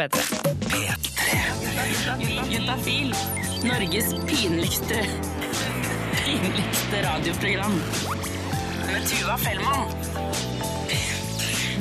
P3. 0.00 0.18
Juntafil. 2.50 3.14
Norges 3.64 4.14
pinligste 4.26 5.06
pinligste 6.24 7.02
radioprogram. 7.02 7.74
Med 8.92 9.04
Tuva 9.06 9.36
Fellmann. 9.38 9.90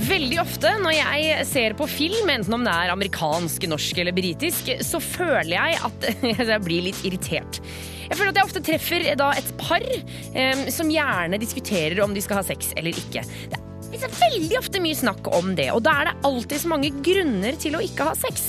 Veldig 0.09 0.39
ofte 0.41 0.73
når 0.81 0.95
jeg 0.97 1.45
ser 1.47 1.75
på 1.79 1.87
film, 1.87 2.27
enten 2.33 2.57
om 2.57 2.67
det 2.67 2.73
er 2.73 2.91
amerikansk, 2.91 3.69
norsk 3.71 4.03
eller 4.03 4.15
britisk, 4.17 4.73
så 4.83 4.99
føler 4.99 5.55
jeg 5.55 5.79
at 5.87 6.07
jeg 6.51 6.61
blir 6.65 6.87
litt 6.89 6.99
irritert. 7.07 7.61
Jeg 8.09 8.19
føler 8.19 8.33
at 8.33 8.41
jeg 8.41 8.49
ofte 8.49 8.65
treffer 8.67 9.07
da 9.15 9.31
et 9.39 9.55
par 9.61 9.87
eh, 9.87 10.67
som 10.73 10.91
gjerne 10.91 11.39
diskuterer 11.39 12.03
om 12.03 12.11
de 12.11 12.23
skal 12.23 12.41
ha 12.41 12.47
sex 12.49 12.73
eller 12.75 12.97
ikke. 13.05 13.23
Det 13.53 13.60
er 13.97 14.03
ser 14.03 14.17
veldig 14.21 14.57
ofte 14.59 14.81
mye 14.83 14.97
snakk 14.97 15.27
om 15.35 15.53
det, 15.57 15.69
og 15.75 15.81
da 15.85 15.93
er 15.99 16.09
det 16.09 16.17
alltid 16.27 16.63
så 16.63 16.71
mange 16.71 16.91
grunner 17.03 17.57
til 17.59 17.75
å 17.77 17.83
ikke 17.83 18.07
ha 18.07 18.15
sex. 18.17 18.45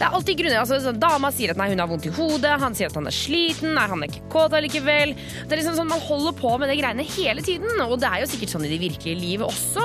Det 0.00 0.06
er 0.06 0.14
alltid 0.16 0.38
grunner, 0.40 0.62
altså 0.62 0.78
sånn, 0.80 0.98
Dama 1.00 1.28
sier 1.34 1.52
at 1.52 1.58
nei, 1.60 1.68
hun 1.74 1.82
har 1.82 1.88
vondt 1.90 2.06
i 2.08 2.12
hodet, 2.16 2.54
han 2.62 2.76
sier 2.76 2.88
at 2.88 2.96
han 2.96 3.08
er 3.10 3.12
sliten, 3.12 3.74
nei, 3.76 3.84
han 3.90 4.00
er 4.00 4.08
ikke 4.08 4.30
kåt 4.32 4.54
allikevel. 4.56 5.12
Det 5.12 5.52
er 5.52 5.60
liksom 5.60 5.76
sånn, 5.76 5.90
Man 5.90 6.00
holder 6.06 6.32
på 6.38 6.54
med 6.62 6.72
de 6.72 6.78
greiene 6.80 7.04
hele 7.04 7.44
tiden, 7.44 7.82
og 7.84 7.98
det 8.00 8.08
er 8.08 8.22
jo 8.22 8.30
sikkert 8.30 8.54
sånn 8.54 8.64
i 8.64 8.72
det 8.72 8.80
virkelige 8.80 9.20
livet 9.20 9.44
også. 9.44 9.84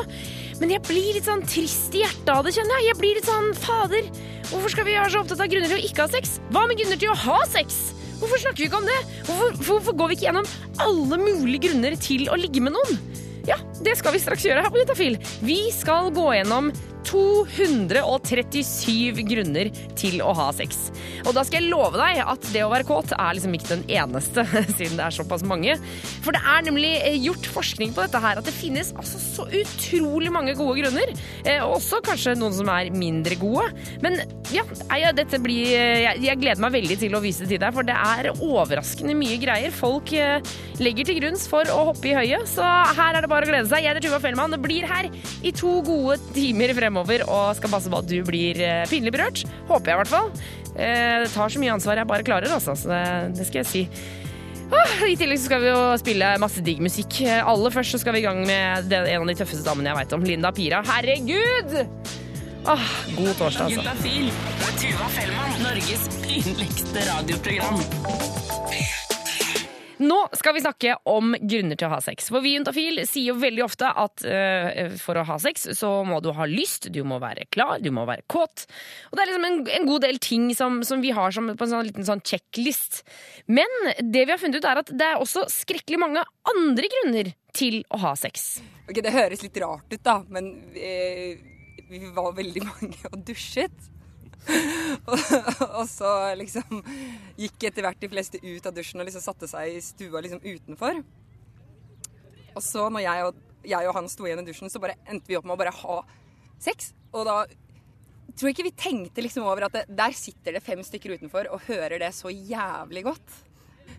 Men 0.62 0.72
jeg 0.72 0.86
blir 0.88 1.18
litt 1.18 1.28
sånn 1.28 1.44
trist 1.44 1.98
i 1.98 2.06
hjertet 2.06 2.32
av 2.32 2.46
det, 2.48 2.56
kjenner 2.56 2.80
jeg. 2.80 2.88
Jeg 2.94 3.00
blir 3.02 3.20
litt 3.20 3.28
sånn 3.28 3.52
fader. 3.60 4.08
Hvorfor 4.54 4.72
skal 4.72 4.88
vi 4.88 4.96
være 4.96 5.12
så 5.12 5.26
opptatt 5.26 5.44
av 5.44 5.52
grunner 5.52 5.74
til 5.74 5.82
å 5.82 5.90
ikke 5.90 6.06
ha 6.06 6.14
sex? 6.16 6.38
Hva 6.56 6.64
med 6.70 6.80
grunner 6.80 7.02
til 7.02 7.12
å 7.12 7.20
ha 7.26 7.42
sex? 7.52 7.82
Hvorfor 8.22 8.40
snakker 8.40 8.64
vi 8.64 8.70
ikke 8.70 8.80
om 8.80 8.88
det? 8.88 9.00
Hvorfor, 9.28 9.60
hvorfor 9.68 10.00
går 10.00 10.14
vi 10.14 10.20
ikke 10.20 10.30
gjennom 10.30 10.48
alle 10.86 11.20
mulige 11.20 11.68
grunner 11.68 12.00
til 12.00 12.30
å 12.32 12.40
ligge 12.40 12.64
med 12.64 12.78
noen? 12.78 13.25
Ja, 13.46 13.58
det 13.86 13.98
skal 14.00 14.16
vi 14.16 14.22
straks 14.24 14.46
gjøre 14.48 14.64
her 14.66 14.74
på 14.74 14.82
Juntafil. 14.82 15.18
Vi 15.46 15.60
skal 15.76 16.10
gå 16.16 16.30
gjennom 16.38 16.72
237 17.06 19.22
grunner 19.30 19.70
til 19.98 20.22
å 20.26 20.34
ha 20.38 20.48
sex. 20.56 20.92
Og 21.26 21.34
da 21.38 21.44
skal 21.46 21.62
jeg 21.62 21.72
love 21.72 21.98
deg 22.00 22.14
at 22.26 22.42
det 22.54 22.64
å 22.66 22.72
være 22.72 22.88
kåt 22.88 23.10
er 23.18 23.34
liksom 23.38 23.54
ikke 23.58 23.74
den 23.74 23.84
eneste, 24.00 24.42
siden 24.78 24.98
det 25.00 25.06
er 25.08 25.16
såpass 25.16 25.44
mange. 25.48 25.74
For 26.26 26.32
det 26.36 26.42
er 26.42 26.62
nemlig 26.68 26.94
eh, 27.02 27.24
gjort 27.26 27.46
forskning 27.56 27.90
på 27.96 28.02
dette 28.06 28.20
her, 28.24 28.36
at 28.42 28.48
det 28.48 28.56
finnes 28.56 28.90
altså 28.96 29.18
så 29.22 29.44
utrolig 29.62 30.32
mange 30.34 30.54
gode 30.58 30.76
grunner. 30.82 31.10
Og 31.66 31.72
også 31.78 31.98
kanskje 32.06 32.40
noen 32.40 32.56
som 32.56 32.68
er 32.74 32.86
mindre 32.96 33.36
gode. 33.40 33.66
Men 34.04 34.14
ja, 34.54 34.64
dette 35.16 35.38
blir 35.42 35.66
jeg, 35.70 36.22
jeg, 36.24 36.40
gleder 36.42 36.62
meg 36.64 36.76
veldig 36.76 36.98
til 37.02 37.18
å 37.18 37.24
vise 37.24 37.46
det 37.46 37.56
til 37.56 37.64
deg, 37.64 37.76
for 37.76 37.88
det 37.88 37.96
er 37.96 38.32
overraskende 38.34 39.16
mye 39.18 39.38
greier 39.42 39.72
folk 39.76 40.14
eh, 40.16 40.40
legger 40.82 41.10
til 41.10 41.20
grunns 41.22 41.46
for 41.50 41.64
å 41.72 41.88
hoppe 41.92 42.12
i 42.12 42.18
høyet. 42.18 42.50
Så 42.50 42.66
her 42.66 43.18
er 43.18 43.26
det 43.26 43.32
bare 43.32 43.48
å 43.48 43.52
glede 43.52 43.70
seg. 43.70 43.86
Jeg 43.86 43.94
heter 43.94 44.08
Tuva 44.08 44.22
Fellmann. 44.24 44.54
Det 44.56 44.62
blir 44.64 44.88
her 44.90 45.10
i 45.46 45.54
to 45.56 45.78
gode 45.86 46.20
timer 46.36 46.74
fremover 46.76 46.95
og 47.02 47.56
skal 47.58 47.72
passe 47.72 47.92
på 47.92 48.00
at 48.00 48.08
du 48.10 48.20
blir 48.28 48.60
pinlig 48.92 49.12
berørt. 49.16 49.44
Håper 49.70 49.92
jeg, 49.92 49.96
i 49.96 50.02
hvert 50.04 50.14
fall. 50.14 50.30
Det 50.76 51.32
tar 51.34 51.50
så 51.54 51.62
mye 51.62 51.74
ansvar 51.76 52.02
jeg 52.02 52.10
bare 52.10 52.26
klarer, 52.28 52.52
altså. 52.52 52.76
Så 52.76 52.92
det, 52.92 53.46
skal 53.48 53.62
jeg 53.64 53.70
si. 53.72 53.84
I 55.06 55.14
tillegg 55.16 55.40
så 55.40 55.46
skal 55.46 55.62
vi 55.62 55.70
jo 55.70 55.82
spille 56.02 56.32
masse 56.42 56.64
digg 56.66 56.82
musikk. 56.84 57.22
Aller 57.46 57.74
først 57.76 57.96
så 57.96 58.02
skal 58.02 58.18
vi 58.18 58.24
i 58.24 58.26
gang 58.26 58.42
med 58.48 58.92
en 58.92 59.22
av 59.22 59.30
de 59.30 59.38
tøffeste 59.38 59.66
damene 59.68 59.92
jeg 59.92 60.00
veit 60.02 60.16
om. 60.18 60.26
Linda 60.26 60.52
Pira. 60.56 60.82
Herregud! 60.90 61.78
Åh, 62.66 62.86
god 63.14 63.34
torsdag, 63.38 63.70
altså. 63.70 63.78
Juntafil 63.78 64.32
Tuva 64.82 65.10
Fellmann. 65.14 65.58
Norges 65.62 66.10
pinligste 66.26 67.06
radioprogram. 67.12 69.05
Nå 70.04 70.18
skal 70.36 70.56
vi 70.58 70.64
snakke 70.64 70.96
om 71.08 71.36
grunner 71.40 71.80
til 71.80 71.88
å 71.88 71.94
ha 71.94 72.02
sex. 72.04 72.28
For 72.34 72.44
vi 72.44 72.56
Juntafil 72.56 73.02
sier 73.08 73.32
jo 73.32 73.38
veldig 73.40 73.64
ofte 73.64 73.88
at 73.88 74.26
uh, 74.28 74.96
for 75.00 75.20
å 75.20 75.26
ha 75.30 75.38
sex 75.42 75.70
så 75.78 75.92
må 76.08 76.20
du 76.24 76.32
ha 76.36 76.48
lyst, 76.50 76.90
du 76.92 77.02
må 77.08 77.20
være 77.24 77.48
klar, 77.54 77.80
du 77.84 77.92
må 77.96 78.04
være 78.10 78.26
kåt. 78.32 78.66
Og 79.10 79.16
det 79.16 79.24
er 79.24 79.32
liksom 79.32 79.48
en, 79.48 79.58
en 79.80 79.90
god 79.90 80.06
del 80.08 80.20
ting 80.24 80.50
som, 80.58 80.82
som 80.88 81.04
vi 81.04 81.14
har 81.16 81.32
som, 81.36 81.48
på 81.56 81.68
en 81.68 81.74
sånn 81.78 81.88
liten 81.88 82.08
sånn 82.08 82.24
checklist. 82.28 83.04
Men 83.48 83.72
det 84.02 84.26
vi 84.26 84.36
har 84.36 84.42
funnet 84.42 84.60
ut 84.60 84.70
er 84.70 84.84
at 84.84 84.92
det 84.92 85.10
er 85.14 85.24
også 85.24 85.48
skrekkelig 85.52 86.02
mange 86.02 86.26
andre 86.52 86.92
grunner 86.92 87.34
til 87.56 87.82
å 87.94 88.02
ha 88.04 88.16
sex. 88.20 88.58
Ok, 88.90 89.00
Det 89.02 89.16
høres 89.16 89.44
litt 89.46 89.58
rart 89.64 89.92
ut, 89.92 90.02
da, 90.04 90.20
men 90.30 90.52
vi, 90.76 91.36
vi 91.90 92.04
var 92.16 92.36
veldig 92.36 92.68
mange 92.72 93.14
og 93.14 93.22
dusjet. 93.28 93.95
og, 95.80 95.86
så 95.90 96.12
liksom 96.38 96.82
gikk 97.40 97.68
etter 97.70 97.86
hvert 97.86 98.02
de 98.02 98.10
fleste 98.12 98.42
ut 98.44 98.68
av 98.68 98.76
dusjen 98.76 99.02
og 99.02 99.08
liksom 99.10 99.24
satte 99.24 99.50
seg 99.50 99.76
i 99.76 99.84
stua 99.84 100.22
liksom 100.24 100.44
utenfor. 100.44 101.02
Og 102.56 102.64
så 102.64 102.88
når 102.94 103.06
jeg 103.06 103.28
og, 103.28 103.42
jeg 103.66 103.90
og 103.90 103.98
han 103.98 104.10
sto 104.12 104.28
igjen 104.28 104.44
i 104.44 104.48
dusjen, 104.48 104.72
så 104.72 104.82
bare 104.82 104.98
endte 105.10 105.32
vi 105.32 105.38
opp 105.40 105.48
med 105.48 105.58
å 105.58 105.62
bare 105.64 105.76
ha 105.76 105.98
sex. 106.62 106.94
Og 107.12 107.26
da 107.28 107.42
tror 108.36 108.50
jeg 108.50 108.56
ikke 108.56 108.68
vi 108.70 108.78
tenkte 108.78 109.24
liksom 109.24 109.48
over 109.48 109.68
at 109.68 109.76
det, 109.76 109.84
der 109.96 110.16
sitter 110.16 110.56
det 110.56 110.64
fem 110.64 110.82
stykker 110.84 111.18
utenfor 111.18 111.50
og 111.54 111.68
hører 111.70 112.00
det 112.04 112.12
så 112.16 112.32
jævlig 112.32 113.06
godt. 113.08 113.36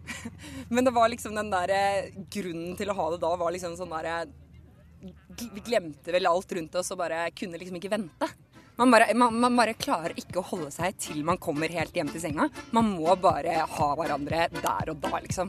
Men 0.74 0.86
det 0.86 0.94
var 0.94 1.10
liksom 1.10 1.36
den 1.36 1.52
der 1.52 2.10
grunnen 2.32 2.74
til 2.78 2.90
å 2.90 2.96
ha 2.98 3.10
det 3.12 3.22
da 3.22 3.32
var 3.38 3.54
liksom 3.54 3.76
sånn 3.78 3.92
derre 3.92 4.24
Vi 5.38 5.62
glemte 5.62 6.14
vel 6.14 6.26
alt 6.26 6.52
rundt 6.56 6.74
oss 6.78 6.90
og 6.94 7.00
bare 7.00 7.28
kunne 7.36 7.58
liksom 7.60 7.78
ikke 7.78 7.92
vente. 7.92 8.28
Man 8.76 8.90
bare, 8.90 9.14
man, 9.14 9.40
man 9.40 9.56
bare, 9.56 9.72
klarer 9.72 10.12
ikke 10.20 10.42
å 10.42 10.48
holde 10.50 10.68
seg 10.74 10.98
til 11.00 11.22
man 11.24 11.38
kommer 11.40 11.72
helt 11.72 11.94
hjem 11.96 12.10
til 12.12 12.20
senga. 12.20 12.50
Man 12.76 12.90
må 12.98 13.14
bare 13.16 13.62
ha 13.64 13.86
hverandre 13.96 14.50
der 14.52 14.92
og 14.92 14.98
da, 15.00 15.20
liksom. 15.24 15.48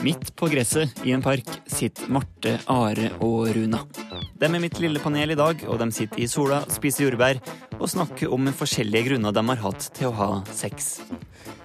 Midt 0.00 0.30
på 0.38 0.48
gresset 0.48 1.02
i 1.04 1.12
en 1.12 1.20
park 1.20 1.48
sitter 1.68 2.08
Marte, 2.14 2.54
Are 2.72 3.10
og 3.26 3.50
Runa. 3.52 3.82
De 4.38 4.48
er 4.48 4.62
mitt 4.62 4.78
lille 4.80 5.02
panel 5.02 5.34
i 5.34 5.36
dag, 5.36 5.64
og 5.68 5.80
de 5.82 5.90
sitter 5.92 6.22
i 6.22 6.28
sola, 6.30 6.62
spiser 6.72 7.04
jordbær 7.04 7.42
og 7.76 7.90
snakker 7.90 8.32
om 8.32 8.48
forskjellige 8.54 9.10
grunner 9.10 9.34
de 9.36 9.44
har 9.50 9.64
hatt 9.66 9.90
til 9.98 10.08
å 10.08 10.16
ha 10.16 10.30
sex. 10.54 11.02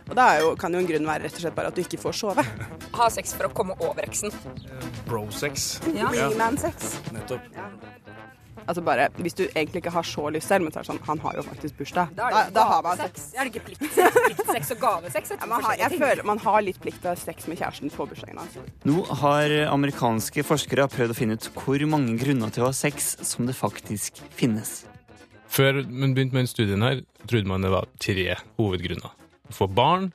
Og 0.09 0.17
da 0.19 0.27
kan 0.59 0.73
jo 0.75 0.81
en 0.83 0.89
grunn 0.89 1.07
være 1.07 1.29
rett 1.29 1.37
og 1.39 1.45
slett 1.45 1.55
bare 1.55 1.71
at 1.71 1.79
du 1.79 1.83
ikke 1.85 2.01
får 2.01 2.19
sove. 2.25 2.43
Ha 2.99 3.07
sex 3.09 3.31
for 3.33 3.47
å 3.47 3.53
komme 3.55 3.73
over 3.81 4.03
eksen. 4.05 4.33
Bro-sex. 5.07 5.79
Ja. 5.95 6.11
man-sex. 6.37 6.97
Nettopp. 7.15 7.47
Ja. 7.55 7.71
Altså 8.67 8.83
bare, 8.85 9.09
Hvis 9.17 9.35
du 9.37 9.43
egentlig 9.45 9.83
ikke 9.83 9.93
har 9.93 10.07
så 10.07 10.29
lyst 10.33 10.47
selv, 10.51 10.65
men 10.65 10.73
så 10.73 10.79
er 10.79 10.85
det 10.85 10.91
sånn, 10.91 11.01
han 11.07 11.21
har 11.23 11.37
jo 11.37 11.43
faktisk 11.47 11.77
bursdag. 11.79 12.13
Da, 12.17 12.29
da, 12.33 12.43
da 12.55 12.65
har 12.69 12.85
man 12.85 13.01
sex. 13.01 13.27
Er 13.35 13.47
det 13.47 13.53
ikke 13.53 13.65
pliktsex, 13.71 14.17
pliktsex 14.27 14.73
og 14.75 14.81
gavesex? 14.83 15.33
Ja, 15.35 15.49
man, 15.49 15.65
har, 15.67 15.77
jeg 15.81 15.99
føler 16.01 16.23
man 16.27 16.41
har 16.43 16.59
litt 16.65 16.79
plikt 16.83 17.01
til 17.03 17.11
å 17.11 17.15
ha 17.15 17.19
sex 17.19 17.49
med 17.51 17.61
kjæresten 17.61 17.93
på 17.93 18.07
bursdagen 18.09 18.41
hans. 18.41 18.57
Nå 18.87 19.03
har 19.23 19.57
amerikanske 19.67 20.45
forskere 20.47 20.87
prøvd 20.93 21.15
å 21.15 21.17
finne 21.17 21.37
ut 21.39 21.49
hvor 21.57 21.87
mange 21.89 22.17
grunner 22.21 22.53
til 22.53 22.65
å 22.65 22.71
ha 22.71 22.75
sex 22.77 23.15
som 23.27 23.49
det 23.49 23.57
faktisk 23.57 24.23
finnes. 24.33 24.83
Før 25.53 25.83
man 25.85 26.15
begynte 26.15 26.33
med 26.33 26.47
den 26.47 26.53
studien 26.53 26.85
her, 26.85 27.03
trodde 27.29 27.49
man 27.49 27.61
det 27.61 27.73
var 27.73 27.89
tre 28.01 28.39
hovedgrunner. 28.57 29.11
Å 29.51 29.53
få 29.53 29.67
barn, 29.69 30.09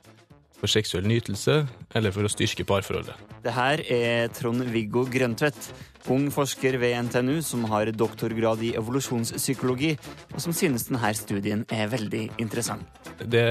for 0.59 0.71
seksuell 0.71 1.07
nytelse 1.07 1.61
eller 1.95 2.11
for 2.11 2.27
å 2.27 2.31
styrke 2.31 2.65
parforholdet. 2.67 3.15
Det 3.45 3.53
her 3.55 3.83
er 3.87 4.31
Trond-Viggo 4.35 5.05
Grøntvedt, 5.11 5.69
ung 6.13 6.29
forsker 6.33 6.77
ved 6.81 6.95
NTNU 7.07 7.41
som 7.45 7.65
har 7.71 7.91
doktorgrad 7.91 8.63
i 8.65 8.73
evolusjonspsykologi, 8.79 9.95
og 10.33 10.41
som 10.41 10.55
synes 10.55 10.87
denne 10.89 11.13
studien 11.17 11.65
er 11.69 11.91
veldig 11.91 12.25
interessant. 12.41 12.85
Det 13.19 13.45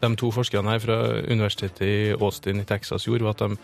de 0.00 0.16
to 0.16 0.30
forskerne 0.32 0.72
her 0.72 0.80
fra 0.80 0.98
universitetet 1.28 1.82
i 1.84 2.12
Austin 2.16 2.62
i 2.62 2.64
Texas 2.68 3.04
gjorde, 3.04 3.26
var 3.26 3.36
at 3.36 3.44
de 3.44 3.58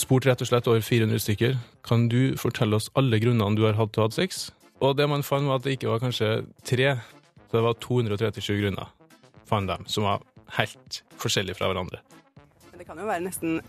spurte 0.00 0.30
rett 0.30 0.40
og 0.40 0.48
slett 0.48 0.68
over 0.70 0.80
400 0.80 1.20
stykker. 1.20 1.58
Kan 1.84 2.08
du 2.08 2.34
fortelle 2.40 2.78
oss 2.78 2.88
alle 2.96 3.20
grunnene 3.20 3.56
du 3.58 3.66
har 3.66 3.76
hatt 3.76 3.92
til 3.92 4.04
å 4.04 4.08
ha 4.08 4.14
sex? 4.14 4.46
Og 4.82 4.96
det 4.98 5.08
man 5.10 5.22
fant, 5.22 5.46
var 5.46 5.60
at 5.60 5.66
det 5.66 5.76
ikke 5.76 5.92
var 5.92 6.00
kanskje 6.02 6.30
tre, 6.66 6.96
så 7.50 7.58
det 7.58 7.66
var 7.66 7.76
237 7.84 8.56
grunner, 8.62 8.88
fant 9.46 9.68
de, 9.68 9.76
som 9.92 10.08
var 10.08 10.24
helt 10.58 11.02
forskjellige 11.20 11.60
fra 11.60 11.70
hverandre. 11.70 12.00
Det 12.82 12.88
kan 12.88 12.98
jo 12.98 13.04
være 13.06 13.22
nesten 13.22 13.60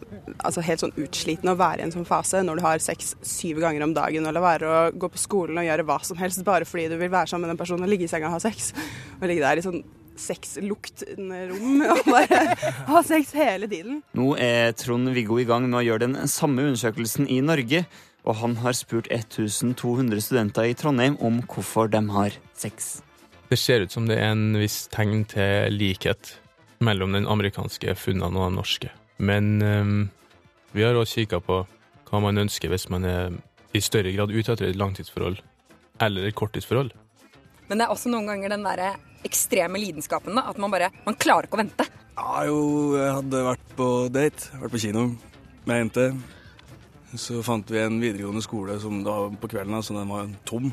altså 0.42 0.64
helt 0.66 0.82
sånn 0.82 0.96
utslitende 0.98 1.54
å 1.54 1.58
være 1.60 1.84
i 1.84 1.86
en 1.86 1.92
sånn 1.94 2.08
fase 2.10 2.40
når 2.42 2.58
du 2.58 2.62
har 2.66 2.80
sex 2.82 3.12
syv 3.22 3.60
ganger 3.62 3.84
om 3.86 3.92
dagen, 3.94 4.26
eller 4.26 4.42
være 4.42 4.66
å 4.66 4.80
gå 4.98 5.10
på 5.14 5.22
skolen 5.22 5.60
og 5.62 5.68
gjøre 5.68 5.86
hva 5.86 6.00
som 6.02 6.18
helst 6.18 6.42
bare 6.48 6.66
fordi 6.66 6.88
du 6.90 6.96
vil 6.98 7.12
være 7.14 7.30
sammen 7.30 7.46
med 7.46 7.54
den 7.54 7.60
personen 7.60 7.86
og 7.86 7.92
ligge 7.92 8.08
i 8.08 8.10
senga 8.10 8.32
og 8.32 8.40
ha 8.40 8.42
sex. 8.42 8.72
Og 9.20 9.28
ligge 9.30 9.44
der 9.46 9.62
i 9.62 9.66
sånn 9.68 9.84
sexluktende 10.18 11.44
rom 11.52 11.84
og 11.94 12.02
bare 12.10 12.58
ha 12.90 13.04
sex 13.06 13.36
hele 13.38 13.70
tiden. 13.70 14.02
Nå 14.18 14.32
er 14.42 14.74
Trond-Viggo 14.82 15.38
i 15.44 15.46
gang 15.46 15.70
med 15.70 15.84
å 15.84 15.86
gjøre 15.86 16.08
den 16.08 16.34
samme 16.34 16.66
undersøkelsen 16.66 17.30
i 17.30 17.38
Norge, 17.46 17.84
og 18.26 18.42
han 18.42 18.58
har 18.66 18.74
spurt 18.74 19.12
1200 19.14 20.26
studenter 20.26 20.72
i 20.72 20.74
Trondheim 20.74 21.22
om 21.22 21.44
hvorfor 21.54 21.94
de 21.94 22.02
har 22.18 22.42
sex. 22.58 22.96
Det 23.54 23.62
ser 23.62 23.86
ut 23.86 23.94
som 23.94 24.10
det 24.10 24.18
er 24.18 24.34
en 24.34 24.58
viss 24.58 24.88
tegn 24.90 25.22
til 25.30 25.70
likhet 25.78 26.40
mellom 26.84 27.14
den 27.14 27.30
amerikanske 27.30 27.94
funnene 28.00 28.34
og 28.34 28.50
den 28.50 28.62
norske. 28.64 28.94
Men 29.18 29.62
um, 29.62 30.10
vi 30.74 30.84
har 30.84 30.98
også 30.98 31.24
kikka 31.24 31.40
på 31.44 31.64
hva 32.10 32.22
man 32.22 32.42
ønsker 32.44 32.70
hvis 32.70 32.90
man 32.94 33.06
er 33.10 33.34
i 33.74 33.82
større 33.82 34.14
grad 34.14 34.34
ute 34.34 34.54
etter 34.54 34.70
et 34.70 34.78
langtidsforhold 34.78 35.40
eller 36.02 36.28
et 36.28 36.38
korttidsforhold. 36.38 36.92
Men 37.70 37.80
det 37.80 37.86
er 37.86 37.94
også 37.94 38.12
noen 38.12 38.30
ganger 38.30 38.54
den 38.54 38.66
der 38.66 39.00
ekstreme 39.24 39.80
lidenskapen. 39.80 40.36
da, 40.36 40.50
At 40.50 40.58
man 40.58 40.72
bare 40.72 40.92
Man 41.06 41.16
klarer 41.16 41.48
ikke 41.48 41.58
å 41.58 41.64
vente. 41.64 41.86
Ja, 42.14 42.46
jo, 42.46 42.58
jeg 42.98 43.14
hadde 43.18 43.44
vært 43.48 43.76
på 43.78 43.90
date, 44.14 44.50
vært 44.62 44.74
på 44.76 44.82
kino 44.84 45.06
med 45.66 45.76
ei 45.76 45.80
jente. 45.82 46.08
Så 47.18 47.42
fant 47.46 47.70
vi 47.70 47.80
en 47.82 48.00
videregående 48.02 48.42
skole 48.42 48.80
som 48.82 49.04
da 49.06 49.16
på 49.30 49.50
kvelden, 49.50 49.82
så 49.86 49.96
den 49.98 50.10
var 50.10 50.30
tom. 50.50 50.72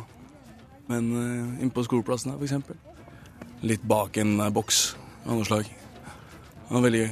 Men 0.91 1.11
uh, 1.15 1.63
innpå 1.63 1.85
skoleplassen 1.87 2.33
her, 2.33 2.43
eksempel. 2.43 2.77
litt 3.63 3.83
bak 3.85 4.17
en 4.17 4.41
eh, 4.41 4.51
boks 4.51 4.97
av 5.27 5.37
noe 5.37 5.45
slag. 5.45 5.69
Det 5.69 6.73
var 6.73 6.85
veldig 6.87 7.03
gøy. 7.03 7.11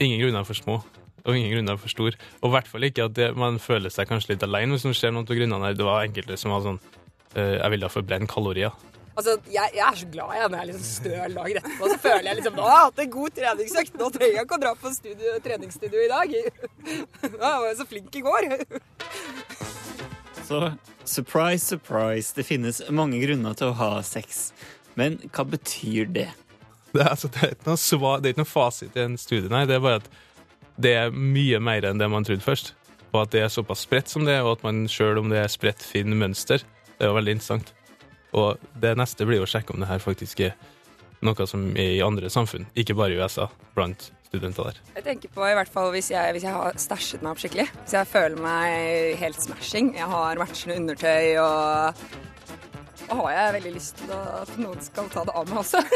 Ingen 0.00 0.22
grunner 0.22 0.46
for 0.48 0.56
små, 0.56 0.78
og 1.26 1.34
ingen 1.36 1.52
grunner 1.52 1.76
for 1.80 1.92
stor. 1.92 2.14
Og 2.40 2.48
i 2.48 2.54
hvert 2.54 2.68
fall 2.70 2.86
ikke 2.88 3.08
at 3.10 3.16
det, 3.18 3.32
man 3.36 3.58
føler 3.60 3.92
seg 3.92 4.08
kanskje 4.08 4.34
litt 4.34 4.46
alene 4.46 4.76
hvis 4.76 4.86
man 4.88 4.96
ser 4.96 5.12
noen 5.12 5.28
av 5.28 5.36
grunnene 5.36 5.68
her. 5.68 5.76
Det 5.76 5.88
var 5.88 6.06
enkelte 6.06 6.38
som 6.40 6.54
var 6.54 6.64
sånn 6.64 6.80
eh, 7.34 7.58
Jeg 7.58 7.74
ville 7.74 7.92
forbrenne 7.92 8.30
kalorier. 8.30 8.72
Altså, 9.20 9.34
jeg, 9.52 9.74
jeg 9.76 9.84
er 9.84 9.96
så 10.00 10.06
glad 10.08 10.36
jeg 10.38 10.48
når 10.48 10.56
jeg 10.56 10.62
er 10.62 10.68
liksom 10.70 10.86
støl 10.88 11.34
dagen 11.36 11.60
etterpå. 11.60 11.88
Så 11.92 11.98
føler 12.00 12.28
jeg 12.30 12.38
liksom 12.38 12.56
Nå 12.56 12.64
har 12.64 12.76
jeg 12.76 12.86
hatt 12.86 13.02
en 13.04 13.12
god 13.16 13.36
treningsøkt. 13.40 13.98
Nå 14.00 14.10
trenger 14.14 14.38
jeg 14.38 14.46
ikke 14.46 14.56
å 14.56 14.62
dra 14.64 14.74
på 14.80 14.92
studio, 14.96 15.34
treningsstudio 15.44 16.04
i 16.06 16.10
dag. 16.14 16.36
Nå 17.34 17.40
var 17.42 17.66
jeg 17.68 17.78
så 17.82 17.88
flink 17.90 18.16
i 18.16 18.24
går. 18.24 18.48
Så 20.48 20.62
surprise, 21.04 21.66
surprise, 21.66 22.32
det 22.38 22.46
finnes 22.48 22.80
mange 22.88 23.20
grunner 23.20 23.58
til 23.58 23.74
å 23.74 23.76
ha 23.82 23.90
sex. 24.06 24.46
Men 24.96 25.20
hva 25.28 25.44
betyr 25.52 26.08
det? 26.16 26.30
Det 26.96 27.06
altså, 27.06 27.28
det, 27.30 27.42
er 27.44 27.54
ikke 27.54 27.70
noe 27.70 27.78
svar, 27.78 28.18
det 28.18 28.28
er 28.28 28.34
ikke 28.34 28.42
noe 28.42 28.50
fasit 28.50 28.96
i 28.98 29.04
en 29.04 29.16
studie, 29.20 29.50
nei. 29.52 29.62
Det 29.70 29.76
er 29.76 29.84
bare 29.84 30.00
at 30.00 30.08
det 30.80 30.94
er 30.96 31.12
mye 31.14 31.60
mer 31.62 31.86
enn 31.86 32.00
det 32.00 32.08
man 32.10 32.26
trodde 32.26 32.42
først. 32.42 32.72
Og 33.12 33.24
at 33.24 33.34
det 33.34 33.44
er 33.44 33.52
såpass 33.52 33.84
spredt 33.86 34.10
som 34.10 34.26
det 34.26 34.36
er, 34.38 34.46
og 34.46 34.58
at 34.58 34.64
man 34.66 34.84
sjøl 34.90 35.20
om 35.22 35.30
det 35.30 35.38
er 35.42 35.50
spredt, 35.50 35.82
finner 35.86 36.18
mønster. 36.18 36.64
Det 36.96 37.06
er 37.06 37.10
jo 37.10 37.18
veldig 37.18 37.36
interessant. 37.36 37.72
Og 38.38 38.60
det 38.82 38.94
neste 38.98 39.26
blir 39.26 39.40
jo 39.40 39.46
å 39.46 39.50
sjekke 39.50 39.74
om 39.74 39.82
det 39.82 39.90
her 39.90 40.02
faktisk 40.02 40.42
er 40.46 40.54
noe 41.26 41.46
som 41.46 41.66
er 41.76 41.98
i 41.98 42.02
andre 42.04 42.30
samfunn, 42.32 42.68
ikke 42.78 42.96
bare 42.96 43.14
i 43.14 43.20
USA, 43.20 43.48
blant 43.76 44.08
studenter 44.30 44.70
der. 44.70 44.78
Jeg 44.96 45.04
tenker 45.04 45.32
på 45.34 45.44
i 45.44 45.54
hvert 45.58 45.70
fall 45.72 45.90
hvis 45.94 46.12
jeg, 46.12 46.34
hvis 46.34 46.46
jeg 46.46 46.54
har 46.54 46.78
stæsjet 46.80 47.24
meg 47.24 47.32
opp 47.34 47.42
skikkelig. 47.42 47.66
Hvis 47.82 47.96
jeg 47.98 48.08
føler 48.08 48.42
meg 48.44 49.18
helt 49.20 49.42
smashing. 49.42 49.94
Jeg 49.98 50.10
har 50.12 50.40
matchende 50.40 50.78
undertøy 50.78 51.40
og 51.42 52.04
har 53.18 53.32
jeg 53.34 53.54
veldig 53.58 53.74
lyst 53.74 54.00
til 54.00 54.14
at 54.14 54.54
noen 54.60 54.80
skal 54.84 55.10
ta 55.12 55.26
det 55.26 55.36
av 55.36 55.50
meg 55.50 55.62
også. 55.64 55.84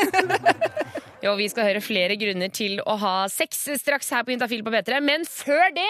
Jo, 1.24 1.30
vi 1.38 1.46
skal 1.48 1.64
høre 1.64 1.80
flere 1.80 2.18
grunner 2.20 2.50
til 2.52 2.82
å 2.84 2.98
ha 3.00 3.14
sex 3.32 3.62
straks 3.80 4.10
her 4.12 4.26
på 4.26 4.34
Juntafil 4.34 4.60
på 4.60 4.72
P3. 4.74 4.98
Men 5.00 5.24
før 5.24 5.70
det 5.72 5.88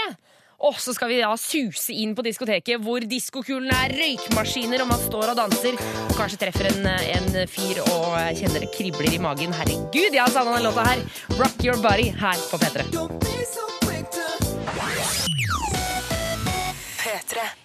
og 0.64 0.78
så 0.80 0.94
skal 0.96 1.10
vi 1.10 1.18
da 1.20 1.32
suse 1.40 1.92
inn 1.92 2.14
på 2.16 2.24
diskoteket 2.24 2.80
hvor 2.84 3.04
diskokulen 3.08 3.72
er 3.74 3.92
røykmaskiner 3.98 4.84
og 4.84 4.90
man 4.92 5.02
står 5.02 5.32
og 5.32 5.40
danser. 5.42 5.78
Og 6.06 6.14
kanskje 6.16 6.40
treffer 6.44 6.70
en, 6.70 6.86
en 6.88 7.40
fyr 7.50 7.82
og 7.84 8.14
kjenner 8.38 8.64
det 8.64 8.70
kribler 8.76 9.12
i 9.12 9.20
magen. 9.22 9.54
Herregud, 9.58 10.12
jeg 10.14 10.22
har 10.22 10.32
savna 10.32 10.56
den 10.56 10.68
låta 10.70 10.86
her. 10.88 11.04
Rock 11.40 11.66
Your 11.66 11.80
Body 11.82 12.08
her 12.14 12.46
på 12.48 12.62
P3. 12.62 13.43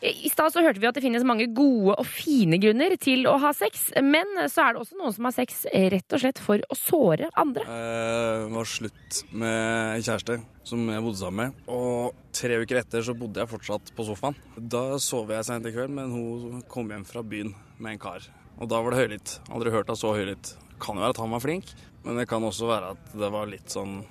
I 0.02 0.30
stad 0.32 0.54
så 0.54 0.64
hørte 0.64 0.82
vi 0.82 0.88
at 0.90 0.98
det 0.98 1.04
finnes 1.04 1.26
mange 1.28 1.48
gode 1.56 1.96
og 1.96 2.08
fine 2.08 2.60
grunner 2.62 2.96
til 3.02 3.28
å 3.30 3.36
ha 3.42 3.52
sex. 3.56 3.90
Men 4.04 4.30
så 4.52 4.66
er 4.66 4.76
det 4.76 4.84
også 4.84 5.00
noen 5.00 5.16
som 5.16 5.28
har 5.30 5.36
sex 5.36 5.66
rett 5.96 6.16
og 6.16 6.24
slett 6.24 6.42
for 6.44 6.64
å 6.64 6.78
såre 6.78 7.30
andre. 7.40 7.66
Det 7.68 8.54
var 8.56 8.70
slutt 8.70 9.22
med 9.32 10.00
en 10.00 10.06
kjæreste 10.06 10.40
som 10.70 10.84
jeg 10.92 11.06
bodde 11.06 11.22
sammen 11.22 11.50
med. 11.50 11.64
Og 11.74 12.18
tre 12.36 12.60
uker 12.62 12.82
etter 12.82 13.06
så 13.06 13.16
bodde 13.18 13.42
jeg 13.42 13.52
fortsatt 13.52 13.94
på 13.98 14.06
sofaen. 14.08 14.38
Da 14.56 14.84
sov 15.02 15.32
jeg 15.34 15.48
seint 15.48 15.66
i 15.70 15.74
kveld, 15.76 15.94
men 15.96 16.14
hun 16.14 16.64
kom 16.72 16.92
hjem 16.94 17.08
fra 17.10 17.26
byen 17.26 17.54
med 17.80 17.96
en 17.96 18.02
kar. 18.02 18.26
Og 18.60 18.68
da 18.70 18.82
var 18.84 18.94
det 18.94 19.04
høylytt. 19.06 19.36
Aldri 19.56 19.72
hørt 19.74 19.88
henne 19.88 20.00
så 20.00 20.14
høylytt. 20.16 20.54
Kan 20.84 21.00
jo 21.00 21.04
være 21.04 21.16
at 21.16 21.22
han 21.24 21.34
var 21.34 21.44
flink, 21.44 21.74
men 22.06 22.20
det 22.20 22.28
kan 22.32 22.44
også 22.46 22.70
være 22.70 22.94
at 22.96 23.12
det 23.20 23.30
var 23.34 23.50
litt 23.52 23.72
sånn 23.72 24.02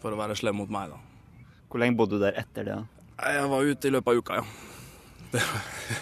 for 0.00 0.14
å 0.14 0.18
være 0.18 0.36
slem 0.38 0.56
mot 0.62 0.70
meg, 0.72 0.90
da. 0.94 0.98
Hvor 1.70 1.82
lenge 1.82 1.98
bodde 1.98 2.18
du 2.18 2.24
der 2.24 2.38
etter 2.40 2.66
det? 2.66 2.78
da? 2.80 3.00
Jeg 3.34 3.50
var 3.52 3.66
ute 3.68 3.88
i 3.88 3.92
løpet 3.94 4.10
av 4.10 4.22
uka, 4.22 4.38
ja. 4.40 4.44
Det 5.30 5.38
var, 5.38 5.60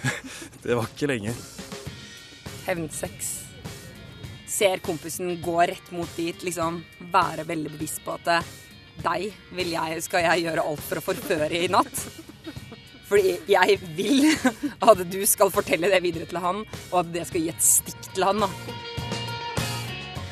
det 0.63 0.77
var 0.79 0.89
ikke 0.89 1.11
lenge. 1.11 1.35
Hevnsex. 2.67 3.35
Ser 4.49 4.81
kompisen 4.85 5.37
gå 5.45 5.59
rett 5.61 5.91
mot 5.93 6.17
dit, 6.17 6.43
liksom 6.45 6.81
være 7.13 7.45
veldig 7.49 7.75
bevisst 7.77 8.01
på 8.05 8.17
at 8.17 8.31
eh, 8.39 8.55
deg 9.05 9.29
vil 9.55 9.75
jeg, 9.75 10.01
skal 10.05 10.25
jeg 10.25 10.47
gjøre 10.47 10.65
alt 10.71 10.87
for 10.87 11.01
å 11.01 11.05
forføre 11.11 11.61
i 11.61 11.69
natt. 11.73 12.07
Fordi 13.09 13.37
jeg 13.49 13.79
vil 13.97 14.31
at 14.91 15.05
du 15.09 15.21
skal 15.29 15.53
fortelle 15.53 15.93
det 15.93 16.03
videre 16.05 16.29
til 16.29 16.41
han, 16.45 16.65
og 16.91 17.03
at 17.05 17.13
det 17.15 17.29
skal 17.29 17.45
gi 17.45 17.53
et 17.53 17.69
stikk 17.69 18.11
til 18.15 18.29
han. 18.29 18.45
da. 18.45 18.98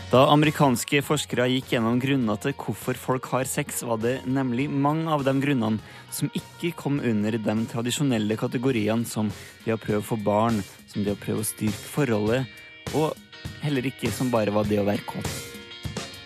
Da 0.07 0.21
amerikanske 0.31 1.01
forskere 1.03 1.49
gikk 1.51 1.73
gjennom 1.73 1.97
grunner 1.99 2.39
til 2.39 2.53
hvorfor 2.55 2.95
folk 2.95 3.25
har 3.33 3.49
sex, 3.51 3.81
var 3.83 3.99
det 3.99 4.21
nemlig 4.23 4.69
mange 4.71 5.11
av 5.11 5.25
de 5.27 5.33
grunnene 5.43 5.83
som 6.15 6.31
ikke 6.31 6.71
kom 6.79 7.01
under 7.03 7.35
de 7.35 7.57
tradisjonelle 7.73 8.37
kategoriene 8.39 9.03
som 9.11 9.33
det 9.65 9.75
å 9.75 9.81
prøve 9.83 10.05
å 10.05 10.07
få 10.07 10.21
barn, 10.23 10.63
som 10.87 11.03
det 11.03 11.17
å 11.17 11.19
prøve 11.19 11.43
å 11.43 11.49
styrke 11.49 11.91
forholdet, 11.91 12.47
og 12.95 13.19
heller 13.67 13.91
ikke 13.91 14.15
som 14.15 14.31
bare 14.31 14.55
var 14.55 14.71
det 14.71 14.79
å 14.79 14.87
være 14.87 15.03
kåt. 15.11 15.27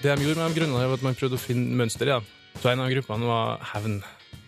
Det 0.05 0.12
de 0.12 0.29
gjorde 0.29 0.44
med 0.44 0.53
de 0.53 0.61
grunnene, 0.61 0.85
var 0.85 1.00
at 1.00 1.09
man 1.09 1.17
prøvde 1.17 1.41
å 1.41 1.47
finne 1.49 1.81
mønster 1.81 2.05
i 2.05 2.12
dem. 2.12 2.31
Så 2.61 2.69
en 2.69 2.85
av 2.85 2.93
gruppene 2.93 3.33
var 3.33 3.65
hevn. 3.73 4.03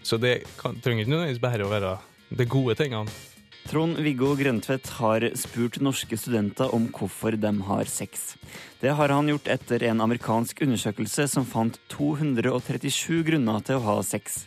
Så 0.05 0.20
det 0.20 0.43
kan, 0.61 0.76
trenger 0.85 1.06
ikke 1.06 1.17
nødvendigvis 1.17 1.46
bare 1.49 1.64
å 1.64 1.73
være 1.73 1.96
de 2.37 2.52
gode 2.52 2.76
tingene. 2.76 3.31
Trond-Viggo 3.70 4.32
Grøntvedt 4.37 4.88
har 4.99 5.25
spurt 5.38 5.79
norske 5.85 6.17
studenter 6.19 6.73
om 6.75 6.88
hvorfor 6.93 7.37
de 7.38 7.53
har 7.69 7.91
sex. 7.91 8.35
Det 8.82 8.91
har 8.99 9.14
han 9.14 9.31
gjort 9.31 9.49
etter 9.55 9.85
en 9.87 10.03
amerikansk 10.03 10.64
undersøkelse 10.67 11.29
som 11.31 11.47
fant 11.47 11.79
237 11.94 13.23
grunner 13.29 13.62
til 13.64 13.79
å 13.79 13.85
ha 13.87 13.97
sex. 14.06 14.43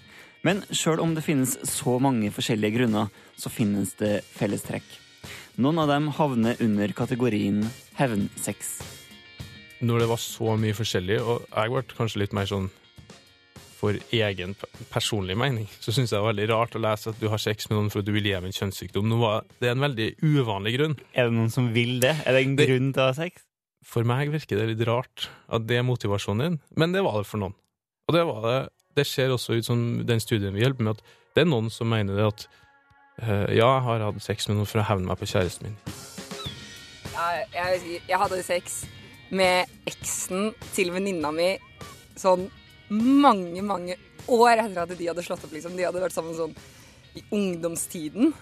Men 0.45 0.61
sjøl 0.69 1.01
om 1.01 1.15
det 1.15 1.23
finnes 1.25 1.55
så 1.65 1.95
mange 2.03 2.29
forskjellige 2.35 2.75
grunner, 2.77 3.09
så 3.39 3.49
finnes 3.49 3.95
det 3.97 4.19
fellestrekk. 4.35 4.85
Noen 5.57 5.79
av 5.81 5.89
dem 5.89 6.11
havner 6.13 6.59
under 6.61 6.91
kategorien 6.93 7.63
hevnsex. 7.97 8.75
Når 9.79 10.03
det 10.03 10.09
var 10.11 10.21
så 10.21 10.57
mye 10.59 10.75
forskjellig, 10.75 11.21
og 11.23 11.47
jeg 11.49 11.71
ble 11.71 11.85
kanskje 11.95 12.21
litt 12.21 12.35
mer 12.35 12.51
sånn 12.51 12.69
for 13.75 13.97
egen 14.15 14.53
personlig 14.91 15.35
mening, 15.37 15.65
så 15.83 15.91
syns 15.91 16.11
jeg 16.13 16.15
det 16.15 16.21
er 16.23 16.29
veldig 16.29 16.47
rart 16.53 16.77
å 16.77 16.81
lese 16.83 17.11
at 17.11 17.19
du 17.19 17.27
har 17.31 17.41
sex 17.43 17.67
med 17.69 17.77
noen 17.77 17.89
for 17.91 17.99
at 18.01 18.07
du 18.07 18.13
vil 18.15 18.23
gi 18.29 18.31
dem 18.35 18.47
en 18.47 18.55
kjønnssykdom. 18.55 19.09
Nå 19.11 19.17
var, 19.19 19.43
det 19.59 19.67
er 19.69 19.75
en 19.75 19.83
veldig 19.85 20.07
uvanlig 20.23 20.73
grunn. 20.77 20.95
Er 21.13 21.27
det 21.29 21.35
noen 21.37 21.51
som 21.53 21.67
vil 21.75 21.99
det? 22.03 22.13
Er 22.25 22.37
det 22.37 22.45
en 22.45 22.55
Det- 22.55 22.67
grunn 22.69 22.93
til 22.95 23.03
å 23.03 23.09
ha 23.11 23.13
sex? 23.17 23.43
For 23.85 24.03
meg 24.03 24.31
virker 24.33 24.57
det 24.57 24.69
litt 24.77 24.87
rart 24.87 25.27
at 25.49 25.67
det 25.67 25.77
er 25.77 25.83
motivasjonen 25.85 26.41
din, 26.41 26.59
men 26.75 26.91
det 26.95 27.03
var 27.05 27.19
det 27.21 27.27
for 27.29 27.37
noen. 27.37 27.53
Og 28.07 28.15
det 28.15 28.23
var 28.25 28.41
det. 28.41 28.69
Det 28.95 29.05
ser 29.07 29.29
også 29.29 29.57
ut 29.59 29.65
som 29.65 30.05
den 30.07 30.19
studien 30.19 30.53
vi 30.55 30.61
hjelper 30.63 30.81
med, 30.87 30.97
at 30.97 31.03
det 31.35 31.43
er 31.43 31.51
noen 31.51 31.69
som 31.69 31.89
mener 31.91 32.15
det 32.15 32.25
at 32.31 32.47
eh, 33.21 33.55
ja, 33.59 33.75
jeg 33.75 33.83
har 33.83 33.99
hatt 34.07 34.21
sex 34.23 34.47
med 34.47 34.57
noen 34.57 34.65
for 34.71 34.79
å 34.79 34.87
hevne 34.87 35.05
meg 35.11 35.19
på 35.19 35.27
kjæresten 35.27 35.67
min. 35.67 35.77
Jeg, 37.15 37.47
jeg, 37.53 38.01
jeg 38.09 38.19
hadde 38.19 38.41
sex 38.43 38.85
med 39.35 39.67
eksen 39.89 40.53
til 40.75 40.91
venninna 40.95 41.31
mi 41.35 41.57
sånn 42.19 42.47
mange, 42.93 43.61
mange 43.65 43.97
år 44.31 44.61
etter 44.61 44.81
at 44.83 44.95
de 44.97 45.07
hadde 45.09 45.23
slått 45.25 45.45
opp. 45.45 45.53
liksom. 45.53 45.75
De 45.77 45.85
hadde 45.85 46.01
vært 46.01 46.15
sammen 46.15 46.35
sånn 46.37 46.55
i 47.15 47.23
ungdomstiden. 47.33 48.33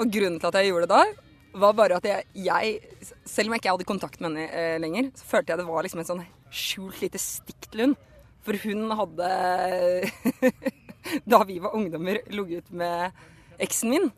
Og 0.00 0.10
grunnen 0.10 0.40
til 0.40 0.50
at 0.50 0.58
jeg 0.58 0.72
gjorde 0.72 0.88
det 0.88 0.96
da, 0.96 1.28
var 1.54 1.76
bare 1.78 2.00
at 2.00 2.08
jeg, 2.08 2.26
jeg 2.34 3.12
selv 3.22 3.48
om 3.48 3.54
jeg 3.54 3.62
ikke 3.62 3.76
hadde 3.76 3.86
kontakt 3.86 4.18
med 4.20 4.32
henne 4.32 4.48
eh, 4.50 4.80
lenger, 4.82 5.12
så 5.14 5.28
følte 5.28 5.54
jeg 5.54 5.62
det 5.62 5.68
var 5.68 5.86
liksom 5.86 6.02
et 6.02 6.10
sånn 6.10 6.24
skjult 6.54 7.04
lite 7.04 7.20
stikk 7.22 7.68
til 7.70 7.84
hun. 7.84 7.94
For 8.44 8.58
hun 8.66 8.90
hadde, 8.98 9.28
da 11.32 11.40
vi 11.48 11.60
var 11.62 11.78
ungdommer, 11.78 12.20
ligget 12.34 12.68
med 12.74 13.24
eksen 13.62 13.94
min. 13.94 14.10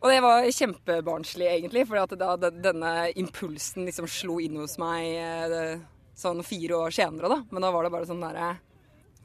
Og 0.00 0.08
det 0.08 0.22
var 0.24 0.48
kjempebarnslig, 0.48 1.46
egentlig, 1.46 1.84
for 1.86 2.16
da 2.16 2.36
denne 2.40 2.92
impulsen 3.20 3.84
liksom 3.84 4.08
slo 4.08 4.38
inn 4.40 4.56
hos 4.62 4.78
meg 4.80 5.10
eh, 5.20 5.74
sånn 6.20 6.42
fire 6.46 6.82
år 6.86 6.94
senere, 6.94 7.30
da. 7.32 7.38
Men 7.50 7.64
da 7.64 7.70
var 7.74 7.86
det 7.86 7.92
bare 7.94 8.08
sånn 8.08 8.20
derre 8.22 8.50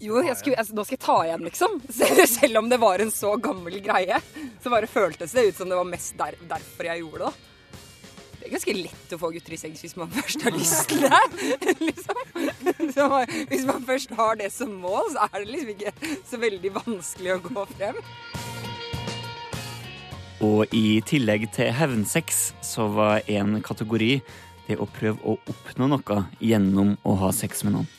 Jo, 0.03 0.19
jeg 0.23 0.35
skulle, 0.39 0.59
jeg, 0.59 0.75
nå 0.75 0.83
skal 0.83 0.97
jeg 0.97 1.03
ta 1.05 1.17
igjen, 1.25 1.43
liksom. 1.47 1.75
Selv 2.35 2.61
om 2.61 2.69
det 2.71 2.79
var 2.81 3.03
en 3.03 3.11
så 3.15 3.35
gammel 3.39 3.79
greie. 3.83 4.21
Så 4.63 4.71
bare 4.73 4.91
føltes 4.91 5.35
det 5.35 5.49
ut 5.49 5.59
som 5.59 5.71
det 5.71 5.79
var 5.79 5.87
mest 5.87 6.17
der, 6.19 6.39
derfor 6.49 6.89
jeg 6.89 7.03
gjorde 7.03 7.25
det, 7.25 7.33
da. 7.33 7.51
Det 8.45 8.51
er 8.51 8.59
ganske 8.59 8.73
lett 8.77 9.13
å 9.15 9.17
få 9.17 9.29
gutter 9.33 9.53
i 9.55 9.57
seng 9.57 9.71
hvis 9.73 9.95
man 9.97 10.11
først 10.19 10.43
har 10.45 10.53
lyst 10.53 10.91
til 10.91 11.01
det. 11.01 11.21
liksom. 11.87 12.19
Så 12.93 13.07
hvis 13.49 13.63
man 13.65 13.87
først 13.87 14.11
har 14.19 14.37
det 14.37 14.51
som 14.53 14.75
mål, 14.83 15.15
så 15.15 15.25
er 15.31 15.39
det 15.39 15.47
liksom 15.49 15.71
ikke 15.73 16.19
så 16.29 16.41
veldig 16.43 16.71
vanskelig 16.75 17.33
å 17.33 17.39
gå 17.47 17.65
frem. 17.71 18.03
Og 20.45 20.75
i 20.77 20.99
tillegg 21.09 21.47
til 21.55 21.73
hevnsex 21.73 22.51
så 22.61 22.85
var 22.93 23.25
en 23.31 23.57
kategori 23.65 24.19
det 24.67 24.77
å 24.81 24.88
prøve 24.89 25.22
å 25.24 25.38
oppnå 25.51 25.89
noe 25.91 26.22
gjennom 26.39 26.95
å 27.05 27.15
ha 27.22 27.31
sex 27.36 27.63
med 27.65 27.77
noen. 27.77 27.91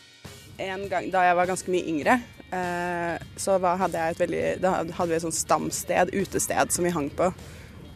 En 0.63 0.87
gang 0.89 1.11
da 1.13 1.27
jeg 1.27 1.37
var 1.37 1.51
ganske 1.51 1.73
mye 1.73 1.89
yngre, 1.93 2.17
eh, 2.55 3.15
så 3.37 3.59
hadde 3.61 4.01
jeg 4.01 4.15
et 4.15 4.23
veldig 4.23 4.45
Da 4.63 4.73
hadde 4.81 5.11
vi 5.11 5.17
et 5.19 5.27
sånt 5.27 5.37
stamsted, 5.37 6.15
utested, 6.15 6.73
som 6.73 6.85
vi 6.85 6.95
hang 6.95 7.11
på 7.11 7.31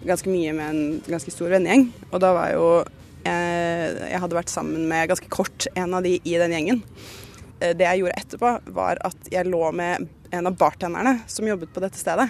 ganske 0.07 0.33
mye 0.33 0.53
med 0.57 0.69
en 0.69 1.01
ganske 1.09 1.33
stor 1.33 1.53
vennegjeng. 1.53 1.89
Og 2.11 2.21
da 2.21 2.33
var 2.37 2.53
jo 2.55 2.67
eh, 3.25 3.87
Jeg 4.11 4.21
hadde 4.23 4.39
vært 4.39 4.53
sammen 4.53 4.87
med 4.89 5.09
ganske 5.09 5.33
kort 5.33 5.69
en 5.75 5.97
av 5.97 6.05
de 6.05 6.19
i 6.21 6.39
den 6.41 6.57
gjengen. 6.57 6.83
Eh, 7.61 7.75
det 7.77 7.87
jeg 7.87 8.03
gjorde 8.03 8.19
etterpå, 8.21 8.55
var 8.77 9.01
at 9.07 9.33
jeg 9.33 9.49
lå 9.49 9.71
med 9.77 10.09
en 10.31 10.47
av 10.47 10.57
bartenderne 10.57 11.21
som 11.31 11.49
jobbet 11.49 11.73
på 11.75 11.83
dette 11.83 11.99
stedet. 11.99 12.29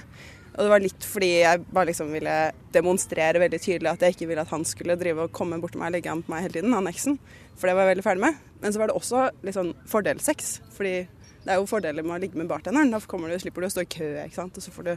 Og 0.57 0.65
det 0.65 0.71
var 0.73 0.83
litt 0.83 1.07
fordi 1.07 1.31
jeg 1.43 1.63
bare 1.71 1.91
liksom 1.91 2.11
ville 2.15 2.37
demonstrere 2.75 3.43
veldig 3.43 3.61
tydelig 3.63 3.93
at 3.93 4.03
jeg 4.05 4.17
ikke 4.17 4.31
ville 4.33 4.45
at 4.45 4.53
han 4.55 4.67
skulle 4.67 4.99
drive 4.99 5.27
og 5.27 5.35
komme 5.37 5.61
bort 5.63 5.75
til 5.77 5.83
meg 5.83 5.93
og 5.93 5.99
legge 5.99 6.11
an 6.13 6.25
på 6.27 6.35
meg 6.35 6.47
hele 6.47 6.59
tiden, 6.59 6.75
han 6.75 6.91
eksen. 6.91 7.21
For 7.61 7.69
det 7.71 7.77
var 7.77 7.87
jeg 7.87 7.95
veldig 7.95 8.07
ferdig 8.07 8.25
med. 8.27 8.43
Men 8.61 8.75
så 8.75 8.83
var 8.83 8.91
det 8.91 8.99
også 8.99 9.31
litt 9.47 9.57
sånn 9.57 9.75
fordelssex. 9.89 10.59
Fordi 10.77 10.95
det 11.41 11.55
er 11.55 11.57
jo 11.57 11.69
fordeler 11.69 12.05
med 12.05 12.19
å 12.19 12.21
ligge 12.21 12.37
med 12.37 12.49
bartenderen. 12.51 12.91
Da 12.93 13.01
kommer 13.09 13.31
du, 13.33 13.39
slipper 13.41 13.65
du 13.65 13.69
å 13.69 13.73
stå 13.73 13.85
i 13.87 13.89
kø, 13.89 14.09
ikke 14.27 14.37
sant. 14.37 14.59
Og 14.59 14.65
så 14.65 14.73
får 14.75 14.89
du 14.91 14.93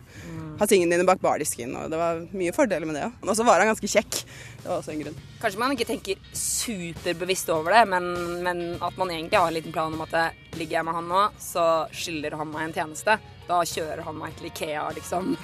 ha 0.59 0.67
tingene 0.67 0.97
dine 0.97 1.07
bak 1.07 1.21
bardisken. 1.23 1.71
Og 1.79 1.91
det 1.91 1.99
var 1.99 2.19
mye 2.35 2.55
fordeler 2.55 2.89
med 2.89 2.99
det 2.99 3.05
òg. 3.07 3.21
Og 3.23 3.37
så 3.39 3.45
var 3.47 3.63
han 3.63 3.71
ganske 3.71 3.91
kjekk. 3.93 4.19
Det 4.57 4.67
var 4.67 4.81
også 4.81 4.91
en 4.95 5.03
grunn. 5.05 5.21
Kanskje 5.43 5.61
man 5.63 5.75
ikke 5.75 5.87
tenker 5.87 6.25
superbevisst 6.35 7.51
over 7.55 7.77
det, 7.77 7.85
men, 7.93 8.09
men 8.43 8.63
at 8.83 8.99
man 8.99 9.13
egentlig 9.15 9.39
har 9.39 9.51
en 9.51 9.57
liten 9.59 9.75
plan 9.75 9.95
om 9.95 10.03
at 10.03 10.17
ligger 10.59 10.81
jeg 10.81 10.87
med 10.87 10.99
han 10.99 11.07
nå, 11.11 11.23
så 11.41 11.67
skylder 11.95 12.35
han 12.39 12.51
meg 12.51 12.67
en 12.67 12.75
tjeneste. 12.81 13.17
Da 13.47 13.63
kjører 13.67 14.01
han 14.07 14.15
meg 14.17 14.35
til 14.39 14.45
Ikea, 14.47 14.85
liksom. 14.95 15.33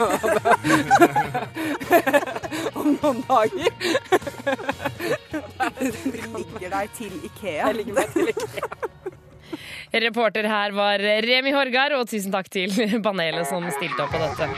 om 2.79 2.87
noen 3.01 3.19
dager. 3.27 3.71
Ligger 5.81 6.69
deg 6.77 6.87
til 6.95 7.13
Ikea. 7.27 7.67
Jeg 7.67 7.75
ligger 7.81 7.93
meg 7.99 8.07
til 8.15 8.25
Ikea. 8.31 8.67
Reporter 9.93 10.45
her 10.45 10.71
var 10.77 11.01
Remi 11.25 11.53
Horgar, 11.55 11.95
og 11.97 12.07
tusen 12.09 12.33
takk 12.33 12.49
til 12.53 12.73
panelet 13.05 13.47
som 13.49 13.65
stilte 13.73 14.05
opp 14.05 14.13
på 14.13 14.21
dette. 14.21 14.49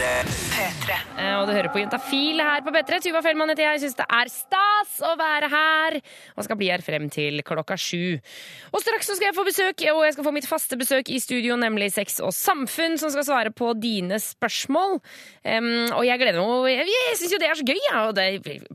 Eh, 0.00 1.34
Og 1.36 1.44
du 1.48 1.52
hører 1.52 1.68
på 1.72 1.80
Juntafil 1.82 2.40
her 2.40 2.62
på 2.64 2.72
P3. 2.72 3.00
Tuva 3.04 3.20
Fellmann 3.24 3.52
heter 3.52 3.66
jeg. 3.66 3.76
Jeg 3.76 3.82
syns 3.84 3.98
det 3.98 4.06
er 4.16 4.30
stas 4.32 4.94
å 5.04 5.12
være 5.20 5.50
her. 5.52 5.98
Og 6.36 6.46
skal 6.46 6.58
bli 6.60 6.70
her 6.72 6.82
frem 6.84 7.10
til 7.12 7.42
klokka 7.46 7.76
sju. 7.80 8.16
Og 8.72 8.80
straks 8.82 9.10
så 9.10 9.16
skal 9.18 9.28
jeg 9.28 9.36
få 9.36 9.44
besøk, 9.46 9.84
og 9.92 10.00
jeg 10.06 10.16
skal 10.16 10.26
få 10.26 10.32
mitt 10.34 10.48
faste 10.48 10.78
besøk 10.80 11.10
i 11.12 11.20
studio, 11.20 11.58
nemlig 11.60 11.90
Sex 11.92 12.20
og 12.24 12.32
samfunn, 12.36 12.96
som 13.00 13.12
skal 13.12 13.26
svare 13.28 13.52
på 13.52 13.72
dine 13.76 14.16
spørsmål. 14.22 15.00
Um, 15.44 15.68
og 15.96 16.04
jeg 16.08 16.20
gleder 16.22 16.40
meg. 16.40 16.70
Jeg, 16.72 16.88
jeg 16.94 17.18
syns 17.20 17.34
jo 17.36 17.40
det 17.42 17.48
er 17.50 17.58
så 17.60 17.66
gøy, 17.68 17.80
ja. 17.90 18.02
og 18.08 18.16
det, 18.16 18.26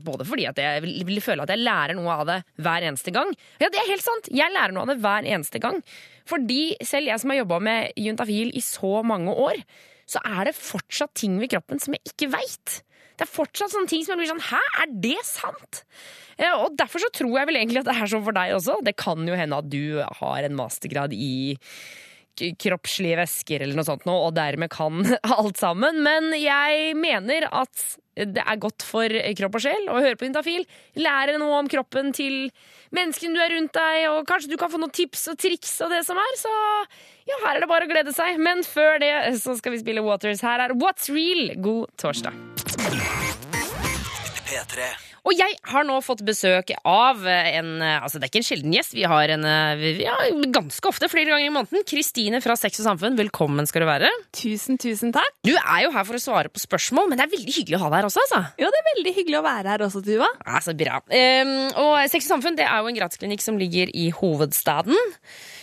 både 0.06 0.24
fordi 0.28 0.44
at 0.50 0.58
jeg 0.62 0.82
vil, 0.84 0.94
vil 1.10 1.22
føle 1.24 1.42
at 1.46 1.50
jeg 1.54 1.62
lærer 1.66 1.94
noe 1.98 2.14
av 2.14 2.24
det 2.30 2.38
hver 2.62 2.80
eneste 2.90 3.10
gang. 3.14 3.30
Ja, 3.62 3.70
det 3.72 3.80
er 3.82 3.90
helt 3.90 4.04
sant. 4.04 4.30
Jeg 4.30 4.54
lærer 4.54 4.74
noe 4.76 4.82
av 4.86 4.92
det 4.94 5.00
hver 5.02 5.15
eneste 5.24 5.58
gang. 5.62 5.80
Fordi 6.28 6.76
selv 6.84 7.08
jeg 7.08 7.20
som 7.22 7.30
har 7.32 7.38
jobba 7.40 7.58
med 7.64 7.92
juntafil 7.96 8.52
i 8.52 8.60
så 8.60 9.00
mange 9.06 9.32
år, 9.32 9.56
så 10.06 10.20
er 10.22 10.44
det 10.50 10.54
fortsatt 10.54 11.14
ting 11.14 11.38
ved 11.40 11.50
kroppen 11.50 11.80
som 11.80 11.96
jeg 11.96 12.04
ikke 12.12 12.28
veit. 12.36 12.82
Det 13.16 13.24
er 13.24 13.32
fortsatt 13.32 13.72
sånne 13.72 13.88
ting 13.88 14.04
som 14.04 14.12
jeg 14.12 14.20
blir 14.20 14.28
sånn 14.28 14.44
Hæ, 14.52 14.60
er 14.82 14.90
det 15.00 15.16
sant? 15.24 15.84
Eh, 16.36 16.52
Og 16.52 16.76
derfor 16.76 17.00
så 17.00 17.08
tror 17.16 17.38
jeg 17.38 17.48
vel 17.48 17.56
egentlig 17.56 17.80
at 17.80 17.88
det 17.88 17.96
er 17.96 18.10
sånn 18.12 18.24
for 18.26 18.36
deg 18.36 18.52
også. 18.58 18.76
Det 18.84 18.92
kan 19.00 19.24
jo 19.26 19.34
hende 19.40 19.56
at 19.56 19.70
du 19.72 20.02
har 20.20 20.44
en 20.44 20.58
mastergrad 20.58 21.14
i 21.16 21.56
kroppslige 22.60 23.18
væsker 23.20 23.64
eller 23.64 23.78
noe 23.78 23.86
sånt 23.86 24.06
nå, 24.08 24.16
og 24.28 24.34
dermed 24.36 24.70
kan 24.72 25.04
alt 25.36 25.60
sammen. 25.60 26.02
Men 26.04 26.32
jeg 26.38 26.96
mener 26.98 27.48
at 27.52 27.86
det 28.16 28.40
er 28.40 28.60
godt 28.60 28.84
for 28.86 29.12
kropp 29.36 29.58
og 29.58 29.62
sjel 29.66 29.90
å 29.92 29.98
høre 30.00 30.16
på 30.16 30.24
Intafil. 30.28 30.64
Lære 30.96 31.36
noe 31.40 31.58
om 31.60 31.68
kroppen 31.68 32.14
til 32.16 32.46
menneskene 32.96 33.36
du 33.36 33.42
er 33.44 33.52
rundt 33.52 33.74
deg, 33.76 34.06
og 34.12 34.22
kanskje 34.28 34.54
du 34.54 34.56
kan 34.60 34.72
få 34.72 34.80
noen 34.80 34.94
tips 34.94 35.26
og 35.32 35.40
triks 35.42 35.74
og 35.84 35.92
det 35.92 36.00
som 36.08 36.20
er. 36.20 36.38
Så 36.40 36.52
ja, 37.28 37.36
her 37.44 37.58
er 37.58 37.64
det 37.64 37.70
bare 37.72 37.88
å 37.88 37.90
glede 37.90 38.14
seg. 38.16 38.40
Men 38.40 38.64
før 38.64 39.00
det 39.02 39.12
så 39.42 39.56
skal 39.58 39.76
vi 39.76 39.82
spille 39.82 40.04
Waters. 40.06 40.44
Her 40.46 40.64
er 40.68 40.76
What's 40.80 41.10
Real. 41.12 41.52
God 41.60 41.92
torsdag. 42.00 42.32
Og 45.26 45.34
jeg 45.34 45.56
har 45.72 45.86
nå 45.86 45.96
fått 46.04 46.22
besøk 46.26 46.70
av 46.86 47.24
en 47.26 47.72
Altså, 47.82 48.20
det 48.20 48.26
er 48.26 48.30
ikke 48.30 48.40
en 48.42 48.46
sjelden 48.46 48.74
gjest. 48.76 48.94
Vi 48.94 49.06
har 49.08 49.32
en 49.34 49.46
ja, 49.98 50.14
ganske 50.54 50.88
ofte, 50.88 51.08
flere 51.10 51.32
ganger 51.32 51.48
i 51.48 51.52
måneden. 51.54 51.82
Kristine 51.88 52.38
fra 52.44 52.54
Sex 52.58 52.78
og 52.82 52.86
Samfunn, 52.86 53.18
velkommen 53.18 53.66
skal 53.68 53.82
du 53.82 53.88
være. 53.88 54.10
Tusen, 54.36 54.78
tusen 54.80 55.14
takk. 55.14 55.34
Du 55.46 55.52
er 55.56 55.82
jo 55.86 55.92
her 55.94 56.06
for 56.06 56.18
å 56.18 56.22
svare 56.22 56.52
på 56.52 56.62
spørsmål, 56.62 57.10
men 57.10 57.18
det 57.18 57.26
er 57.26 57.34
veldig 57.34 57.56
hyggelig 57.58 57.78
å 57.78 57.82
ha 57.84 57.90
deg 57.90 58.00
her 58.00 58.08
også, 58.10 58.22
altså. 58.26 58.42
Jo, 58.62 58.70
det 58.70 58.80
er 58.80 58.88
veldig 58.92 59.14
hyggelig 59.18 59.40
å 59.40 59.44
være 59.46 59.74
her 59.74 59.86
også, 59.88 60.04
Tuva. 60.06 60.30
Ja, 60.46 60.62
så 60.62 60.76
bra. 60.78 61.02
Um, 61.10 61.54
og 61.82 61.92
Sex 62.12 62.28
og 62.28 62.36
Samfunn 62.36 62.58
det 62.58 62.68
er 62.68 62.80
jo 62.80 62.92
en 62.92 62.98
gratisklinikk 63.00 63.44
som 63.44 63.58
ligger 63.60 63.90
i 63.96 64.08
hovedstaden. 64.14 65.14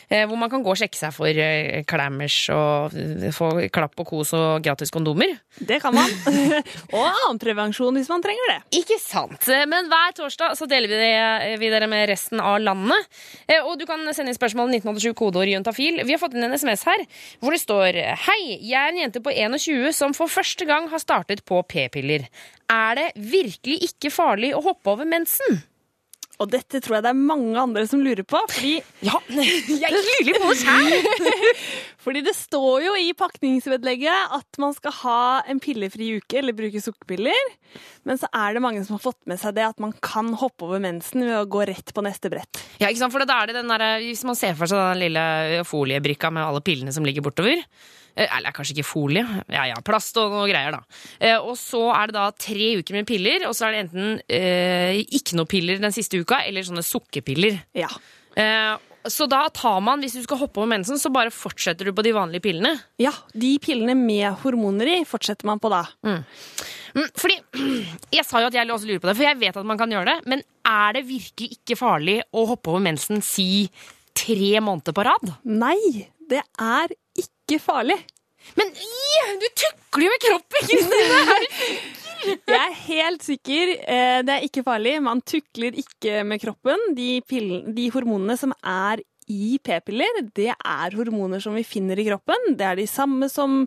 Eh, 0.09 0.23
hvor 0.27 0.39
man 0.39 0.51
kan 0.51 0.63
gå 0.63 0.71
og 0.73 0.79
sjekke 0.79 0.97
seg 0.99 1.13
for 1.15 1.29
uh, 1.29 1.81
klammers 1.89 2.37
og 2.53 2.95
eh, 2.97 3.29
få 3.35 3.49
klapp 3.73 3.99
og 4.01 4.09
kos 4.09 4.33
og 4.37 4.63
gratis 4.65 4.93
kondomer. 4.93 5.35
Det 5.59 5.79
kan 5.83 5.95
man. 5.95 6.09
og 6.95 7.03
annen 7.03 7.41
prevensjon 7.41 7.97
hvis 7.99 8.11
man 8.11 8.23
trenger 8.25 8.53
det. 8.53 8.59
Ikke 8.81 8.99
sant. 9.01 9.49
Men 9.69 9.89
hver 9.91 10.15
torsdag 10.17 10.57
så 10.59 10.67
deler 10.69 10.91
vi, 10.91 10.99
det, 11.01 11.57
vi 11.61 11.71
dere 11.73 11.89
med 11.91 12.07
resten 12.11 12.41
av 12.43 12.59
landet. 12.63 13.09
Eh, 13.47 13.61
Og 13.63 13.77
du 13.79 13.85
kan 13.89 14.01
sende 14.13 14.33
inn 14.33 14.39
spørsmål 14.39 14.73
1987 14.79 15.13
kodeord 15.19 15.51
juntafil. 15.53 16.01
Vi 16.03 16.15
har 16.15 16.21
fått 16.21 16.37
inn 16.37 16.47
en 16.47 16.57
SMS 16.57 16.85
her 16.89 17.05
hvor 17.41 17.55
det 17.55 17.61
står 17.63 17.99
Hei, 18.27 18.39
jeg 18.59 18.79
er 18.79 18.91
en 18.91 19.03
jente 19.05 19.21
på 19.23 19.33
21 19.33 19.93
som 19.95 20.15
for 20.17 20.31
første 20.31 20.67
gang 20.69 20.89
har 20.91 21.01
startet 21.01 21.43
på 21.47 21.61
p-piller. 21.69 22.27
Er 22.71 22.97
det 22.99 23.09
virkelig 23.15 23.81
ikke 23.89 24.11
farlig 24.13 24.53
å 24.55 24.63
hoppe 24.65 24.93
over 24.93 25.07
mensen? 25.07 25.61
Og 26.41 26.49
dette 26.49 26.79
tror 26.81 26.97
jeg 26.97 27.03
det 27.05 27.11
er 27.13 27.19
mange 27.19 27.53
andre 27.61 27.83
som 27.87 28.01
lurer 28.03 28.25
på, 28.25 28.39
fordi, 28.49 28.73
Ja, 29.05 29.19
jeg 29.29 29.93
lurer 29.93 30.39
på 30.41 30.53
det 30.53 30.65
her! 30.65 31.61
fordi 32.03 32.23
det 32.25 32.33
står 32.35 32.83
jo 32.87 32.95
i 32.99 33.11
pakningsvedlegget 33.17 34.33
at 34.39 34.59
man 34.61 34.73
skal 34.75 34.95
ha 35.03 35.19
en 35.49 35.61
pillefri 35.63 36.15
uke 36.17 36.39
eller 36.41 36.55
bruke 36.57 36.81
sukkerpiller. 36.83 37.53
Men 38.07 38.19
så 38.19 38.27
er 38.35 38.57
det 38.57 38.63
mange 38.65 38.81
som 38.83 38.97
har 38.97 39.03
fått 39.05 39.21
med 39.29 39.39
seg 39.41 39.55
det 39.57 39.65
at 39.69 39.79
man 39.83 39.93
kan 40.03 40.33
hoppe 40.41 40.65
over 40.67 40.81
mensen 40.83 41.23
ved 41.23 41.37
å 41.37 41.45
gå 41.49 41.63
rett 41.69 41.93
på 41.95 42.03
neste 42.05 42.31
brett. 42.33 42.59
Ja, 42.81 42.89
ikke 42.89 43.03
sant? 43.05 43.13
For 43.15 43.23
da 43.23 43.39
er 43.43 43.51
det 43.53 43.59
den 43.61 43.71
der, 43.71 43.85
Hvis 44.03 44.25
man 44.27 44.37
ser 44.39 44.57
for 44.59 44.69
seg 44.69 44.81
den 44.93 45.03
lille 45.05 45.63
foliebrikka 45.69 46.33
med 46.33 46.43
alle 46.49 46.63
pillene 46.65 46.93
som 46.95 47.05
ligger 47.07 47.23
bortover 47.25 47.61
Eller 48.15 48.53
kanskje 48.53 48.75
ikke 48.77 48.85
folie. 48.85 49.23
Ja, 49.49 49.63
ja, 49.71 49.75
plast 49.85 50.17
og 50.21 50.31
noe 50.35 50.45
greier, 50.51 50.75
da. 50.75 50.81
Eh, 51.19 51.37
Og 51.41 51.55
så 51.57 51.87
er 51.95 52.07
det 52.11 52.13
da 52.19 52.27
tre 52.37 52.71
uker 52.77 52.93
med 52.99 53.07
piller, 53.09 53.47
og 53.49 53.55
så 53.57 53.65
er 53.67 53.71
det 53.73 53.83
enten 53.87 54.19
eh, 54.29 54.99
ikke 55.17 55.35
noe 55.39 55.49
piller 55.49 55.79
den 55.81 55.91
siste 55.95 56.19
uka, 56.21 56.43
eller 56.45 56.61
sånne 56.67 56.83
sukkerpiller. 56.85 57.57
Ja. 57.73 57.89
Eh, 58.37 58.75
Så 59.09 59.25
da 59.27 59.49
tar 59.51 59.81
man, 59.83 59.99
hvis 59.99 60.13
du 60.15 60.21
skal 60.23 60.37
hoppe 60.39 60.61
over 60.61 60.69
mensen, 60.71 60.95
så 61.01 61.09
bare 61.11 61.33
fortsetter 61.33 61.83
du 61.89 61.91
på 61.91 62.03
de 62.05 62.13
vanlige 62.15 62.39
pillene. 62.45 62.77
ja, 63.01 63.11
de 63.35 63.57
pillene 63.59 63.95
med 63.99 64.29
hormoner 64.45 64.87
i 64.87 65.03
fortsetter 65.03 65.43
man 65.49 65.59
på 65.59 65.67
da. 65.73 65.81
Mm, 66.07 66.23
Fordi 67.17 67.35
Jeg 68.15 68.23
sa 68.29 68.39
jo 68.39 68.47
at 68.47 68.53
jeg 68.55 68.69
også 68.71 68.87
lurer 68.87 69.01
på 69.03 69.09
det, 69.09 69.17
for 69.17 69.25
jeg 69.27 69.39
vet 69.41 69.57
at 69.57 69.65
man 69.65 69.77
kan 69.81 69.91
gjøre 69.91 70.05
det. 70.05 70.17
Men 70.29 70.43
er 70.63 70.93
det 70.93 71.03
virkelig 71.09 71.57
ikke 71.57 71.75
farlig 71.81 72.21
å 72.31 72.45
hoppe 72.53 72.69
over 72.71 72.79
mensen 72.85 73.19
si 73.25 73.67
tre 74.15 74.53
måneder 74.61 74.93
på 74.95 75.03
rad? 75.03 75.33
Nei, 75.43 76.05
det 76.29 76.43
er 76.61 76.93
ikke 77.43 77.59
farlig. 77.61 77.99
Men 78.59 78.69
du 79.39 79.45
tukler 79.55 80.07
jo 80.07 80.11
med 80.11 80.23
kroppen! 80.23 80.67
ikke? 80.73 82.43
Jeg 82.47 82.59
er 82.59 82.75
helt 82.87 83.23
sikker. 83.25 83.71
eh, 83.83 84.19
Det 84.23 84.33
er 84.37 84.45
ikke 84.47 84.63
farlig. 84.63 84.97
Man 85.03 85.21
tukler 85.27 85.75
ikke 85.79 86.21
med 86.27 86.41
kroppen. 86.43 86.79
De, 86.95 87.21
pillen- 87.27 87.73
de 87.75 87.89
hormonene 87.91 88.37
som 88.39 88.53
er 88.63 89.01
i 89.31 89.57
p-piller, 89.63 90.21
det 90.35 90.49
er 90.51 90.95
hormoner 90.99 91.39
som 91.43 91.55
vi 91.55 91.63
finner 91.63 91.99
i 91.99 92.05
kroppen. 92.09 92.55
Det 92.59 92.65
er 92.67 92.75
de 92.79 92.87
samme 92.91 93.29
som, 93.31 93.61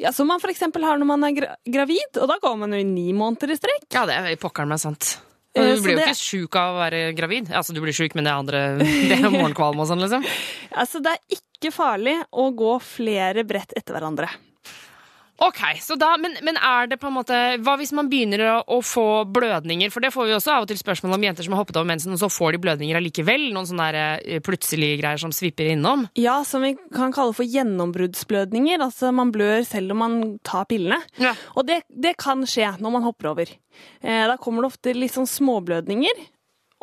ja, 0.00 0.12
som 0.16 0.28
man 0.28 0.40
f.eks. 0.40 0.60
har 0.72 0.96
når 1.00 1.08
man 1.08 1.24
er 1.28 1.36
gravid, 1.68 2.16
og 2.20 2.28
da 2.32 2.38
går 2.40 2.56
man 2.62 2.72
jo 2.72 2.80
i 2.80 2.86
ni 2.88 3.10
måneder 3.16 3.52
i 3.52 3.58
strekk. 3.60 3.84
Ja, 3.92 4.06
det 4.08 4.16
er 4.16 4.40
pokkeren 4.40 4.72
meg 4.72 4.80
sant. 4.80 5.18
Eh, 5.56 5.74
Du 5.74 5.82
blir 5.82 5.96
jo 5.96 5.98
det- 6.02 6.08
ikke 6.12 6.20
sjuk 6.20 6.56
av 6.60 6.74
å 6.74 6.80
være 6.84 7.00
gravid. 7.16 7.50
Altså, 7.50 7.72
du 7.74 7.80
blir 7.80 7.92
sjuk, 7.96 8.14
men 8.14 8.24
det 8.24 8.32
er 8.32 8.38
andre 8.38 8.60
Det 9.08 9.18
er 9.18 9.30
morgenkvalm 9.30 9.80
og 9.80 9.88
sånn, 9.88 10.02
liksom. 10.04 10.24
Altså, 10.80 11.00
det 11.02 11.14
er 11.16 11.38
ikke 11.40 11.72
farlig 11.72 12.18
å 12.36 12.50
gå 12.54 12.74
flere 12.84 13.44
brett 13.48 13.72
etter 13.76 13.96
hverandre. 13.96 14.28
Ok, 15.42 15.58
så 15.84 15.98
da, 16.00 16.14
men, 16.16 16.32
men 16.46 16.56
er 16.56 16.88
det 16.88 16.96
på 17.00 17.10
en 17.10 17.16
måte 17.18 17.36
Hva 17.60 17.74
hvis 17.76 17.92
man 17.96 18.08
begynner 18.08 18.40
å, 18.48 18.54
å 18.76 18.78
få 18.84 19.26
blødninger? 19.28 19.90
For 19.92 20.04
det 20.04 20.12
får 20.14 20.30
vi 20.30 20.36
også 20.36 20.54
av 20.54 20.64
og 20.64 20.70
til 20.70 20.78
spørsmål 20.80 21.16
om 21.18 21.26
jenter 21.26 21.44
som 21.44 21.56
har 21.56 21.60
hoppet 21.60 21.76
over 21.76 21.90
mensen, 21.90 22.14
og 22.16 22.20
så 22.22 22.30
får 22.32 22.56
de 22.56 22.60
blødninger 22.64 22.96
allikevel. 22.96 23.50
Noen 23.52 23.68
sånne 23.68 23.88
eh, 24.16 24.40
plutselige 24.44 25.00
greier 25.02 25.20
som 25.20 25.34
svipper 25.36 25.68
innom. 25.74 26.06
Ja, 26.16 26.38
som 26.48 26.64
vi 26.64 26.72
kan 26.94 27.12
kalle 27.16 27.36
for 27.36 27.44
gjennombruddsblødninger. 27.44 28.80
Altså 28.86 29.12
man 29.16 29.32
blør 29.34 29.60
selv 29.68 29.92
om 29.92 30.00
man 30.04 30.16
tar 30.46 30.64
pillene. 30.70 31.02
Ja. 31.20 31.34
Og 31.56 31.68
det, 31.68 31.82
det 31.92 32.16
kan 32.22 32.46
skje 32.48 32.72
når 32.80 32.96
man 32.96 33.04
hopper 33.04 33.32
over. 33.34 33.52
Eh, 34.00 34.24
da 34.30 34.38
kommer 34.40 34.64
det 34.64 34.72
ofte 34.72 34.96
litt 34.96 35.16
sånn 35.16 35.28
småblødninger. 35.28 36.24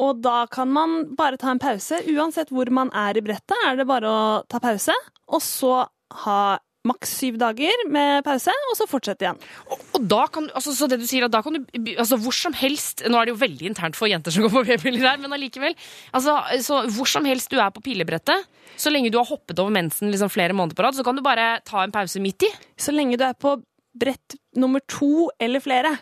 Og 0.03 0.21
da 0.25 0.43
kan 0.49 0.69
man 0.73 1.15
bare 1.17 1.37
ta 1.41 1.51
en 1.53 1.61
pause. 1.61 2.03
Uansett 2.09 2.53
hvor 2.53 2.69
man 2.73 2.89
er 2.97 3.17
i 3.17 3.25
brettet, 3.25 3.57
er 3.65 3.77
det 3.77 3.89
bare 3.89 4.09
å 4.09 4.21
ta 4.49 4.61
pause. 4.61 4.93
Og 5.33 5.41
så 5.41 5.83
ha 6.23 6.39
maks 6.87 7.13
syv 7.21 7.37
dager 7.39 7.85
med 7.91 8.23
pause, 8.25 8.53
og 8.71 8.75
så 8.75 8.87
fortsette 8.89 9.25
igjen. 9.25 9.39
Og, 9.71 9.83
og 9.95 10.07
da 10.11 10.25
kan, 10.33 10.49
altså, 10.51 10.73
så 10.75 10.89
det 10.91 10.99
du 11.01 11.05
sier 11.07 11.27
at 11.27 11.33
da 11.33 11.39
kan 11.45 11.55
du 11.55 11.77
altså, 11.95 12.19
hvor 12.19 12.35
som 12.35 12.55
helst 12.57 13.05
Nå 13.07 13.19
er 13.19 13.27
det 13.27 13.33
jo 13.33 13.41
veldig 13.41 13.69
internt 13.69 13.97
for 13.97 14.11
jenter 14.11 14.33
som 14.33 14.45
går 14.45 14.53
på 14.53 14.65
p-piller 14.67 15.07
her, 15.07 15.21
men 15.23 15.35
allikevel. 15.35 15.75
Altså, 16.15 16.35
så 16.65 16.83
hvor 16.91 17.09
som 17.09 17.27
helst 17.29 17.51
du 17.53 17.59
er 17.61 17.71
på 17.73 17.83
pillebrettet, 17.85 18.47
så 18.79 18.91
lenge 18.91 19.11
du 19.13 19.19
har 19.19 19.29
hoppet 19.29 19.59
over 19.61 19.73
mensen 19.73 20.11
liksom, 20.11 20.31
flere 20.33 20.55
måneder 20.57 20.77
på 20.77 20.85
rad, 20.85 20.97
så 20.97 21.05
kan 21.07 21.17
du 21.17 21.23
bare 21.25 21.57
ta 21.67 21.83
en 21.83 21.93
pause 21.93 22.21
midt 22.23 22.47
i. 22.47 22.51
Så 22.79 22.95
lenge 22.95 23.19
du 23.19 23.25
er 23.27 23.37
på 23.37 23.57
brett 23.93 24.35
nummer 24.57 24.81
to 24.89 25.29
eller 25.41 25.61
flere, 25.63 25.95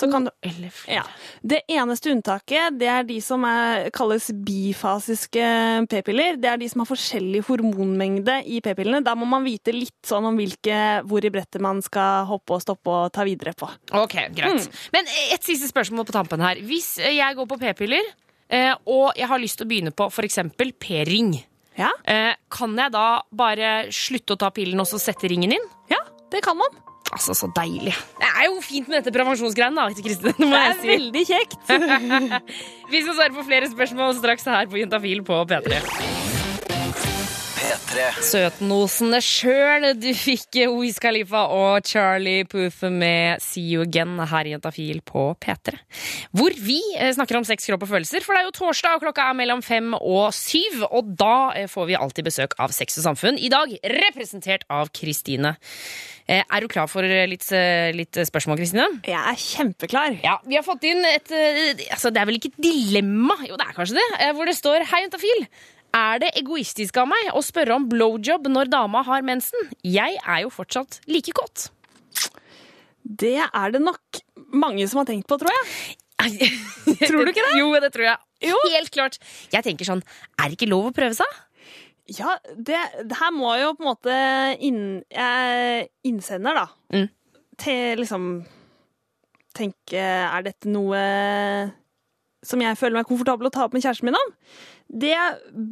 kan 0.00 0.24
du 0.24 0.30
Eller 0.42 0.70
flere. 0.70 0.94
ja. 0.94 1.02
Det 1.42 1.60
eneste 1.68 2.10
unntaket 2.14 2.78
det 2.80 2.88
er 2.88 3.02
de 3.04 3.18
som 3.20 3.44
er, 3.44 3.90
kalles 3.94 4.30
bifasiske 4.32 5.44
p-piller. 5.90 6.36
Det 6.40 6.48
er 6.50 6.56
de 6.60 6.68
som 6.70 6.82
har 6.82 6.88
forskjellig 6.90 7.42
hormonmengde 7.46 8.38
i 8.48 8.60
p-pillene. 8.64 9.02
Da 9.04 9.14
må 9.18 9.26
man 9.28 9.44
vite 9.46 9.74
litt 9.74 9.94
sånn 10.08 10.26
om 10.30 10.38
hvilke, 10.38 11.02
hvor 11.08 11.24
i 11.24 11.30
brettet 11.34 11.62
man 11.64 11.82
skal 11.84 12.26
hoppe 12.30 12.56
og 12.56 12.62
stoppe 12.64 12.90
og 12.90 13.12
ta 13.14 13.24
videre 13.28 13.54
på. 13.58 13.68
Ok, 13.98 14.16
greit. 14.36 14.68
Men 14.94 15.08
et 15.32 15.44
siste 15.46 15.68
spørsmål 15.70 16.08
på 16.08 16.16
tampen 16.16 16.40
her. 16.44 16.60
Hvis 16.66 16.96
jeg 17.02 17.36
går 17.38 17.48
på 17.50 17.58
p-piller, 17.60 18.12
eh, 18.48 18.72
og 18.86 19.12
jeg 19.18 19.28
har 19.28 19.42
lyst 19.42 19.60
til 19.60 19.68
å 19.68 19.72
begynne 19.72 19.94
på 19.96 20.08
f.eks. 20.10 20.40
p-ring, 20.80 21.34
Ja, 21.78 21.88
eh, 22.04 22.34
kan 22.52 22.74
jeg 22.76 22.92
da 22.92 23.22
bare 23.32 23.86
slutte 23.88 24.34
å 24.34 24.40
ta 24.40 24.50
pillen 24.52 24.80
og 24.82 24.86
så 24.90 24.98
sette 25.00 25.28
ringen 25.32 25.52
inn? 25.56 25.68
ja 25.88 26.00
det 26.32 26.40
kan 26.44 26.56
man. 26.56 26.68
Altså, 27.12 27.34
så 27.36 27.48
deilig. 27.56 27.92
Det 28.20 28.28
er 28.30 28.46
jo 28.48 28.60
fint 28.64 28.88
med 28.88 29.02
dette 29.02 29.12
prevensjonsgreiene, 29.12 29.76
da, 29.76 30.02
Kristin? 30.06 30.32
Det 30.38 30.46
må 30.48 30.56
Det 30.56 30.62
er 30.70 30.78
si. 30.80 30.88
veldig 30.94 31.24
kjekt. 31.28 31.58
Vi 32.92 33.02
skal 33.04 33.18
svare 33.18 33.34
på 33.36 33.44
flere 33.50 33.68
spørsmål 33.72 34.16
straks 34.22 34.48
her 34.48 34.70
på 34.72 34.80
Juntafil 34.80 35.20
på 35.28 35.42
P3. 35.50 36.31
P3. 37.72 38.02
Søtnosene 38.26 39.18
sjøl. 39.24 39.86
Du 39.96 40.10
fikk 40.16 40.58
Wiz 40.74 40.98
Khalifa 41.00 41.46
og 41.54 41.86
Charlie 41.88 42.44
Poof 42.48 42.82
med 42.92 43.40
See 43.40 43.64
You 43.72 43.86
Again 43.86 44.18
her 44.28 44.48
i 44.48 44.52
Jentafil 44.52 45.00
på 45.08 45.22
P3. 45.40 45.78
Hvor 46.36 46.52
vi 46.60 46.76
eh, 46.98 47.14
snakker 47.16 47.38
om 47.40 47.46
sex, 47.48 47.64
kropp 47.70 47.86
og 47.86 47.92
følelser, 47.94 48.26
for 48.26 48.36
det 48.36 48.42
er 48.42 48.48
jo 48.50 48.54
torsdag, 48.58 48.98
og 48.98 49.06
klokka 49.06 49.30
er 49.30 49.38
mellom 49.40 49.64
fem 49.64 49.94
og 49.96 50.34
syv. 50.36 50.82
Og 50.90 51.14
da 51.16 51.32
eh, 51.62 51.68
får 51.72 51.88
vi 51.88 51.96
alltid 51.96 52.28
besøk 52.28 52.58
av 52.60 52.76
Sex 52.76 53.00
og 53.00 53.06
Samfunn. 53.08 53.40
I 53.40 53.48
dag 53.52 53.72
representert 53.96 54.68
av 54.68 54.92
Kristine. 54.92 55.56
Eh, 56.28 56.44
Er 56.44 56.60
du 56.60 56.68
klar 56.68 56.92
for 56.92 57.08
litt, 57.08 57.48
litt 57.96 58.20
spørsmål, 58.28 58.60
Kristine? 58.60 58.90
Jeg 59.08 59.16
er 59.16 59.40
kjempeklar. 59.48 60.20
Ja, 60.20 60.36
Vi 60.44 60.60
har 60.60 60.66
fått 60.66 60.84
inn 60.92 61.00
et 61.08 61.32
altså 61.32 62.12
Det 62.12 62.20
er 62.20 62.28
vel 62.28 62.36
ikke 62.36 62.52
et 62.52 62.60
dilemma, 62.68 63.40
jo 63.48 63.56
det 63.56 63.64
er 63.70 63.78
kanskje 63.80 63.96
det, 64.02 64.34
hvor 64.36 64.44
det 64.50 64.60
står 64.60 64.84
Hei, 64.92 65.06
Juntafil. 65.06 65.46
Er 65.92 66.22
det 66.22 66.30
egoistisk 66.40 66.96
av 67.02 67.10
meg 67.10 67.34
å 67.36 67.42
spørre 67.44 67.76
om 67.76 67.84
blowjob 67.90 68.48
når 68.48 68.70
dama 68.72 69.02
har 69.04 69.24
mensen? 69.26 69.68
Jeg 69.84 70.16
er 70.22 70.44
jo 70.46 70.52
fortsatt 70.52 71.02
like 71.10 71.34
godt. 71.36 71.68
Det 73.02 73.38
er 73.44 73.74
det 73.74 73.82
nok 73.82 74.22
mange 74.56 74.86
som 74.88 75.02
har 75.02 75.10
tenkt 75.10 75.28
på, 75.28 75.36
tror 75.40 75.52
jeg. 75.52 75.98
tror 77.02 77.26
du 77.26 77.32
ikke 77.32 77.44
det? 77.44 77.56
Jo, 77.60 77.68
det 77.82 77.92
tror 77.92 78.06
jeg. 78.08 78.18
Jo. 78.48 78.58
Helt 78.72 78.92
klart. 78.94 79.18
Jeg 79.52 79.66
tenker 79.66 79.88
sånn, 79.88 80.02
er 80.40 80.48
det 80.48 80.56
ikke 80.56 80.70
lov 80.70 80.88
å 80.88 80.94
prøve 80.96 81.18
seg? 81.18 81.40
Ja, 82.10 82.38
det, 82.56 82.80
det 83.06 83.18
her 83.20 83.30
må 83.34 83.52
jo 83.60 83.74
på 83.76 83.84
en 83.84 83.90
måte 83.92 84.16
inn, 84.64 84.82
eh, 85.12 85.84
innsender, 86.08 86.56
da. 86.56 86.66
Mm. 86.96 87.06
Til 87.62 88.00
liksom 88.00 88.26
Tenke 89.52 90.00
Er 90.00 90.44
dette 90.46 90.70
noe 90.72 91.00
som 92.42 92.62
jeg 92.64 92.78
føler 92.80 92.96
meg 92.96 93.06
komfortabel 93.06 93.50
å 93.50 93.52
ta 93.52 93.66
opp 93.66 93.74
med 93.76 93.84
kjæresten 93.84 94.08
min 94.08 94.16
om? 94.16 94.30
Det 94.92 95.16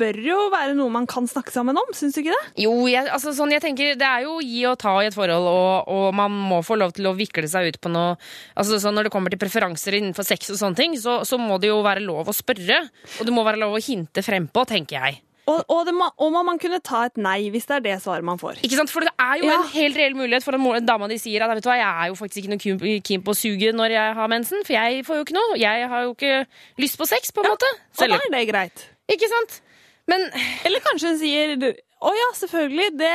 bør 0.01 0.17
jo 0.25 0.37
være 0.49 0.73
noe 0.79 0.89
man 0.95 1.05
kan 1.07 1.27
snakke 1.29 1.53
sammen 1.53 1.77
om, 1.77 1.91
syns 1.93 2.15
du 2.17 2.23
ikke 2.23 2.33
det? 2.33 2.65
Jo, 2.65 2.73
jeg, 2.89 3.05
altså 3.13 3.35
sånn, 3.37 3.53
jeg 3.53 3.61
tenker 3.61 3.93
Det 4.01 4.07
er 4.09 4.23
jo 4.25 4.39
gi 4.41 4.63
og 4.71 4.79
ta 4.81 4.95
i 5.03 5.11
et 5.11 5.17
forhold, 5.17 5.45
og, 5.45 5.91
og 5.93 6.15
man 6.17 6.33
må 6.33 6.63
få 6.65 6.79
lov 6.81 6.95
til 6.97 7.05
å 7.11 7.13
vikle 7.19 7.45
seg 7.53 7.69
ut 7.69 7.81
på 7.85 7.93
noe 7.93 8.15
altså 8.57 8.81
sånn, 8.81 8.97
Når 8.97 9.11
det 9.11 9.13
kommer 9.13 9.29
til 9.35 9.43
preferanser 9.43 9.99
innenfor 10.01 10.25
sex 10.25 10.49
og 10.55 10.61
sånne 10.63 10.81
ting, 10.81 10.97
så, 10.97 11.21
så 11.29 11.37
må 11.37 11.61
det 11.61 11.69
jo 11.69 11.83
være 11.85 12.01
lov 12.01 12.33
å 12.33 12.37
spørre. 12.37 12.81
Og 13.21 13.27
det 13.29 13.35
må 13.37 13.45
være 13.45 13.61
lov 13.61 13.77
å 13.77 13.83
hinte 13.85 14.25
frempå, 14.25 14.65
tenker 14.69 14.97
jeg. 15.05 15.21
Og, 15.51 15.65
og, 15.73 15.81
det 15.89 15.93
må, 15.97 16.07
og 16.23 16.29
må 16.33 16.43
man 16.47 16.59
kunne 16.63 16.79
ta 16.85 17.03
et 17.09 17.17
nei 17.19 17.49
hvis 17.51 17.65
det 17.67 17.77
er 17.81 17.85
det 17.89 17.95
svaret 18.05 18.25
man 18.25 18.39
får. 18.39 18.61
Ikke 18.63 18.77
sant? 18.79 18.93
For 18.93 19.03
det 19.05 19.11
er 19.19 19.41
jo 19.41 19.49
Ja. 19.49 19.57
en 19.59 19.69
helt 19.73 19.97
reell 19.99 20.15
mulighet 20.15 20.45
for 20.47 20.55
mo- 20.63 20.77
dama 20.85 21.09
di 21.11 21.17
sier 21.19 21.43
at 21.43 21.51
vet 21.51 21.65
du 21.65 21.69
hva, 21.69 21.77
jeg 21.81 21.91
er 21.91 22.13
jo 22.13 22.17
faktisk 22.21 22.45
ikke 22.45 22.53
noe 22.55 23.01
keen- 23.03 23.25
på 23.27 23.35
å 23.35 23.37
suge 23.37 23.73
når 23.75 23.97
jeg 23.97 24.15
har 24.21 24.31
mensen, 24.31 24.63
for 24.65 24.77
jeg 24.77 25.03
får 25.09 25.19
jo 25.21 25.25
ikke 25.27 25.37
noe. 25.37 25.59
Jeg 25.59 25.89
har 25.91 26.07
jo 26.07 26.15
ikke 26.15 26.47
lyst 26.79 27.01
på 27.01 27.09
sex, 27.11 27.33
på 27.35 27.43
en 27.45 27.51
måte. 27.57 27.69
Og 27.99 28.09
da 28.15 28.21
er 28.21 28.31
det 28.37 28.47
greit. 28.53 28.87
Ikke 29.13 29.31
sant? 29.31 29.61
Men 30.11 30.25
Eller 30.67 30.83
kanskje 30.83 31.13
hun 31.13 31.19
sier 31.21 31.53
å 32.01 32.11
ja, 32.17 32.29
selvfølgelig. 32.33 32.95
Det, 32.97 33.09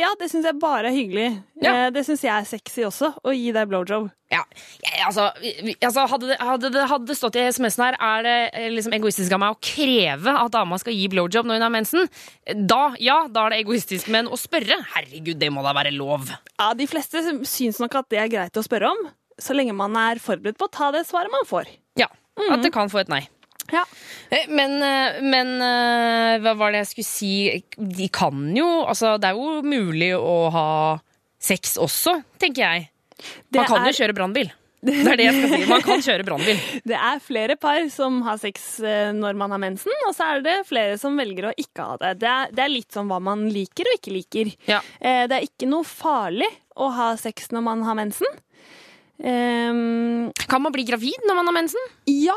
ja, 0.00 0.10
det 0.16 0.30
syns 0.32 0.46
jeg 0.48 0.56
bare 0.62 0.88
er 0.88 0.94
hyggelig. 0.96 1.26
Ja. 1.60 1.72
Eh, 1.74 1.90
Det 1.92 2.06
syns 2.06 2.22
jeg 2.24 2.32
er 2.32 2.46
sexy 2.48 2.86
også, 2.88 3.10
å 3.20 3.34
gi 3.36 3.50
deg 3.52 3.68
blowjob. 3.68 4.06
ja, 4.32 4.40
altså, 5.04 5.26
altså 5.82 6.06
hadde, 6.08 6.30
det, 6.30 6.38
hadde, 6.40 6.70
det, 6.72 6.84
hadde 6.88 7.16
stått 7.18 7.36
i 7.36 7.42
SMS-en 7.50 7.82
her 7.84 7.96
Er 8.00 8.22
det 8.24 8.36
eh, 8.54 8.68
liksom 8.72 8.94
egoistisk 8.96 9.34
av 9.36 9.42
meg 9.42 9.56
å 9.56 9.58
kreve 9.60 10.32
at 10.40 10.54
dama 10.54 10.78
skal 10.80 10.96
gi 10.96 11.08
blowjob 11.12 11.50
når 11.50 11.58
hun 11.58 11.66
har 11.66 11.74
mensen, 11.74 12.08
da, 12.54 12.94
ja, 13.02 13.18
da 13.28 13.44
er 13.44 13.56
det 13.56 13.58
egoistisk. 13.66 14.08
Men 14.08 14.30
å 14.30 14.38
spørre, 14.40 14.78
herregud, 14.94 15.36
det 15.42 15.50
må 15.52 15.64
da 15.66 15.74
være 15.76 15.92
lov. 15.92 16.30
Ja, 16.56 16.70
De 16.78 16.86
fleste 16.88 17.20
syns 17.44 17.82
nok 17.82 17.98
at 18.00 18.08
det 18.08 18.22
er 18.22 18.32
greit 18.32 18.56
å 18.56 18.64
spørre 18.64 18.94
om, 18.94 19.04
så 19.36 19.52
lenge 19.56 19.76
man 19.76 19.98
er 20.00 20.22
forberedt 20.22 20.56
på 20.60 20.70
å 20.70 20.72
ta 20.72 20.88
det 20.96 21.04
svaret 21.10 21.32
man 21.34 21.44
får. 21.48 21.68
Ja, 22.00 22.08
At 22.48 22.64
det 22.64 22.72
kan 22.72 22.88
få 22.88 23.02
et 23.04 23.12
nei. 23.12 23.26
Ja. 23.72 23.84
Eh, 24.30 24.46
Men, 24.48 24.76
eh, 24.82 25.20
men 25.22 25.50
eh, 25.62 26.38
hva 26.42 26.54
var 26.58 26.72
det 26.72 26.84
jeg 26.84 26.90
skulle 26.92 27.10
si? 27.10 27.32
De 27.76 28.08
kan 28.08 28.40
jo 28.56 28.66
Altså, 28.86 29.16
det 29.20 29.30
er 29.30 29.38
jo 29.38 29.60
mulig 29.66 30.12
å 30.16 30.50
ha 30.54 30.68
sex 31.40 31.76
også, 31.80 32.18
tenker 32.38 32.60
jeg. 32.66 32.88
Det 33.50 33.60
Man 33.62 33.66
kan 33.68 33.82
er- 33.84 33.92
jo 33.92 33.98
kjøre 34.04 34.14
brannbil. 34.16 34.50
Det 34.82 34.94
er 35.12 35.16
det 35.20 35.24
jeg 35.26 35.34
skal 35.36 35.50
si. 35.58 35.68
Man 35.68 35.82
kan 35.84 36.00
kjøre 36.00 36.24
brannbil. 36.24 36.60
Det 36.88 36.96
er 36.96 37.18
flere 37.20 37.56
par 37.60 37.82
som 37.92 38.22
har 38.24 38.38
sex 38.40 38.78
når 38.80 39.36
man 39.36 39.50
har 39.52 39.60
mensen, 39.60 39.92
og 40.08 40.14
så 40.16 40.24
er 40.36 40.40
det 40.46 40.54
flere 40.68 40.96
som 40.98 41.18
velger 41.20 41.50
å 41.50 41.52
ikke 41.60 41.84
ha 41.84 41.96
det. 42.00 42.14
Det 42.22 42.28
er, 42.30 42.54
det 42.56 42.64
er 42.64 42.72
litt 42.72 42.92
sånn 42.96 43.08
hva 43.12 43.18
man 43.20 43.42
liker 43.52 43.84
og 43.90 43.98
ikke 43.98 44.14
liker. 44.16 44.52
Ja. 44.70 44.80
Det 45.00 45.36
er 45.36 45.44
ikke 45.44 45.68
noe 45.68 45.84
farlig 45.84 46.48
å 46.80 46.88
ha 46.96 47.10
sex 47.20 47.50
når 47.52 47.66
man 47.66 47.82
har 47.84 47.98
mensen. 48.00 48.26
Um, 49.20 50.32
Kan 50.48 50.62
man 50.64 50.72
bli 50.72 50.84
gravid 50.88 51.20
når 51.28 51.36
man 51.36 51.50
har 51.50 51.56
mensen? 51.60 51.88
ja, 52.08 52.36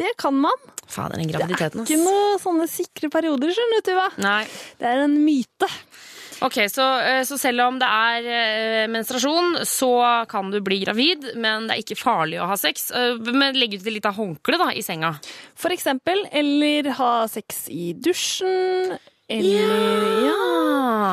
det 0.00 0.14
kan 0.20 0.36
man. 0.40 0.68
Fader, 0.90 1.20
den 1.20 1.30
Det 1.30 1.38
er 1.60 1.70
ikke 1.84 2.00
noen 2.00 2.40
sånne 2.42 2.66
sikre 2.70 3.10
perioder, 3.12 3.52
skjønner 3.54 3.78
du, 3.82 3.90
Tuva. 3.92 4.08
Nei. 4.24 4.42
Det 4.80 4.88
er 4.90 5.04
en 5.04 5.18
myte. 5.22 5.68
Ok, 6.40 6.56
så, 6.72 6.84
eh, 7.04 7.20
så 7.28 7.36
selv 7.36 7.66
om 7.66 7.76
det 7.80 7.84
er 7.86 8.26
eh, 8.32 8.86
menstruasjon, 8.88 9.58
så 9.68 9.90
kan 10.30 10.48
du 10.52 10.56
bli 10.64 10.78
gravid, 10.86 11.34
men 11.36 11.68
det 11.68 11.76
er 11.76 11.82
ikke 11.84 11.98
farlig 12.00 12.40
å 12.40 12.48
ha 12.48 12.56
sex. 12.56 12.88
Eh, 12.96 13.18
Men 13.28 13.58
legg 13.60 13.76
ut 13.76 13.84
et 13.84 13.92
lite 13.92 14.12
håndkle 14.16 14.56
da, 14.62 14.70
i 14.72 14.80
senga. 14.84 15.12
For 15.54 15.74
eksempel. 15.74 16.24
Eller 16.32 16.88
ha 16.96 17.12
sex 17.28 17.66
i 17.68 17.92
dusjen. 17.92 18.96
Eller 19.30 20.26
ja. 20.26 21.12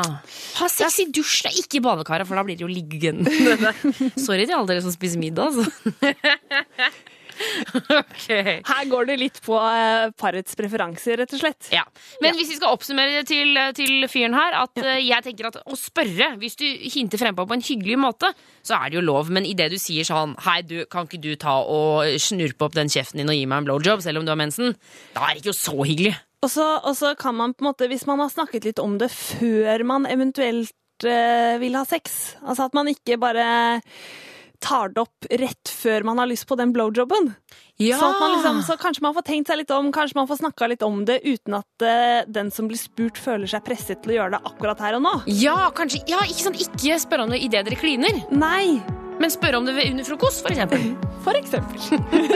Ha 0.57 0.69
sex 0.71 1.01
i 1.03 1.09
dusjen, 1.13 1.51
ikke 1.59 1.77
i 1.77 1.83
badekaret, 1.85 2.25
for 2.25 2.39
da 2.39 2.45
blir 2.47 2.57
det 2.57 2.63
jo 2.65 2.71
liggende. 2.71 3.29
Sorry 4.25 4.47
til 4.47 4.55
alle 4.55 4.71
dere 4.71 4.85
som 4.85 4.95
spiser 4.95 5.21
middag, 5.21 5.51
altså. 5.51 5.67
ok. 8.01 8.27
Her 8.67 8.89
går 8.89 9.09
det 9.11 9.17
litt 9.21 9.39
på 9.45 9.57
eh, 9.59 10.09
parets 10.17 10.57
preferanser, 10.59 11.19
rett 11.21 11.35
og 11.37 11.41
slett. 11.41 11.69
Ja. 11.73 11.83
Men 12.23 12.37
hvis 12.37 12.51
vi 12.53 12.59
skal 12.59 12.75
oppsummere 12.75 13.19
det 13.19 13.25
til, 13.29 13.57
til 13.77 14.07
fyren 14.11 14.37
her, 14.37 14.59
at 14.63 14.83
ja. 14.83 14.97
jeg 15.01 15.27
tenker 15.29 15.51
at 15.51 15.59
å 15.63 15.79
spørre, 15.79 16.33
hvis 16.41 16.57
du 16.59 16.65
hinter 16.65 17.21
frempå 17.21 17.47
på 17.47 17.57
en 17.57 17.65
hyggelig 17.65 17.99
måte, 18.01 18.31
så 18.65 18.79
er 18.79 18.91
det 18.91 18.99
jo 18.99 19.05
lov. 19.07 19.31
Men 19.33 19.47
idet 19.47 19.69
du 19.73 19.79
sier 19.81 20.07
sånn 20.07 20.35
Hei, 20.45 20.59
du, 20.67 20.79
kan 20.91 21.07
ikke 21.07 21.21
du 21.23 21.33
ta 21.39 21.59
og 21.63 22.17
snurpe 22.21 22.67
opp 22.67 22.77
den 22.77 22.91
kjeften 22.91 23.21
din 23.21 23.31
og 23.31 23.37
gi 23.37 23.45
meg 23.49 23.63
en 23.63 23.69
blowjob, 23.69 24.03
selv 24.05 24.21
om 24.21 24.27
du 24.27 24.33
har 24.33 24.39
mensen? 24.39 24.75
Da 25.15 25.27
er 25.27 25.35
det 25.35 25.43
ikke 25.43 25.53
jo 25.53 25.59
så 25.59 25.77
hyggelig. 25.81 26.15
Og 26.45 26.51
så, 26.53 26.65
og 26.85 26.93
så 26.97 27.13
kan 27.17 27.35
man 27.37 27.55
på 27.55 27.63
en 27.63 27.71
måte, 27.71 27.89
hvis 27.89 28.05
man 28.09 28.21
har 28.21 28.29
snakket 28.29 28.67
litt 28.67 28.81
om 28.81 28.99
det 29.01 29.09
før 29.13 29.83
man 29.89 30.05
eventuelt 30.09 31.07
eh, 31.07 31.57
vil 31.61 31.77
ha 31.77 31.83
sex 31.87 32.37
Altså 32.43 32.67
at 32.67 32.77
man 32.77 32.91
ikke 32.91 33.17
bare 33.21 33.47
tar 34.63 34.89
det 34.93 35.03
opp 35.03 35.27
rett 35.41 35.71
før 35.71 36.05
man 36.07 36.21
har 36.21 36.29
lyst 36.29 36.47
på 36.49 36.57
den 36.59 36.73
blowjobben. 36.75 37.31
Ja. 37.77 37.99
Så, 37.99 38.09
at 38.09 38.19
man 38.19 38.31
liksom, 38.35 38.61
så 38.65 38.77
kanskje 38.81 39.05
man 39.05 39.15
får 39.17 39.25
tenkt 39.27 39.51
seg 39.51 39.61
litt 39.61 39.71
om, 39.73 39.91
kanskje 39.93 40.17
man 40.17 40.29
får 40.29 40.41
snakka 40.41 40.69
litt 40.73 40.85
om 40.85 41.03
det 41.05 41.19
uten 41.25 41.59
at 41.59 41.85
uh, 41.85 42.21
den 42.25 42.49
som 42.53 42.69
blir 42.69 42.79
spurt, 42.81 43.19
føler 43.21 43.49
seg 43.49 43.65
presset 43.67 44.01
til 44.03 44.15
å 44.15 44.19
gjøre 44.21 44.37
det 44.37 44.41
akkurat 44.51 44.81
her 44.81 44.97
og 44.97 45.03
nå. 45.05 45.15
Ja, 45.29 45.57
kanskje, 45.77 46.01
ja, 46.09 46.23
ikke 46.25 46.47
sånn, 46.47 46.61
ikke 46.67 47.01
spørre 47.03 47.27
om 47.27 47.35
det 47.35 47.43
idet 47.45 47.65
dere 47.67 47.77
kliner, 47.79 48.23
Nei, 48.33 48.79
men 49.21 49.31
spørre 49.33 49.57
om 49.61 49.65
det 49.65 49.73
under 49.85 50.03
frokost, 50.07 50.41
for 50.45 50.51
eksempel. 50.53 50.79
for 51.25 51.35
eksempel. 51.37 51.77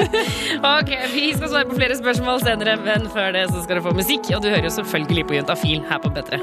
Ok, 0.72 0.90
Vi 1.14 1.34
skal 1.34 1.50
svare 1.50 1.66
på 1.70 1.76
flere 1.78 1.98
spørsmål 1.98 2.42
senere, 2.46 2.78
men 2.86 3.10
før 3.14 3.34
det 3.36 3.48
så 3.52 3.64
skal 3.66 3.76
du 3.80 3.86
få 3.90 3.94
musikk. 3.98 4.24
Og 4.36 4.42
du 4.44 4.50
hører 4.50 4.70
jo 4.70 4.74
selvfølgelig 4.78 5.28
på 5.30 5.34
Juntafil 5.40 5.80
her 5.90 6.00
på 6.02 6.10
P3. 6.16 6.42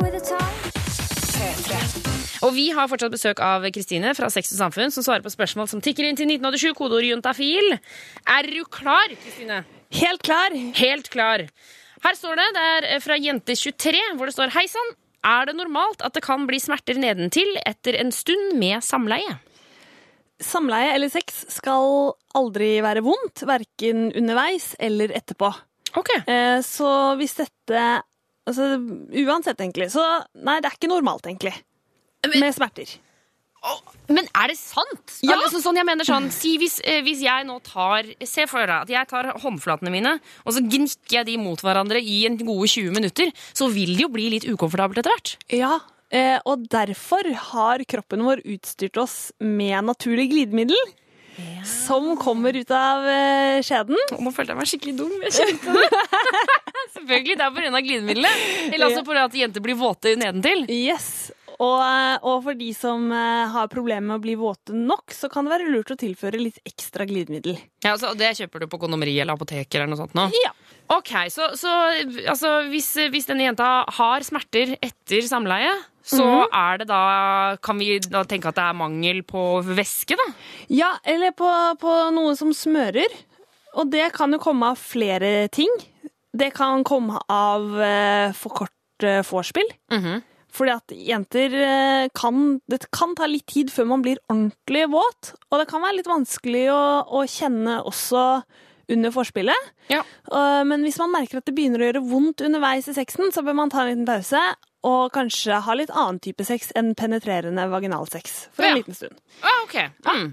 Og 2.46 2.53
vi 2.55 2.68
har 2.77 2.88
fortsatt 2.90 3.12
besøk 3.14 3.40
av 3.42 3.64
Kristine 3.74 4.12
fra 4.16 4.29
Sex 4.31 4.53
og 4.55 4.61
Samfunn, 4.61 4.92
som 4.94 5.05
svarer 5.07 5.24
på 5.24 5.33
spørsmål 5.33 5.68
som 5.70 5.83
tikker 5.85 6.07
inn 6.07 6.18
til 6.18 6.29
1987, 6.31 6.77
kodeord 6.79 7.07
juntafil. 7.09 7.74
Er 8.31 8.48
du 8.48 8.62
klar, 8.70 9.11
Kristine? 9.24 9.64
Helt 9.98 10.22
klar. 10.27 10.55
Helt 10.79 11.11
klar. 11.11 11.46
Her 12.05 12.14
står 12.14 12.38
det, 12.38 12.48
det 12.55 12.66
er 12.94 13.03
fra 13.03 13.16
Jente23, 13.18 13.94
hvor 14.18 14.31
det 14.31 14.37
står 14.37 14.53
Hei 14.55 14.66
sann. 14.70 14.94
Er 15.27 15.48
det 15.48 15.57
normalt 15.59 16.03
at 16.07 16.14
det 16.14 16.22
kan 16.22 16.44
bli 16.46 16.61
smerter 16.62 16.98
nedentil 17.01 17.57
etter 17.66 17.96
en 17.98 18.12
stund 18.14 18.55
med 18.61 18.85
samleie? 18.87 19.38
Samleie 20.38 20.92
eller 20.94 21.11
sex 21.11 21.40
skal 21.51 22.12
aldri 22.38 22.77
være 22.85 23.03
vondt, 23.03 23.42
verken 23.48 24.12
underveis 24.14 24.77
eller 24.79 25.11
etterpå. 25.18 25.51
Ok. 25.98 26.12
Eh, 26.29 26.61
Så 26.62 26.90
hvis 27.18 27.35
dette 27.40 27.83
altså, 28.46 28.68
Uansett, 29.24 29.59
egentlig. 29.59 29.90
Så 29.90 30.05
nei, 30.38 30.61
det 30.62 30.70
er 30.70 30.79
ikke 30.79 30.92
normalt, 30.92 31.27
egentlig. 31.27 31.57
Med 32.26 32.54
smerter. 32.57 32.98
Men 34.09 34.28
er 34.33 34.52
det 34.52 34.57
sant? 34.57 35.18
Ja. 35.26 35.37
Altså, 35.37 35.61
sånn 35.61 35.76
jeg 35.76 35.87
mener 35.88 36.07
sånn, 36.07 36.31
si 36.33 36.54
hvis, 36.61 36.78
eh, 36.87 37.02
hvis 37.04 37.20
jeg 37.24 37.44
nå 37.48 37.59
tar 37.66 38.07
Se 38.24 38.46
for 38.48 38.62
deg 38.62 38.87
at 38.87 38.92
jeg 38.92 39.11
tar 39.11 39.33
håndflatene 39.42 39.92
mine, 39.92 40.14
og 40.46 40.54
så 40.54 40.62
gnikker 40.64 41.18
jeg 41.18 41.28
de 41.28 41.37
mot 41.42 41.61
hverandre 41.61 42.00
i 42.00 42.22
en 42.28 42.38
gode 42.38 42.70
20 42.70 42.94
minutter, 42.94 43.33
så 43.52 43.68
vil 43.72 43.96
det 43.96 44.07
jo 44.07 44.12
bli 44.14 44.31
litt 44.37 44.46
ukomfortabelt 44.48 45.02
etter 45.02 45.12
hvert. 45.12 45.35
Ja, 45.52 45.74
eh, 46.14 46.38
og 46.48 46.68
derfor 46.72 47.28
har 47.50 47.85
kroppen 47.90 48.24
vår 48.24 48.44
utstyrt 48.46 48.96
oss 49.02 49.18
med 49.42 49.90
naturlig 49.90 50.31
glidemiddel. 50.33 50.81
Som 51.62 52.16
kommer 52.18 52.57
ut 52.57 52.70
av 52.74 53.04
eh, 53.07 53.61
skjeden. 53.62 53.98
Nå 54.18 54.33
følte 54.35 54.57
jeg 54.57 54.59
meg 54.59 54.70
skikkelig 54.72 54.94
dum. 54.98 55.12
Jeg 55.28 55.37
kjente 55.37 55.74
det. 55.76 56.00
Selvfølgelig, 56.96 57.37
det 57.38 57.44
er 57.46 57.68
av 57.68 57.83
glidemiddelet. 57.85 58.46
Eller 58.72 58.87
altså 58.88 59.04
på 59.07 59.12
grunn 59.12 59.28
at 59.28 59.37
jenter 59.38 59.62
blir 59.62 59.78
våte 59.78 60.16
nedentil. 60.18 60.64
Yes. 60.66 61.28
Og, 61.58 61.80
og 62.22 62.44
for 62.44 62.54
de 62.54 62.68
som 62.76 63.08
eh, 63.10 63.48
har 63.50 63.70
problemer 63.72 64.06
med 64.06 64.20
å 64.20 64.22
bli 64.22 64.36
våte 64.38 64.76
nok, 64.76 65.10
så 65.10 65.26
kan 65.32 65.46
det 65.46 65.56
være 65.56 65.70
lurt 65.72 65.90
å 65.90 65.98
tilføre 65.98 66.38
litt 66.38 66.60
ekstra 66.68 67.02
glidemiddel. 67.08 67.56
Ja, 67.82 67.96
altså, 67.96 68.12
det 68.18 68.30
kjøper 68.38 68.62
du 68.62 68.68
på 68.70 68.78
kondomeri 68.84 69.16
eller 69.18 69.34
apotek 69.34 69.74
eller 69.74 69.90
noe 69.90 69.98
sånt 69.98 70.14
nå? 70.14 70.28
Ja. 70.38 70.52
Ok, 70.94 71.10
så, 71.34 71.50
så 71.58 71.72
altså, 72.30 72.52
hvis, 72.70 72.92
hvis 73.10 73.26
denne 73.28 73.48
jenta 73.48 73.82
har 73.98 74.24
smerter 74.24 74.76
etter 74.78 75.26
samleie, 75.26 75.74
så 76.08 76.24
er 76.46 76.78
det 76.80 76.86
da 76.88 77.00
Kan 77.60 77.76
vi 77.82 77.98
da 78.00 78.22
tenke 78.24 78.48
at 78.48 78.56
det 78.56 78.64
er 78.64 78.76
mangel 78.78 79.18
på 79.28 79.42
væske, 79.66 80.16
da? 80.16 80.28
Ja, 80.72 80.94
eller 81.04 81.34
på, 81.36 81.50
på 81.82 81.96
noe 82.16 82.32
som 82.38 82.54
smører. 82.56 83.12
Og 83.76 83.90
det 83.92 84.06
kan 84.14 84.32
jo 84.32 84.40
komme 84.40 84.70
av 84.72 84.80
flere 84.80 85.50
ting. 85.52 85.68
Det 86.32 86.48
kan 86.56 86.86
komme 86.86 87.20
av 87.28 87.68
eh, 87.82 88.32
for 88.38 88.62
kort 88.62 89.04
eh, 89.04 89.20
vorspiel. 89.26 89.68
Mhm. 89.92 90.22
Fordi 90.58 90.74
at 90.74 90.94
jenter 91.06 91.54
eh, 91.54 92.08
kan 92.18 92.58
Det 92.66 92.88
kan 92.94 93.14
ta 93.18 93.28
litt 93.30 93.46
tid 93.46 93.70
før 93.70 93.92
man 93.94 94.02
blir 94.02 94.18
ordentlig 94.26 94.88
våt. 94.92 95.34
Og 95.52 95.62
det 95.62 95.68
kan 95.70 95.84
være 95.84 96.00
litt 96.00 96.10
vanskelig 96.10 96.66
å, 96.74 96.82
å 97.06 97.22
kjenne 97.30 97.80
også 97.86 98.24
under 98.88 99.12
forspillet. 99.12 99.66
Ja. 99.92 100.00
Men 100.64 100.80
hvis 100.80 100.96
man 100.96 101.10
merker 101.12 101.42
at 101.42 101.44
det 101.44 101.52
begynner 101.52 101.82
å 101.82 101.88
gjøre 101.90 102.00
vondt 102.08 102.40
underveis 102.46 102.86
i 102.88 102.94
sexen, 102.96 103.28
så 103.34 103.42
bør 103.44 103.58
man 103.58 103.72
ta 103.72 103.82
en 103.82 103.90
liten 103.90 104.06
pause 104.08 104.40
og 104.86 105.10
kanskje 105.12 105.56
ha 105.66 105.74
litt 105.74 105.90
annen 105.90 106.20
type 106.22 106.44
sex 106.46 106.70
enn 106.78 106.92
penetrerende 106.94 107.64
vaginalsex 107.70 108.48
for 108.54 108.62
en 108.62 108.68
Ja. 108.70 108.74
liten 108.78 108.94
stund. 108.94 109.16
Ah, 109.42 109.62
ok. 109.64 109.74
Mm. 110.06 110.28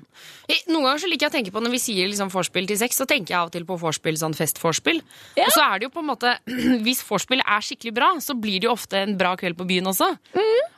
Noen 0.69 0.83
ganger 0.85 1.01
så 1.01 1.09
liker 1.09 1.25
jeg 1.25 1.31
å 1.31 1.35
tenke 1.35 1.51
på 1.51 1.61
når 1.63 1.71
vi 1.73 1.79
sier 1.81 2.07
liksom 2.07 2.29
vorspiel 2.29 2.67
til 2.69 2.77
sex, 2.77 2.95
så 2.97 3.07
tenker 3.09 3.33
jeg 3.33 3.39
av 3.39 3.47
og 3.49 3.51
til 3.55 3.65
på 3.65 3.77
vorspiel 3.81 4.13
sånn 4.17 4.35
festvorspiel. 4.37 5.01
Ja. 5.35 5.45
Og 5.47 5.51
så 5.55 5.61
er 5.65 5.79
det 5.79 5.87
jo 5.89 5.93
på 5.95 6.03
en 6.03 6.09
måte 6.11 6.35
Hvis 6.85 7.01
vorspiel 7.03 7.41
er 7.41 7.61
skikkelig 7.65 7.93
bra, 7.97 8.11
så 8.21 8.35
blir 8.39 8.59
det 8.61 8.69
jo 8.69 8.73
ofte 8.77 9.01
en 9.01 9.17
bra 9.17 9.35
kveld 9.35 9.57
på 9.57 9.65
byen 9.65 9.89
også. 9.89 10.11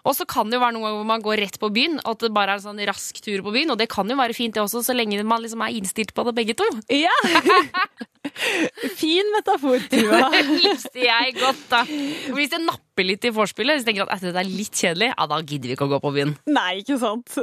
Og 0.07 0.15
så 0.15 0.25
kan 0.25 0.47
det 0.49 0.55
jo 0.55 0.63
være 0.63 0.73
noen 0.77 0.83
ganger 0.87 0.97
hvor 1.01 1.05
man 1.11 1.21
går 1.21 1.37
rett 1.43 1.59
på 1.59 1.69
byen, 1.73 1.99
og 2.05 2.11
at 2.15 2.19
det 2.23 2.31
bare 2.33 2.55
er 2.55 2.61
en 2.61 2.65
sånn 2.69 2.79
rask 2.87 3.19
tur 3.19 3.43
på 3.43 3.51
byen. 3.51 3.71
Og 3.71 3.77
det 3.77 3.89
kan 3.91 4.07
jo 4.07 4.15
være 4.15 4.33
fint, 4.33 4.53
det 4.55 4.63
også, 4.63 4.79
så 4.87 4.95
lenge 4.95 5.19
man 5.27 5.41
liksom 5.43 5.61
er 5.67 5.75
innstilt 5.75 6.13
på 6.15 6.23
det 6.23 6.35
begge 6.39 6.55
to. 6.55 6.63
Ja! 6.87 7.11
fin 8.97 9.27
metafor, 9.35 9.79
Tuva. 9.91 10.29
Likte 10.63 11.03
jeg 11.03 11.35
godt, 11.39 11.63
da. 11.71 11.83
Hvis 12.35 12.51
det 12.53 12.61
napper 12.63 12.85
litt 13.05 13.25
i 13.27 13.31
vorspielet, 13.35 13.75
hvis 13.77 13.85
du 13.85 13.89
tenker 13.91 14.07
at 14.07 14.17
dette 14.21 14.33
det 14.33 14.41
er 14.41 14.49
litt 14.49 14.73
kjedelig, 14.81 15.11
ja, 15.13 15.27
da 15.29 15.37
gidder 15.43 15.69
vi 15.69 15.75
ikke 15.77 15.85
å 15.87 15.91
gå 15.93 15.99
på 16.03 16.11
byen. 16.15 16.33
Nei, 16.49 16.79
ikke 16.81 16.97
sant. 17.01 17.37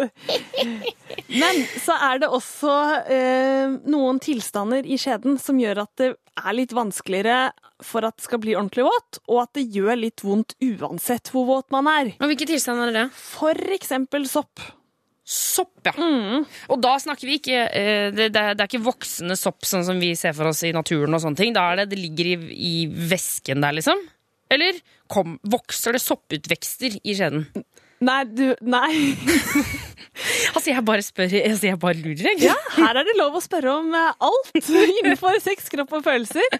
Men 1.34 1.60
så 1.82 1.96
er 2.10 2.20
det 2.22 2.28
også 2.32 2.72
eh, 3.10 3.74
noen 3.90 4.20
tilstander 4.22 4.86
i 4.86 4.98
skjeden 5.00 5.38
som 5.42 5.58
gjør 5.60 5.84
at 5.84 5.92
det 6.00 6.10
er 6.34 6.56
litt 6.56 6.72
vanskeligere 6.74 7.38
for 7.84 8.06
at 8.08 8.16
det 8.18 8.26
skal 8.26 8.40
bli 8.42 8.54
ordentlig 8.58 8.86
våt, 8.86 9.20
og 9.30 9.42
at 9.44 9.52
det 9.58 9.66
gjør 9.74 9.98
litt 10.00 10.22
vondt 10.24 10.54
uansett 10.64 11.30
hvor 11.34 11.46
våt 11.50 11.70
man 11.74 11.88
er. 11.90 12.12
Og 12.20 12.30
hvilke 12.30 12.48
tilstander 12.48 12.90
er 12.90 12.98
det? 13.04 13.06
For 13.18 13.58
eksempel 13.76 14.26
sopp. 14.30 14.62
Sopp, 15.24 15.78
ja. 15.88 15.94
Og 16.68 16.80
da 16.84 16.90
snakker 17.00 17.24
vi 17.30 17.38
ikke 17.38 17.60
eh, 17.72 18.10
det, 18.12 18.26
det, 18.34 18.40
er- 18.42 18.56
det 18.58 18.66
er 18.66 18.68
ikke 18.68 18.82
voksende 18.84 19.36
sopp 19.40 19.64
sånn 19.64 19.86
som 19.86 19.96
vi 20.02 20.10
ser 20.20 20.34
for 20.36 20.50
oss 20.50 20.60
i 20.68 20.72
naturen 20.76 21.16
og 21.16 21.22
sånne 21.24 21.38
ting. 21.40 21.54
Da 21.56 21.62
er 21.72 21.80
det 21.82 21.86
det 21.94 22.00
ligger 22.02 22.28
i, 22.34 22.36
i 22.52 22.74
væsken 23.08 23.64
der, 23.64 23.78
liksom. 23.78 24.02
Eller 24.52 24.80
kom, 25.10 25.38
vokser 25.42 25.96
det 25.96 26.02
sopputvekster 26.04 26.98
i 27.02 27.16
skjeden? 27.16 27.48
Nei, 28.04 28.20
du 28.28 28.46
Nei. 28.60 28.92
Altså, 30.54 30.70
jeg 30.70 30.84
bare 30.86 31.02
spør, 31.02 31.32
altså, 31.40 31.66
jeg 31.66 31.78
bare 31.82 31.98
lurer, 31.98 32.28
jeg. 32.28 32.44
Ja, 32.46 32.54
her 32.76 33.00
er 33.00 33.06
det 33.06 33.16
lov 33.18 33.34
å 33.34 33.40
spørre 33.42 33.72
om 33.80 33.88
eh, 33.98 34.20
alt 34.22 34.68
innenfor 35.00 35.40
sex, 35.42 35.66
kropp 35.72 35.90
og 35.98 36.04
følelser. 36.06 36.54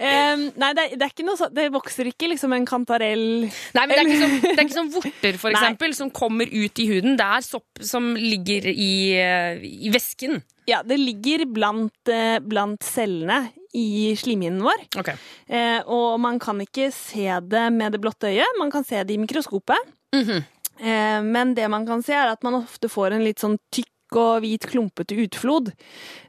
Um, 0.00 0.48
nei, 0.58 0.72
det 0.74 0.88
det 0.96 1.06
er 1.06 1.12
ikke 1.12 1.26
noe 1.26 1.38
sånn 1.38 1.54
Det 1.54 1.68
vokser 1.74 2.10
ikke 2.10 2.28
liksom 2.32 2.52
en 2.56 2.66
kantarell 2.68 3.46
Nei, 3.46 3.84
men 3.86 3.92
det 3.92 4.00
er 4.00 4.08
ikke 4.10 4.18
som, 4.20 4.34
det 4.42 4.52
er 4.56 4.64
ikke 4.64 4.78
som 4.78 4.90
vorter, 4.96 5.38
for 5.40 5.54
Nei. 5.54 5.60
eksempel, 5.60 5.94
som 6.00 6.10
kommer 6.14 6.50
ut 6.50 6.82
i 6.82 6.88
huden. 6.90 7.14
Det 7.20 7.30
er 7.38 7.46
sopp 7.46 7.84
som 7.94 8.10
ligger 8.18 8.66
i, 8.72 8.92
eh, 9.22 9.62
i 9.86 9.94
væsken. 9.94 10.40
Ja, 10.66 10.82
det 10.82 10.98
ligger 10.98 11.46
blant, 11.46 12.10
eh, 12.10 12.40
blant 12.42 12.82
cellene 12.82 13.44
i 13.74 14.14
slimhinnen 14.18 14.62
vår. 14.64 14.84
Okay. 15.00 15.16
Eh, 15.48 15.80
og 15.86 16.20
man 16.22 16.38
kan 16.42 16.60
ikke 16.62 16.90
se 16.94 17.26
det 17.42 17.66
med 17.74 17.96
det 17.96 18.00
blotte 18.04 18.30
øyet, 18.30 18.60
man 18.60 18.70
kan 18.70 18.84
se 18.84 19.02
det 19.04 19.14
i 19.16 19.20
mikroskopet. 19.22 19.92
Mhm. 20.14 20.44
eh, 20.80 21.20
men 21.22 21.54
det 21.54 21.68
man 21.70 21.86
kan 21.86 22.02
se, 22.02 22.12
er 22.12 22.32
at 22.32 22.42
man 22.42 22.62
ofte 22.62 22.88
får 22.88 23.12
en 23.12 23.24
litt 23.24 23.42
sånn 23.42 23.58
tykk 23.72 23.92
og 24.16 24.40
hvit, 24.44 24.66
klumpete 24.70 25.16
utflod. 25.18 25.72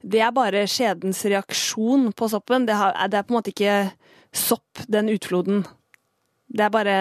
Det 0.02 0.20
er 0.20 0.32
bare 0.34 0.66
skjedens 0.66 1.22
reaksjon 1.30 2.12
på 2.12 2.30
soppen. 2.30 2.66
Det 2.66 2.74
er 2.74 3.22
på 3.22 3.34
en 3.34 3.38
måte 3.38 3.54
ikke 3.54 3.92
sopp, 4.34 4.82
den 4.88 5.10
utfloden. 5.14 5.66
Det 6.58 6.66
er 6.66 6.74
bare 6.74 6.94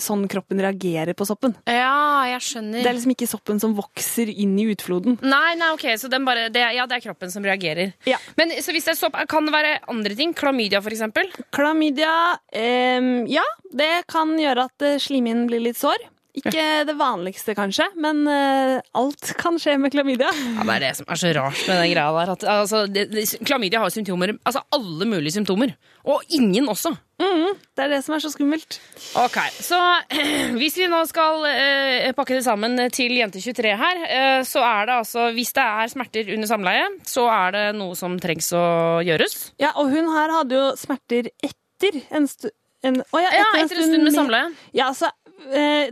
sånn 0.00 0.24
kroppen 0.30 0.58
reagerer 0.64 1.14
på 1.14 1.26
soppen. 1.28 1.54
Ja, 1.70 2.24
jeg 2.32 2.42
skjønner. 2.42 2.80
Det 2.82 2.90
er 2.90 2.96
liksom 2.96 3.14
ikke 3.14 3.28
soppen 3.30 3.60
som 3.62 3.76
vokser 3.78 4.30
inn 4.32 4.56
i 4.58 4.66
utfloden. 4.72 5.20
Nei, 5.22 5.54
nei, 5.60 5.70
ok, 5.76 5.86
så 6.00 6.10
den 6.10 6.26
bare, 6.26 6.48
det, 6.54 6.64
ja, 6.74 6.86
det 6.90 6.98
er 6.98 7.04
kroppen 7.04 7.30
som 7.30 7.46
reagerer. 7.46 7.94
Ja. 8.10 8.18
Men 8.40 8.56
så 8.58 8.74
hvis 8.74 8.88
det 8.88 8.96
er 8.96 8.98
sopp, 8.98 9.18
kan 9.30 9.46
det 9.46 9.54
være 9.54 9.76
andre 9.92 10.18
ting? 10.18 10.34
Klamydia, 10.34 10.82
for 10.82 10.94
eksempel? 10.94 11.30
Klamydia 11.54 12.14
eh, 12.50 13.12
Ja, 13.30 13.46
det 13.74 13.92
kan 14.10 14.34
gjøre 14.40 14.66
at 14.66 14.86
eh, 14.86 14.98
slimhinnen 15.02 15.46
blir 15.50 15.62
litt 15.62 15.78
sår. 15.78 16.10
Ikke 16.34 16.82
det 16.88 16.96
vanligste, 16.98 17.54
kanskje, 17.54 17.86
men 18.02 18.24
uh, 18.26 18.80
alt 18.98 19.28
kan 19.38 19.54
skje 19.62 19.76
med 19.78 19.92
klamydia. 19.94 20.32
Ja, 20.34 20.64
Det 20.66 20.74
er 20.74 20.82
det 20.82 20.92
som 20.98 21.06
er 21.06 21.20
så 21.20 21.30
rart 21.36 21.60
med 21.68 21.78
den 21.78 21.92
greia 21.92 22.10
der. 22.16 22.32
At, 22.34 22.46
altså, 22.56 22.80
det, 22.90 23.04
det, 23.12 23.26
klamydia 23.46 23.82
har 23.84 23.92
symptomer, 23.94 24.32
altså 24.42 24.64
alle 24.74 25.06
mulige 25.06 25.36
symptomer. 25.36 25.76
Og 26.10 26.24
ingen 26.34 26.66
også. 26.68 26.90
Det 27.22 27.84
er 27.84 27.92
det 27.92 28.00
som 28.02 28.16
er 28.16 28.24
så 28.24 28.32
skummelt. 28.34 28.80
Ok, 29.22 29.38
Så 29.62 29.78
hvis 30.58 30.80
vi 30.82 30.90
nå 30.90 31.04
skal 31.06 31.46
uh, 31.46 32.10
pakke 32.18 32.40
det 32.40 32.42
sammen 32.48 32.82
til 32.90 33.14
Jente23 33.20 33.76
her, 33.84 34.02
uh, 34.02 34.42
så 34.48 34.66
er 34.66 34.90
det 34.90 34.98
altså 34.98 35.30
Hvis 35.38 35.54
det 35.54 35.62
er 35.62 35.94
smerter 35.94 36.34
under 36.34 36.50
samleie, 36.50 36.90
så 37.06 37.28
er 37.30 37.54
det 37.54 37.64
noe 37.78 37.94
som 37.98 38.18
trengs 38.18 38.50
å 38.58 38.66
gjøres. 39.06 39.54
Ja, 39.62 39.70
og 39.78 39.94
hun 39.94 40.10
her 40.16 40.34
hadde 40.40 40.58
jo 40.58 40.68
smerter 40.82 41.30
etter 41.46 42.02
en 42.10 42.26
stund 42.26 42.58
en, 42.84 43.00
å 43.00 43.20
ja, 43.22 43.30
Ja, 43.32 43.44
etter 43.62 43.80
en 43.80 43.88
stund 43.88 44.04
med 44.04 44.14
samleie. 44.14 44.50
Ja, 44.76 44.90
så 44.96 45.08
eh, 45.08 45.23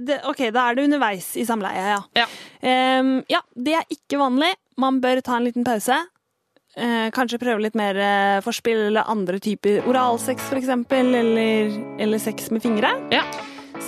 det, 0.01 0.21
OK, 0.31 0.47
da 0.55 0.69
er 0.71 0.79
det 0.79 0.87
underveis 0.89 1.33
i 1.41 1.45
samleie, 1.49 1.85
ja. 1.95 2.01
Ja. 2.17 2.27
Um, 3.01 3.19
ja, 3.31 3.43
det 3.55 3.77
er 3.81 3.93
ikke 3.93 4.21
vanlig. 4.21 4.53
Man 4.81 5.01
bør 5.05 5.21
ta 5.25 5.37
en 5.39 5.49
liten 5.49 5.67
pause. 5.67 5.99
Eh, 6.73 7.11
kanskje 7.13 7.37
prøve 7.37 7.61
litt 7.61 7.75
mer 7.77 7.99
eh, 8.01 8.39
forspill 8.45 8.87
eller 8.87 9.09
andre 9.13 9.37
typer 9.45 9.85
oralsex, 9.89 10.47
for 10.49 10.57
eksempel. 10.57 11.13
Eller, 11.19 11.75
eller 12.01 12.23
sex 12.23 12.49
med 12.51 12.65
fingre. 12.65 12.95
Ja. 13.13 13.27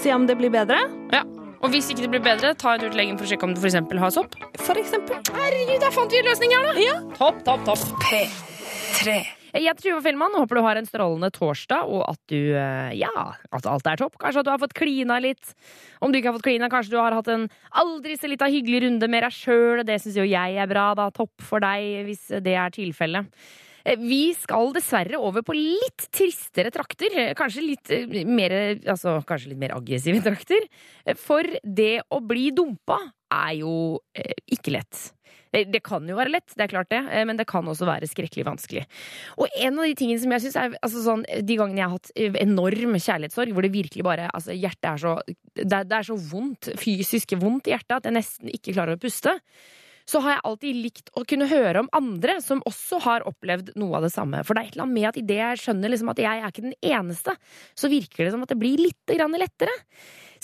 Se 0.03 0.13
om 0.15 0.27
det 0.29 0.37
blir 0.41 0.53
bedre. 0.53 0.83
ja. 1.15 1.25
Og 1.65 1.71
hvis 1.73 1.87
ikke 1.89 2.03
det 2.05 2.11
blir 2.13 2.21
bedre, 2.21 2.51
ta 2.61 2.75
en 2.75 2.83
tur 2.83 2.91
til 2.91 2.99
legen 3.01 3.17
for 3.17 3.25
å 3.25 3.31
sjekke 3.31 3.47
om 3.49 3.55
du 3.57 3.61
for 3.63 3.71
eksempel 3.71 3.97
har 4.03 4.11
sopp. 4.13 4.35
For 4.61 4.77
eksempel. 4.77 5.17
Herregud, 5.33 5.79
da 5.81 5.89
fant 5.95 6.13
vi 6.13 6.21
en 6.21 6.29
løsning 6.29 6.53
her, 6.53 6.67
da! 6.69 6.75
Ja. 6.77 6.99
Topp, 7.17 7.41
topp, 7.47 7.65
topp. 7.71 7.87
P3. 8.05 9.17
Jeg 9.55 9.69
heter 9.69 9.85
Tuva 9.85 10.01
Fellmann 10.03 10.35
håper 10.35 10.59
du 10.59 10.65
har 10.67 10.79
en 10.81 10.87
strålende 10.89 11.29
torsdag, 11.31 11.87
og 11.87 12.01
at 12.09 12.19
du, 12.33 12.57
eh, 12.59 12.97
ja, 12.99 13.13
at 13.55 13.69
alt 13.71 13.87
er 13.87 14.01
topp. 14.01 14.17
Kanskje 14.19 14.43
at 14.43 14.49
du 14.49 14.51
har 14.51 14.59
fått 14.59 14.75
klina 14.75 15.21
litt. 15.23 15.53
Om 16.03 16.11
du 16.11 16.19
ikke 16.19 16.33
har 16.33 16.39
fått 16.41 16.49
klina, 16.49 16.69
kanskje 16.73 16.91
du 16.91 16.99
har 16.99 17.15
hatt 17.15 17.31
en 17.31 17.47
aldri 17.71 18.17
så 18.19 18.27
lita 18.27 18.51
hyggelig 18.51 18.83
runde 18.89 19.09
med 19.09 19.23
deg 19.23 19.31
sjøl. 19.31 19.85
Det 19.87 20.01
syns 20.03 20.19
jo 20.19 20.27
jeg 20.27 20.59
er 20.59 20.67
bra, 20.67 20.89
da. 20.99 21.07
Topp 21.15 21.39
for 21.39 21.63
deg, 21.63 22.03
hvis 22.09 22.27
det 22.43 22.57
er 22.59 22.75
tilfellet. 22.75 23.31
Eh, 23.87 23.95
Vi 23.95 24.35
skal 24.35 24.75
dessverre 24.75 25.23
over 25.23 25.47
på 25.47 25.55
litt 25.55 26.11
tristere 26.11 26.75
trakter. 26.75 27.15
Kanskje 27.39 27.63
litt 27.63 27.95
eh, 27.95 28.25
mer, 28.27 28.59
altså, 28.83 29.21
kanskje 29.23 29.55
litt 29.55 29.63
mer 29.63 29.79
aggressive 29.79 30.19
trakter. 30.27 30.67
For 31.15 31.47
det 31.63 32.01
å 32.11 32.19
bli 32.19 32.51
dumpa 32.51 32.99
er 33.31 33.61
jo 33.63 34.01
ikke 34.51 34.75
lett. 34.75 35.14
Eh, 35.55 35.67
Det 35.71 35.83
kan 35.87 36.07
jo 36.09 36.17
være 36.19 36.35
lett, 36.35 36.55
det 36.57 36.67
er 36.67 36.73
klart 36.73 36.91
det, 36.93 37.03
eh, 37.11 37.25
men 37.25 37.39
det 37.39 37.47
kan 37.51 37.65
også 37.65 37.87
være 37.87 38.09
skrekkelig 38.11 38.47
vanskelig. 38.49 38.85
Og 39.39 39.49
en 39.57 39.79
av 39.79 39.87
de 39.87 39.95
tingene 39.99 40.21
som 40.21 40.35
jeg 40.35 40.47
synes 40.47 40.57
er 40.61 40.77
altså 40.83 41.05
sånn, 41.05 41.25
De 41.25 41.57
gangene 41.57 41.81
jeg 41.81 41.89
har 41.89 41.97
hatt 41.99 42.11
eh, 42.17 42.41
enorm 42.43 42.99
kjærlighetssorg, 42.99 43.55
hvor 43.55 43.63
det 43.63 43.73
virkelig 43.75 44.05
bare 44.05 44.29
altså 44.35 44.55
Hjertet 44.55 44.91
er 44.91 44.99
så 44.99 45.15
det, 45.55 45.81
det 45.89 45.95
er 45.95 46.03
så 46.03 46.19
vondt, 46.19 46.73
fysisk 46.81 47.37
vondt 47.39 47.69
i 47.69 47.75
hjertet, 47.75 47.97
at 48.01 48.05
jeg 48.09 48.17
nesten 48.17 48.51
ikke 48.51 48.75
klarer 48.75 48.97
å 48.97 49.01
puste. 49.01 49.39
Så 50.05 50.21
har 50.21 50.35
jeg 50.35 50.45
alltid 50.45 50.81
likt 50.85 51.13
å 51.17 51.23
kunne 51.25 51.47
høre 51.49 51.81
om 51.81 51.89
andre 51.97 52.37
som 52.45 52.61
også 52.69 52.99
har 53.07 53.25
opplevd 53.29 53.73
noe 53.81 53.97
av 53.97 54.05
det 54.05 54.13
samme. 54.13 54.43
For 54.45 54.53
det 54.53 54.61
er 54.61 54.67
et 54.69 54.75
eller 54.75 54.85
annet 54.85 54.99
med 54.99 55.09
at 55.09 55.21
idet 55.23 55.39
jeg 55.39 55.63
skjønner 55.63 55.95
liksom 55.95 56.11
at 56.13 56.21
jeg 56.21 56.43
er 56.43 56.51
ikke 56.51 56.67
den 56.67 56.77
eneste, 56.83 57.37
så 57.79 57.89
virker 57.89 58.27
det 58.27 58.35
som 58.35 58.45
at 58.45 58.53
det 58.53 58.61
blir 58.61 58.83
litt 58.83 59.15
grann 59.15 59.39
lettere. 59.41 59.73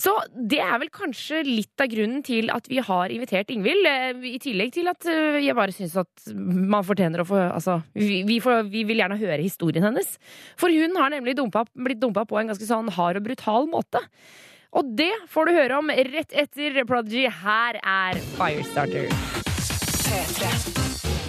Så 0.00 0.14
det 0.32 0.60
er 0.64 0.78
vel 0.80 0.90
kanskje 0.94 1.42
litt 1.44 1.82
av 1.82 1.90
grunnen 1.92 2.22
til 2.24 2.48
at 2.54 2.68
vi 2.70 2.80
har 2.84 3.12
invitert 3.12 3.50
Ingvild. 3.52 3.84
eh, 3.88 4.22
I 4.32 4.38
tillegg 4.40 4.72
til 4.72 4.88
at 4.88 5.04
eh, 5.10 5.40
jeg 5.44 5.56
bare 5.58 5.74
syns 5.76 5.96
at 6.00 6.30
man 6.34 6.86
fortjener 6.86 7.20
å 7.20 7.28
få 7.28 7.40
Altså, 7.50 7.80
vi, 7.96 8.22
vi, 8.28 8.38
får, 8.40 8.62
vi 8.72 8.84
vil 8.88 9.02
gjerne 9.02 9.18
høre 9.20 9.42
historien 9.42 9.84
hennes. 9.84 10.14
For 10.60 10.72
hun 10.72 10.96
har 11.00 11.12
nemlig 11.12 11.36
dumpa, 11.36 11.66
blitt 11.74 12.00
dumpa 12.00 12.24
på 12.28 12.38
en 12.40 12.52
ganske 12.52 12.68
sånn 12.68 12.88
hard 12.96 13.20
og 13.20 13.26
brutal 13.28 13.68
måte. 13.70 14.00
Og 14.70 14.92
det 14.96 15.12
får 15.28 15.48
du 15.48 15.56
høre 15.56 15.80
om 15.82 15.90
rett 15.90 16.32
etter 16.32 16.84
Prodigy. 16.86 17.26
Her 17.42 17.80
er 17.82 18.22
Firestarter. 18.38 19.10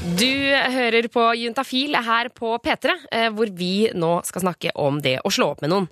Du 0.01 0.25
hører 0.73 1.05
på 1.13 1.21
Juntafil 1.37 1.93
her 1.93 2.31
på 2.33 2.55
P3, 2.65 2.93
eh, 3.13 3.27
hvor 3.29 3.51
vi 3.53 3.85
nå 3.93 4.09
skal 4.25 4.41
snakke 4.41 4.71
om 4.81 4.97
det 4.97 5.19
å 5.21 5.29
slå 5.29 5.51
opp 5.53 5.61
med 5.61 5.69
noen. 5.69 5.85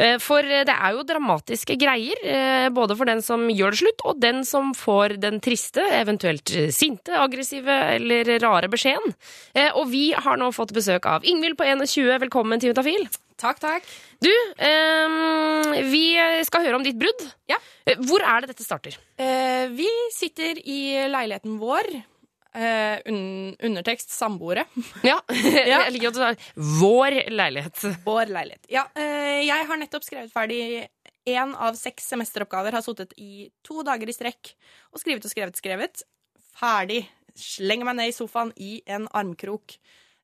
Eh, 0.00 0.16
For 0.16 0.40
det 0.40 0.72
er 0.72 0.94
jo 0.96 1.04
dramatiske 1.04 1.76
greier, 1.76 2.16
eh, 2.24 2.68
både 2.72 2.96
for 2.96 3.04
den 3.04 3.20
som 3.20 3.44
gjør 3.52 3.74
det 3.76 3.80
slutt, 3.82 4.00
og 4.08 4.18
den 4.18 4.44
som 4.48 4.72
får 4.72 5.20
den 5.20 5.40
triste, 5.44 5.84
eventuelt 5.92 6.48
sinte, 6.72 7.12
aggressive 7.12 7.68
eller 7.68 8.38
rare 8.40 8.70
beskjeden. 8.72 9.12
Og 9.76 9.90
vi 9.90 10.12
har 10.12 10.38
nå 10.38 10.48
fått 10.56 10.72
besøk 10.72 11.04
av 11.04 11.22
Ingvild 11.22 11.58
på 11.58 11.68
21. 11.68 12.18
Velkommen 12.18 12.58
til 12.58 12.72
Juntafil. 12.72 13.08
Takk, 13.36 13.60
takk. 13.60 13.82
Du, 14.20 14.32
eh, 14.56 15.82
vi 15.84 16.16
skal 16.44 16.64
høre 16.64 16.76
om 16.76 16.82
ditt 16.82 16.98
brudd. 16.98 17.28
Ja. 17.46 17.56
Hvor 17.86 18.20
er 18.24 18.40
det 18.40 18.56
dette 18.56 18.64
starter? 18.64 18.96
Eh, 19.18 19.68
vi 19.68 19.88
sitter 20.12 20.56
i 20.64 21.08
leiligheten 21.12 21.58
vår. 21.58 22.04
Un 22.50 23.54
undertekst 23.62 24.10
samboere. 24.10 24.64
Ja, 25.06 25.20
jeg 25.30 25.92
liker 25.94 26.10
at 26.10 26.16
du 26.16 26.20
sa 26.20 26.30
vår 26.80 27.16
leilighet. 27.30 27.84
Vår 28.02 28.32
leilighet. 28.32 28.66
Ja, 28.72 28.88
uh, 28.96 29.38
jeg 29.44 29.68
har 29.68 29.78
nettopp 29.78 30.06
skrevet 30.06 30.34
ferdig 30.34 30.88
én 31.30 31.54
av 31.54 31.78
seks 31.78 32.10
semesteroppgaver. 32.10 32.74
Har 32.74 32.84
sittet 32.84 33.14
i 33.20 33.48
to 33.66 33.84
dager 33.86 34.10
i 34.10 34.16
strekk 34.16 34.52
og 34.90 35.02
skrevet 35.02 35.26
og 35.26 35.32
skrevet, 35.32 35.62
skrevet. 35.62 36.04
Ferdig. 36.58 37.04
Slenger 37.38 37.86
meg 37.86 38.00
ned 38.00 38.10
i 38.10 38.16
sofaen 38.16 38.50
i 38.58 38.80
en 38.90 39.06
armkrok. 39.14 39.78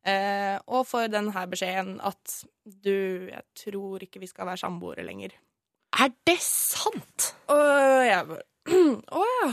Uh, 0.07 0.59
og 0.71 0.87
får 0.87 1.09
den 1.15 1.33
her 1.35 1.49
beskjeden 1.51 1.97
at 2.07 2.41
du, 2.63 3.27
jeg 3.31 3.43
tror 3.59 4.03
ikke 4.05 4.23
vi 4.23 4.31
skal 4.31 4.47
være 4.51 4.63
samboere 4.63 5.07
lenger. 5.07 5.35
Er 5.97 6.13
det 6.29 6.39
sant? 6.43 7.33
Og 7.51 8.07
jeg 8.07 8.29
bare 8.29 8.45
Å 8.67 9.25
ja. 9.31 9.51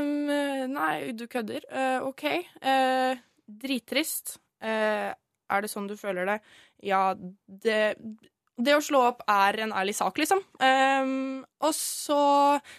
Um, 0.00 0.32
nei, 0.72 1.12
du 1.16 1.26
kødder. 1.30 1.66
Uh, 1.70 2.08
OK. 2.08 2.24
Uh, 2.64 3.18
drittrist. 3.46 4.38
Uh, 4.62 5.12
er 5.46 5.62
det 5.62 5.70
sånn 5.70 5.86
du 5.86 5.94
føler 5.98 6.26
det? 6.26 6.40
Ja, 6.86 7.12
det 7.46 7.96
det 8.56 8.72
å 8.72 8.80
slå 8.80 9.02
opp 9.10 9.18
er 9.28 9.58
en 9.66 9.74
ærlig 9.76 9.92
sak, 9.98 10.16
liksom. 10.16 10.40
Um, 10.56 11.42
og 11.60 11.74
så 11.76 12.20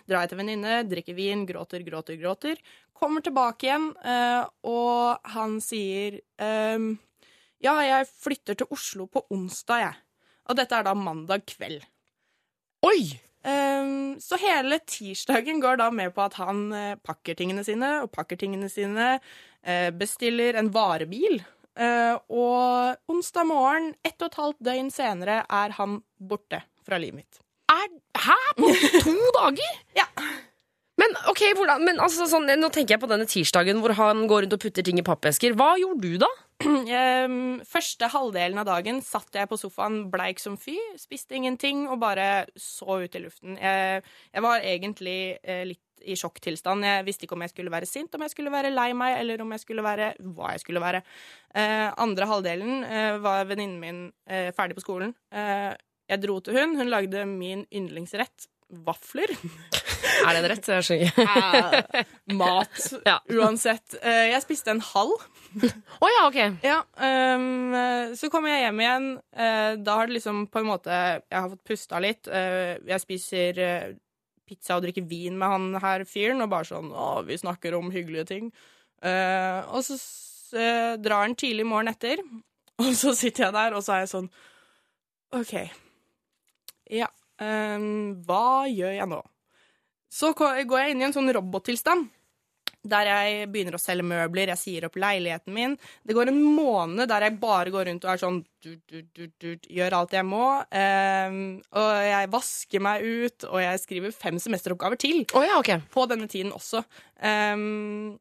drar 0.10 0.24
jeg 0.24 0.32
til 0.32 0.40
venninne, 0.40 0.80
drikker 0.90 1.18
vin, 1.18 1.46
gråter, 1.46 1.84
gråter, 1.86 2.18
gråter. 2.18 2.62
Kommer 2.98 3.22
tilbake 3.22 3.68
igjen, 3.70 3.92
uh, 4.02 4.50
og 4.66 5.30
han 5.36 5.60
sier 5.62 6.18
um, 6.42 6.96
Ja, 7.62 7.78
jeg 7.86 8.10
flytter 8.10 8.58
til 8.58 8.74
Oslo 8.74 9.06
på 9.12 9.22
onsdag, 9.34 9.86
jeg. 9.86 10.02
Og 10.50 10.58
dette 10.58 10.80
er 10.80 10.88
da 10.88 10.98
mandag 10.98 11.46
kveld. 11.46 11.86
Oi! 12.88 13.27
Um, 13.48 14.18
så 14.20 14.36
hele 14.42 14.82
tirsdagen 14.84 15.62
går 15.64 15.78
da 15.80 15.88
med 15.94 16.12
på 16.16 16.24
at 16.26 16.36
han 16.42 16.66
uh, 16.74 16.96
pakker 17.00 17.38
tingene 17.40 17.64
sine 17.64 18.02
og 18.04 18.10
pakker 18.12 18.40
tingene 18.42 18.68
sine, 18.68 19.14
uh, 19.64 19.90
bestiller 19.96 20.58
en 20.60 20.68
varebil, 20.74 21.40
uh, 21.80 22.18
og 22.28 23.14
onsdag 23.14 23.48
morgen, 23.48 23.94
ett 24.04 24.20
og 24.20 24.34
et 24.34 24.40
halvt 24.42 24.60
døgn 24.68 24.92
senere, 24.92 25.46
er 25.48 25.78
han 25.78 26.02
borte 26.20 26.60
fra 26.84 27.00
livet 27.00 27.22
mitt. 27.22 27.40
Er, 27.72 27.88
hæ? 28.26 28.38
På 28.60 28.74
to 29.06 29.16
dager? 29.40 29.80
Ja. 29.96 30.10
Men 31.00 31.16
ok, 31.30 31.46
hvordan, 31.56 31.88
men 31.88 32.04
altså, 32.04 32.28
sånn, 32.28 32.50
nå 32.58 32.72
tenker 32.74 32.98
jeg 32.98 33.04
på 33.04 33.12
denne 33.12 33.28
tirsdagen 33.30 33.80
hvor 33.84 33.96
han 33.96 34.26
går 34.28 34.44
rundt 34.44 34.58
og 34.58 34.64
putter 34.64 34.84
ting 34.84 35.00
i 35.00 35.06
pappesker. 35.08 35.56
Hva 35.56 35.76
gjorde 35.80 36.04
du 36.04 36.20
da? 36.20 36.30
Første 37.74 38.10
halvdelen 38.10 38.62
av 38.62 38.68
dagen 38.68 39.02
satt 39.06 39.36
jeg 39.38 39.50
på 39.50 39.60
sofaen 39.60 40.08
bleik 40.14 40.42
som 40.42 40.58
fy, 40.58 40.76
spiste 40.98 41.38
ingenting 41.38 41.86
og 41.88 42.00
bare 42.02 42.48
så 42.58 43.04
ut 43.04 43.18
i 43.18 43.22
luften. 43.22 43.60
Jeg, 43.62 44.02
jeg 44.34 44.46
var 44.46 44.66
egentlig 44.66 45.20
eh, 45.44 45.66
litt 45.70 45.84
i 46.08 46.16
sjokktilstand. 46.18 46.86
Jeg 46.86 47.06
visste 47.08 47.26
ikke 47.26 47.36
om 47.38 47.44
jeg 47.46 47.54
skulle 47.54 47.74
være 47.74 47.90
sint, 47.90 48.14
om 48.14 48.24
jeg 48.26 48.34
skulle 48.34 48.54
være 48.54 48.74
lei 48.74 48.92
meg, 48.98 49.18
eller 49.22 49.42
om 49.44 49.54
jeg 49.54 49.64
skulle 49.64 49.86
være 49.86 50.12
hva 50.38 50.54
jeg 50.54 50.64
skulle 50.64 50.84
være. 50.84 51.02
Eh, 51.58 51.88
andre 51.98 52.30
halvdelen 52.30 52.86
eh, 52.86 53.18
var 53.22 53.50
venninnen 53.50 53.82
min 53.82 54.06
ferdig 54.58 54.78
på 54.78 54.86
skolen. 54.86 55.14
Jeg 55.34 56.22
dro 56.24 56.38
til 56.42 56.58
hun. 56.58 56.78
Hun 56.80 56.94
lagde 56.94 57.26
min 57.30 57.66
yndlingsrett. 57.74 58.50
Vafler. 58.88 59.34
Er 60.24 60.34
det 60.34 60.40
en 60.42 60.48
rett? 60.52 60.68
Jeg 60.72 60.86
skjønner 60.88 61.10
ikke. 61.10 61.26
Eh, 61.98 62.14
mat. 62.40 62.80
Ja. 63.06 63.18
Uansett. 63.38 63.98
Eh, 64.02 64.30
jeg 64.32 64.44
spiste 64.44 64.74
en 64.74 64.82
halv. 64.84 65.26
Å 66.04 66.10
ja, 66.12 66.24
ok. 66.28 66.40
Ja, 66.66 66.80
eh, 67.08 67.46
så 68.18 68.30
kommer 68.34 68.54
jeg 68.54 68.66
hjem 68.66 68.82
igjen. 68.84 69.08
Eh, 69.36 69.70
da 69.84 70.00
har 70.00 70.10
det 70.10 70.18
liksom 70.18 70.46
på 70.52 70.62
en 70.62 70.70
måte 70.70 70.92
Jeg 70.94 71.38
har 71.38 71.50
fått 71.54 71.64
pusta 71.68 72.02
litt. 72.04 72.28
Jeg 72.28 73.04
spiser 73.04 73.62
pizza 74.48 74.78
og 74.78 74.86
drikker 74.86 75.08
vin 75.08 75.38
med 75.40 75.52
han 75.52 75.82
her 75.84 76.06
fyren, 76.08 76.42
og 76.44 76.52
bare 76.54 76.70
sånn 76.70 76.92
Å, 76.96 77.08
vi 77.28 77.40
snakker 77.40 77.76
om 77.78 77.92
hyggelige 77.92 78.28
ting. 78.34 78.52
Og 79.04 79.82
så 79.84 79.98
drar 81.04 81.26
han 81.26 81.36
tidlig 81.36 81.66
morgen 81.68 81.92
etter, 81.92 82.22
og 82.84 82.94
så 82.96 83.12
sitter 83.18 83.48
jeg 83.50 83.58
der, 83.58 83.76
og 83.76 83.84
så 83.84 83.98
er 83.98 84.06
jeg 84.06 84.14
sånn 84.14 84.30
OK. 85.36 85.54
Ja. 86.96 87.10
Um, 87.38 88.24
hva 88.26 88.66
gjør 88.72 88.96
jeg 88.96 89.10
nå? 89.12 89.20
Så 90.10 90.34
går 90.38 90.80
jeg 90.80 90.94
inn 90.94 91.04
i 91.04 91.08
en 91.10 91.16
sånn 91.16 91.34
robottilstand. 91.36 92.08
Der 92.88 93.10
jeg 93.10 93.48
begynner 93.52 93.76
å 93.76 93.82
selge 93.82 94.06
møbler, 94.08 94.52
jeg 94.54 94.62
sier 94.62 94.86
opp 94.88 94.96
leiligheten 95.02 95.52
min. 95.52 95.74
Det 96.08 96.16
går 96.16 96.30
en 96.32 96.38
måned 96.40 97.10
der 97.10 97.26
jeg 97.26 97.40
bare 97.42 97.74
går 97.74 97.90
rundt 97.90 98.06
og 98.06 98.12
er 98.14 98.22
sånn 98.22 98.38
du, 98.64 98.78
du, 98.88 99.26
du, 99.28 99.48
Gjør 99.74 99.98
alt 99.98 100.16
jeg 100.16 100.28
må. 100.28 100.46
Um, 100.72 101.42
og 101.76 101.90
jeg 102.06 102.30
vasker 102.32 102.86
meg 102.88 103.04
ut, 103.04 103.48
og 103.50 103.60
jeg 103.64 103.84
skriver 103.84 104.16
fem 104.16 104.40
semesteroppgaver 104.40 105.02
til 105.02 105.26
Oh, 105.34 105.44
ja, 105.44 105.58
okay. 105.60 105.82
på 105.92 106.06
denne 106.08 106.30
tiden 106.32 106.54
også. 106.56 106.86
Um, 107.20 108.16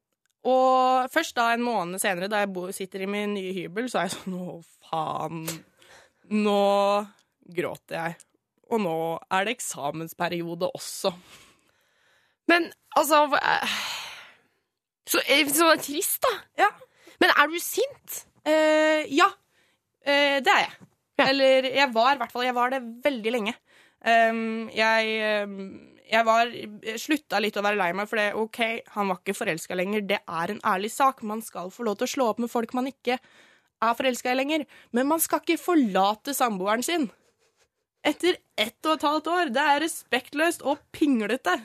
og 0.47 1.11
først 1.15 1.37
da 1.39 1.51
en 1.55 1.65
måned 1.67 2.03
senere, 2.03 2.31
da 2.31 2.43
jeg 2.43 2.53
bor, 2.55 2.71
sitter 2.75 3.03
i 3.03 3.11
min 3.11 3.35
nye 3.37 3.55
hybel, 3.55 3.91
så 3.91 4.03
er 4.03 4.09
jeg 4.09 4.17
sånn 4.17 4.39
Å, 4.41 4.61
faen. 4.89 5.43
Nå 6.35 6.61
gråter 7.57 7.99
jeg. 7.99 8.23
Og 8.73 8.83
nå 8.83 8.97
er 9.31 9.47
det 9.47 9.57
eksamensperiode 9.57 10.71
også. 10.75 11.13
Men 12.49 12.71
altså 12.97 13.25
hva- 13.33 13.43
eh, 13.43 13.79
Så, 15.07 15.21
det 15.27 15.61
er 15.63 15.83
trist, 15.83 16.21
da. 16.23 16.33
Ja. 16.65 16.71
Men 17.21 17.31
er 17.31 17.47
du 17.51 17.59
sint? 17.63 18.23
Uh, 18.47 19.03
ja, 19.11 19.31
Uh, 20.07 20.39
det 20.39 20.53
er 20.53 20.61
jeg. 20.63 20.75
Ja. 21.19 21.25
Eller 21.33 21.67
jeg 21.75 21.91
var 21.95 22.15
i 22.15 22.19
hvert 22.21 22.31
fall. 22.31 22.45
Jeg 22.47 22.55
var 22.55 22.71
det 22.71 22.79
veldig 23.03 23.31
lenge. 23.35 23.55
Um, 24.07 24.69
jeg, 24.71 25.17
um, 25.43 25.57
jeg 26.07 26.27
var 26.29 26.53
jeg 26.53 27.01
slutta 27.03 27.41
litt 27.43 27.57
å 27.59 27.65
være 27.67 27.81
lei 27.81 27.89
meg, 27.97 28.07
for 28.07 28.21
det, 28.21 28.29
OK, 28.39 28.61
han 28.95 29.11
var 29.11 29.19
ikke 29.19 29.35
forelska 29.35 29.75
lenger. 29.75 30.05
Det 30.07 30.21
er 30.23 30.53
en 30.55 30.63
ærlig 30.63 30.93
sak. 30.95 31.25
Man 31.27 31.43
skal 31.43 31.73
få 31.75 31.89
lov 31.89 31.99
til 31.99 32.07
å 32.07 32.13
slå 32.15 32.29
opp 32.31 32.43
med 32.45 32.53
folk 32.53 32.75
man 32.79 32.87
ikke 32.93 33.17
er 33.19 33.99
forelska 33.99 34.31
i 34.31 34.39
lenger. 34.39 34.67
Men 34.95 35.11
man 35.11 35.23
skal 35.25 35.43
ikke 35.43 35.59
forlate 35.59 36.37
samboeren 36.39 36.87
sin. 36.87 37.09
Etter 38.07 38.39
ett 38.55 38.79
og 38.87 38.95
et 39.01 39.09
halvt 39.09 39.33
år. 39.33 39.51
Det 39.57 39.65
er 39.73 39.83
respektløst 39.83 40.63
og 40.63 40.85
pinglete. 40.95 41.57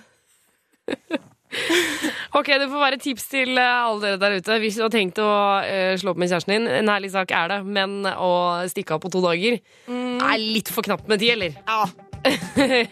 Ok, 2.38 2.48
Det 2.48 2.68
får 2.72 2.80
være 2.80 2.98
tips 3.04 3.26
til 3.28 3.58
eh, 3.60 3.82
alle 3.84 4.14
dere 4.14 4.20
der 4.22 4.38
ute. 4.40 4.60
Hvis 4.64 4.78
du 4.80 4.86
har 4.86 4.94
tenkt 4.94 5.20
å 5.20 5.28
eh, 5.68 5.98
slå 6.00 6.14
opp 6.14 6.22
med 6.22 6.32
kjæresten 6.32 6.54
din, 6.56 6.68
en 6.80 6.92
ærlig 6.94 7.12
sak 7.12 7.34
er 7.36 7.52
det, 7.52 7.58
men 7.68 8.06
å 8.08 8.32
stikke 8.72 8.96
av 8.96 9.02
på 9.04 9.12
to 9.12 9.20
dager 9.26 9.60
er 9.92 10.38
litt 10.40 10.72
for 10.72 10.88
knapt 10.88 11.12
med 11.12 11.20
tid, 11.20 11.36
eller? 11.36 11.60
Ja. 11.68 11.84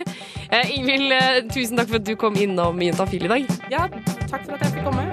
Eh, 0.50 0.72
Ingvild, 0.74 1.12
eh, 1.14 1.44
tusen 1.54 1.78
takk 1.78 1.92
for 1.92 2.00
at 2.00 2.08
du 2.08 2.16
kom 2.18 2.34
innom 2.42 2.80
Juntafil 2.82 3.28
i 3.28 3.30
dag. 3.30 3.52
ja, 3.70 3.84
takk 4.32 4.48
for 4.48 4.56
at 4.56 4.64
jeg 4.66 4.80
fikk 4.80 4.88
komme. 4.88 5.04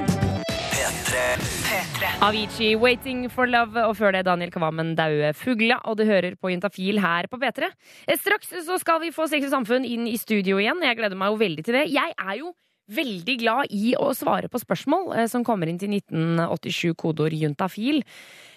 Avicii, 2.25 2.73
'Waiting 2.81 3.27
for 3.29 3.45
Love', 3.45 3.85
og 3.85 3.97
før 3.99 4.17
det 4.17 4.25
Daniel 4.25 4.51
Kvammen, 4.51 4.95
'Daue 4.97 5.35
fugla'. 5.37 5.77
Og 5.85 5.99
du 6.01 6.07
hører 6.09 6.39
på 6.41 6.49
Juntafil 6.55 7.01
her 7.05 7.29
på 7.29 7.37
P3. 7.37 7.69
Eh, 8.09 8.17
Straks 8.17 8.49
så 8.65 8.79
skal 8.81 9.01
vi 9.05 9.13
få 9.13 9.29
Sex 9.29 9.45
og 9.45 9.53
Samfunn 9.59 9.85
inn 9.85 10.09
i 10.09 10.17
studio 10.17 10.57
igjen. 10.57 10.81
Jeg 10.81 10.97
gleder 10.97 11.17
meg 11.21 11.35
jo 11.35 11.37
veldig 11.45 11.65
til 11.69 11.75
det. 11.77 11.85
Jeg 11.93 12.17
er 12.17 12.35
jo 12.41 12.55
veldig 12.89 13.37
glad 13.41 13.73
i 13.75 13.95
å 13.99 14.13
svare 14.15 14.51
på 14.53 14.61
spørsmål 14.63 15.15
eh, 15.17 15.29
som 15.31 15.45
kommer 15.47 15.71
inn 15.71 15.81
til 15.81 15.91
1987, 15.97 16.93
kodeord 16.99 17.35
juntafil. 17.35 18.03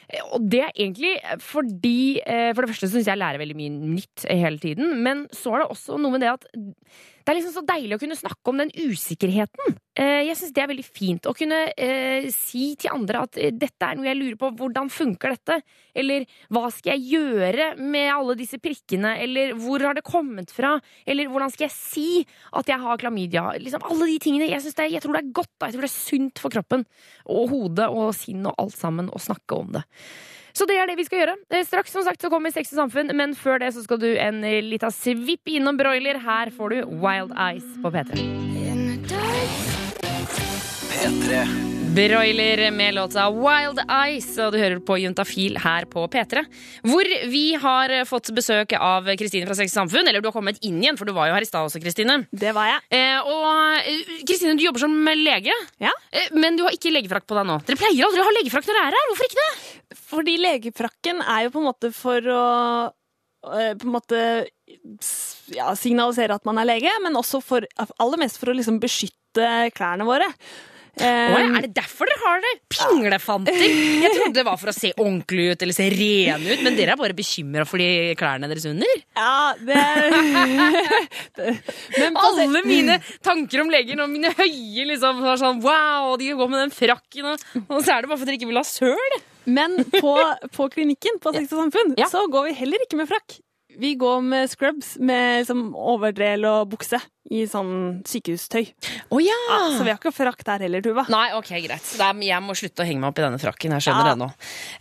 Eh, 0.09 0.21
Og 0.33 0.45
det 0.49 0.61
er 0.67 0.73
egentlig 0.75 1.15
fordi 1.41 2.19
eh, 2.21 2.51
For 2.53 2.63
det 2.65 2.73
første 2.73 2.89
syns 2.91 3.05
jeg 3.05 3.13
jeg 3.13 3.21
lærer 3.23 3.41
veldig 3.41 3.57
mye 3.57 3.93
nytt 3.97 4.27
hele 4.29 4.61
tiden. 4.61 4.99
Men 5.05 5.27
så 5.35 5.55
er 5.55 5.63
det 5.63 5.71
også 5.73 5.97
noe 6.01 6.13
med 6.15 6.25
det 6.25 6.33
at 6.35 6.49
det 7.19 7.31
er 7.31 7.39
liksom 7.39 7.55
så 7.59 7.65
deilig 7.67 7.97
å 7.97 8.01
kunne 8.01 8.17
snakke 8.19 8.51
om 8.51 8.61
den 8.61 8.73
usikkerheten 8.73 9.77
eh, 9.99 10.21
jeg 10.29 10.37
syns 10.39 10.53
det 10.55 10.63
er 10.63 10.71
veldig 10.71 10.85
fint 10.85 11.27
å 11.29 11.33
kunne 11.37 11.59
eh, 11.73 12.27
si 12.33 12.73
til 12.79 12.93
andre 12.93 13.23
at 13.25 13.39
eh, 13.39 13.53
dette 13.55 13.85
er 13.85 13.97
noe 13.97 14.09
jeg 14.09 14.19
lurer 14.19 14.39
på, 14.39 14.51
hvordan 14.59 14.91
funker 14.93 15.35
dette? 15.35 15.59
Eller 15.97 16.25
hva 16.53 16.69
skal 16.73 16.95
jeg 16.95 17.19
gjøre 17.19 17.69
med 17.81 18.09
alle 18.13 18.37
disse 18.39 18.59
prikkene? 18.61 19.15
Eller 19.23 19.55
hvor 19.59 19.83
har 19.85 19.97
det 19.97 20.05
kommet 20.07 20.53
fra? 20.53 20.75
Eller 21.09 21.29
hvordan 21.31 21.53
skal 21.53 21.67
jeg 21.67 21.75
si 21.75 22.07
at 22.59 22.71
jeg 22.71 22.81
har 22.81 23.01
klamydia? 23.01 23.45
Liksom 23.59 23.85
alle 23.89 24.09
de 24.11 24.17
tingene. 24.23 24.49
Jeg, 24.51 24.63
det 24.77 24.89
jeg 24.93 25.03
tror 25.03 25.17
det 25.17 25.23
er 25.23 25.37
godt, 25.41 25.53
da. 25.57 25.69
Jeg 25.69 25.77
tror 25.77 25.87
det 25.87 25.91
er 25.91 25.97
sunt 25.97 26.43
for 26.43 26.53
kroppen 26.53 26.85
og 27.29 27.53
hodet 27.53 27.89
og 27.91 28.11
sinn 28.17 28.45
og 28.47 28.55
alt 28.61 28.77
sammen 28.77 29.11
å 29.11 29.21
snakke 29.21 29.57
om 29.59 29.73
det. 29.77 29.85
Så 30.53 30.67
det 30.69 30.77
er 30.79 30.89
det 30.89 30.97
vi 30.99 31.05
skal 31.07 31.23
gjøre. 31.23 31.37
Eh, 31.53 31.65
Straks 31.67 31.93
som 31.95 32.05
sagt 32.07 32.21
så 32.21 32.31
kommer 32.33 32.53
Sex 32.53 32.73
og 32.73 32.83
samfunn, 32.83 33.13
men 33.15 33.35
før 33.37 33.59
det 33.63 33.73
så 33.75 33.83
skal 33.85 34.01
du 34.01 34.09
en 34.15 34.43
eh, 34.43 34.61
lita 34.65 34.91
svipp 34.93 35.49
innom 35.49 35.79
broiler. 35.79 36.19
Her 36.25 36.51
får 36.55 36.75
du 36.75 36.77
Wild 37.03 37.35
Eyes 37.37 37.67
på 37.83 37.93
P3. 37.93 38.23
P3. 40.89 41.68
Broiler 41.95 42.71
med 42.71 42.93
låta 42.95 43.29
Wild 43.33 43.79
Eyes, 43.89 44.27
og 44.39 44.53
du 44.53 44.59
hører 44.61 44.79
på 44.85 44.95
Juntafil 45.01 45.55
her 45.59 45.87
på 45.89 46.03
P3. 46.11 46.43
Hvor 46.85 47.07
vi 47.31 47.41
har 47.59 47.93
fått 48.07 48.29
besøk 48.37 48.75
av 48.77 49.07
Kristine 49.17 49.47
fra 49.49 49.55
Sex 49.57 49.73
Samfunn. 49.73 50.07
Eller 50.07 50.21
du 50.21 50.29
har 50.29 50.35
kommet 50.35 50.59
inn 50.65 50.77
igjen, 50.83 50.99
for 50.99 51.09
du 51.09 51.15
var 51.17 51.31
jo 51.31 51.35
her 51.37 51.45
i 51.45 51.49
stad 51.49 51.65
også, 51.65 51.81
Kristine. 51.81 52.19
Det 52.29 52.53
var 52.55 52.69
jeg. 52.69 52.85
Eh, 52.99 53.25
og 53.33 53.89
eh, 53.89 54.13
Kristine, 54.29 54.53
du 54.59 54.63
jobber 54.67 54.83
som 54.85 54.93
lege, 55.17 55.55
Ja. 55.81 55.91
eh, 56.13 56.29
men 56.37 56.59
du 56.59 56.63
har 56.67 56.77
ikke 56.77 56.93
legefrakk 56.93 57.25
på 57.29 57.39
deg 57.39 57.49
nå. 57.49 57.57
Dere 57.67 57.81
pleier 57.81 58.05
aldri 58.05 58.21
å 58.21 58.29
ha 58.29 58.35
legefrakk 58.37 58.69
når 58.69 58.79
dere 58.79 58.87
er 58.93 58.99
her. 58.99 59.09
Hvorfor 59.09 59.29
ikke 59.31 59.41
det? 59.43 59.99
Fordi 60.13 60.37
legefrakken 60.45 61.21
er 61.25 61.43
jo 61.47 61.53
på 61.57 61.63
en 61.63 61.69
måte 61.71 61.93
for 61.97 62.31
å 62.37 62.45
eh, 63.49 63.73
på 63.81 63.89
en 63.89 63.95
måte 63.97 64.23
s- 65.01 65.41
ja, 65.57 65.73
signalisere 65.73 66.37
at 66.37 66.45
man 66.45 66.61
er 66.61 66.69
lege, 66.69 66.93
men 67.01 67.17
også 67.17 67.41
for, 67.41 67.65
aller 67.97 68.21
mest 68.27 68.37
for 68.37 68.53
å 68.53 68.59
liksom 68.61 68.77
beskytte 68.83 69.71
klærne 69.73 70.05
våre. 70.05 70.29
Um, 70.99 71.55
er 71.55 71.63
det 71.63 71.71
derfor 71.77 72.09
dere 72.09 72.19
har 72.25 72.41
det? 72.43 72.49
Pinglefanter! 72.75 73.55
Jeg 73.55 74.11
trodde 74.17 74.35
det 74.35 74.43
var 74.47 74.57
for 74.59 74.71
å 74.71 74.75
se 74.75 74.89
ordentlig 74.97 75.45
ut 75.53 75.63
eller 75.63 75.77
se 75.77 75.87
rene 75.93 76.53
ut, 76.53 76.63
men 76.65 76.75
dere 76.75 76.95
er 76.95 76.99
bare 76.99 77.15
bekymra 77.15 77.63
for 77.69 77.79
de 77.79 77.87
klærne 78.19 78.49
deres 78.51 78.67
under? 78.67 79.03
Ja, 79.15 79.55
det, 79.63 79.79
det 81.39 81.55
Men 81.97 82.19
Alle 82.19 82.63
mine 82.67 82.99
tanker 83.25 83.63
om 83.63 83.71
leger 83.71 84.03
og 84.03 84.11
mine 84.11 84.33
høye 84.35 84.87
liksom 84.91 85.23
var 85.23 85.39
sånn 85.41 85.61
wow, 85.63 86.13
de 86.19 86.31
går 86.35 86.51
med 86.51 86.65
den 86.67 86.75
frakken, 86.75 87.31
og, 87.33 87.49
og 87.67 87.79
så 87.83 87.95
er 87.95 88.03
det 88.05 88.11
bare 88.11 88.19
fordi 88.19 88.33
dere 88.33 88.39
ikke 88.41 88.51
vil 88.51 88.61
ha 88.61 88.67
søl. 88.67 89.19
Men 89.49 89.79
på, 89.95 90.15
på 90.53 90.67
klinikken 90.75 91.21
på 91.23 91.31
Sex 91.33 91.53
og 91.55 91.63
Samfunn 91.63 91.95
Ja. 91.97 92.09
så 92.11 92.25
går 92.29 92.49
vi 92.51 92.57
heller 92.59 92.83
ikke 92.85 92.99
med 92.99 93.09
frakk. 93.09 93.39
Vi 93.77 93.93
går 93.95 94.21
med 94.25 94.49
scrubs 94.49 94.95
med 94.99 95.43
liksom, 95.43 95.69
overdel 95.77 96.43
og 96.49 96.71
bukse 96.71 96.97
i 97.29 97.43
sånn 97.45 97.99
sykehustøy. 98.09 98.63
Oh, 99.13 99.19
ja. 99.21 99.35
Ja, 99.51 99.59
så 99.77 99.83
vi 99.85 99.91
har 99.91 99.99
ikke 99.99 100.11
frakk 100.11 100.41
der 100.47 100.63
heller, 100.65 100.81
Tuva. 100.81 101.03
Nei, 101.13 101.27
ok, 101.37 101.51
greit. 101.61 101.85
Jeg 102.25 102.41
må 102.41 102.55
slutte 102.57 102.81
å 102.81 102.87
henge 102.89 103.03
meg 103.03 103.11
opp 103.11 103.21
i 103.21 103.25
denne 103.27 103.37
frakken. 103.39 103.75
Jeg 103.77 103.85
skjønner 103.85 104.09
Ja. 104.09 104.15
det 104.15 104.19
nå. 104.23 104.29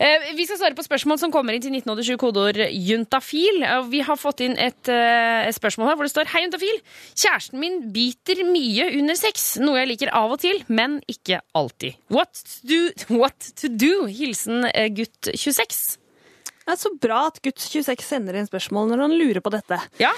Eh, 0.00 0.32
vi 0.34 0.46
skal 0.48 0.56
svare 0.56 0.74
på 0.78 0.86
spørsmål 0.86 1.20
som 1.20 1.30
kommer 1.34 1.52
inn 1.52 1.60
til 1.60 1.70
1987 1.76 2.16
kodeord 2.16 2.56
juntafil. 2.72 3.60
Vi 3.92 4.00
har 4.00 4.16
fått 4.16 4.40
inn 4.40 4.56
et, 4.56 4.88
eh, 4.88 5.48
et 5.48 5.54
spørsmål 5.54 5.88
her 5.92 5.96
hvor 6.00 6.08
det 6.08 6.14
står 6.14 6.32
Hei, 6.32 6.46
juntafil. 6.46 6.80
Kjæresten 7.14 7.60
min 7.60 7.92
biter 7.92 8.40
mye 8.48 8.88
under 8.98 9.14
sex, 9.14 9.58
noe 9.60 9.76
jeg 9.84 9.88
liker 9.92 10.14
av 10.14 10.32
og 10.32 10.40
til, 10.40 10.64
men 10.68 11.02
ikke 11.06 11.42
alltid. 11.54 11.94
What 12.08 12.32
to 12.32 12.66
do? 12.66 12.92
What 13.20 13.52
to 13.60 13.68
do? 13.68 14.06
Hilsen 14.06 14.64
eh, 14.72 14.88
gutt 14.88 15.28
26. 15.36 15.98
Det 16.68 16.74
er 16.74 16.80
så 16.82 16.90
bra 17.00 17.22
at 17.30 17.38
gutt 17.40 17.62
26 17.64 18.02
sender 18.04 18.36
inn 18.36 18.48
spørsmål 18.48 18.90
når 18.90 19.00
han 19.06 19.14
lurer 19.16 19.40
på 19.40 19.52
dette. 19.54 19.78
Ja. 20.02 20.10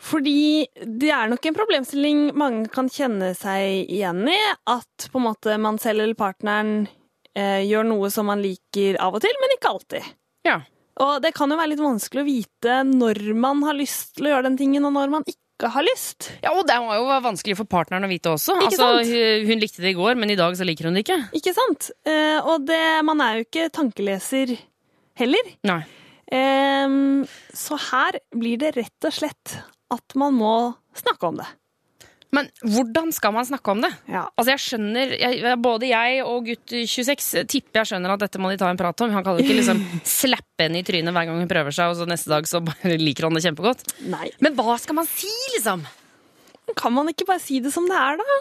Fordi 0.00 0.64
det 0.86 1.10
er 1.12 1.28
nok 1.28 1.44
en 1.50 1.56
problemstilling 1.58 2.20
mange 2.38 2.70
kan 2.72 2.86
kjenne 2.88 3.32
seg 3.36 3.90
igjen 3.90 4.22
i. 4.30 4.38
At 4.70 5.08
på 5.12 5.20
en 5.20 5.26
måte 5.26 5.56
man 5.60 5.80
selv 5.82 6.04
eller 6.06 6.16
partneren 6.18 6.86
eh, 7.34 7.66
gjør 7.68 7.88
noe 7.90 8.08
som 8.14 8.30
man 8.30 8.40
liker 8.44 8.96
av 9.02 9.18
og 9.18 9.24
til, 9.26 9.34
men 9.42 9.56
ikke 9.58 9.74
alltid. 9.74 10.08
Ja. 10.46 10.60
Og 11.00 11.18
det 11.24 11.34
kan 11.36 11.50
jo 11.52 11.58
være 11.58 11.72
litt 11.74 11.82
vanskelig 11.84 12.22
å 12.22 12.28
vite 12.30 12.78
når 12.86 13.20
man 13.42 13.62
har 13.66 13.76
lyst 13.76 14.14
til 14.16 14.28
å 14.30 14.34
gjøre 14.34 14.48
den 14.50 14.58
tingen, 14.60 14.86
og 14.88 14.94
når 14.96 15.12
man 15.18 15.26
ikke 15.28 15.68
har 15.74 15.84
lyst. 15.84 16.30
Ja, 16.40 16.54
og 16.56 16.64
det 16.68 16.78
var 16.80 16.96
jo 16.96 17.20
vanskelig 17.26 17.58
for 17.58 17.68
partneren 17.68 18.06
å 18.06 18.10
vite 18.10 18.32
også. 18.32 18.56
Ikke 18.56 18.70
Altså, 18.70 18.88
sant? 19.02 19.12
hun, 19.12 19.46
hun 19.50 19.60
likte 19.66 19.84
det 19.84 19.92
i 19.92 19.98
går, 19.98 20.16
men 20.16 20.32
i 20.32 20.38
dag 20.40 20.56
så 20.56 20.64
liker 20.64 20.88
hun 20.88 20.96
det 20.96 21.04
ikke. 21.04 21.18
Ikke 21.36 21.52
sant? 21.56 21.90
Eh, 22.08 22.38
og 22.40 22.64
det, 22.68 22.80
man 23.04 23.20
er 23.26 23.40
jo 23.42 23.46
ikke 23.48 23.68
tankeleser 23.76 24.56
heller. 25.20 25.54
Nei. 25.68 25.80
Um, 26.30 27.24
så 27.56 27.78
her 27.90 28.20
blir 28.38 28.60
det 28.60 28.76
rett 28.76 29.08
og 29.08 29.14
slett 29.14 29.56
at 29.90 30.14
man 30.18 30.36
må 30.38 30.54
snakke 30.94 31.26
om 31.26 31.40
det. 31.40 31.48
Men 32.30 32.46
hvordan 32.62 33.10
skal 33.10 33.32
man 33.34 33.46
snakke 33.46 33.72
om 33.72 33.80
det? 33.82 33.90
Ja. 34.06 34.22
Altså 34.38 34.52
jeg 34.52 34.62
skjønner, 34.62 35.14
jeg, 35.18 35.54
Både 35.62 35.88
jeg 35.90 36.20
og 36.22 36.46
gutt 36.46 36.74
26 36.86 37.42
tipper 37.50 37.80
jeg 37.80 37.90
skjønner 37.90 38.14
at 38.14 38.22
dette 38.22 38.38
må 38.42 38.52
de 38.52 38.60
ta 38.60 38.68
en 38.70 38.78
prat 38.78 39.02
om. 39.02 39.10
Han 39.16 39.26
kan 39.26 39.34
jo 39.34 39.42
ikke 39.42 39.58
liksom 39.58 39.82
slappe 40.20 40.62
henne 40.66 40.78
i 40.78 40.86
trynet 40.86 41.14
hver 41.16 41.26
gang 41.26 41.42
hun 41.42 41.50
prøver 41.50 41.74
seg, 41.74 41.90
og 41.90 41.98
så 41.98 42.06
neste 42.06 42.30
dag 42.30 42.46
så 42.46 42.62
bare 42.62 42.94
liker 43.02 43.26
han 43.26 43.34
det 43.34 43.42
kjempegodt. 43.48 43.82
Nei. 44.12 44.30
Men 44.38 44.54
hva 44.58 44.78
skal 44.78 45.00
man 45.00 45.10
si, 45.10 45.30
liksom? 45.56 45.82
Kan 46.78 46.94
man 46.94 47.10
ikke 47.10 47.26
bare 47.26 47.42
si 47.42 47.58
det 47.64 47.74
som 47.74 47.88
det 47.90 47.98
er, 47.98 48.22
da? 48.22 48.38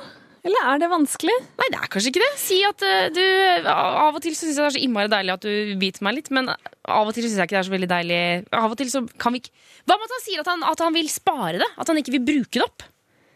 Eller 0.47 0.67
er 0.71 0.81
det 0.81 0.89
vanskelig? 0.91 1.35
Nei, 1.59 1.67
det 1.73 1.79
er 1.79 1.89
kanskje 1.91 2.13
ikke 2.13 2.23
det. 2.23 2.29
Si 2.39 2.59
at 2.67 2.85
eh, 2.87 3.09
du 3.11 3.23
Av 3.69 4.15
og 4.15 4.21
til 4.23 4.35
så 4.37 4.45
syns 4.45 4.55
jeg 4.55 4.61
det 4.61 4.69
er 4.69 4.77
så 4.77 4.83
innmari 4.85 5.11
deilig 5.11 5.35
at 5.35 5.47
du 5.47 5.73
biter 5.81 6.05
meg 6.07 6.19
litt, 6.19 6.31
men 6.35 6.47
av 6.49 7.09
og 7.09 7.11
til 7.15 7.27
syns 7.27 7.35
jeg 7.39 7.49
ikke 7.49 7.57
det 7.57 7.61
er 7.61 7.67
så 7.67 7.75
veldig 7.75 7.89
deilig 7.91 8.21
Av 8.55 8.71
og 8.71 8.77
til 8.79 8.91
så 8.91 9.03
kan 9.19 9.35
vi 9.35 9.43
ikke 9.43 9.51
Hva 9.89 9.97
med 9.97 10.07
at 10.07 10.15
han 10.15 10.23
sier 10.23 10.43
at 10.43 10.51
han, 10.53 10.65
at 10.71 10.85
han 10.85 10.95
vil 10.95 11.11
spare 11.11 11.59
det? 11.61 11.69
At 11.75 11.91
han 11.91 11.99
ikke 12.01 12.15
vil 12.15 12.25
bruke 12.31 12.55
det 12.55 12.65
opp? 12.65 12.87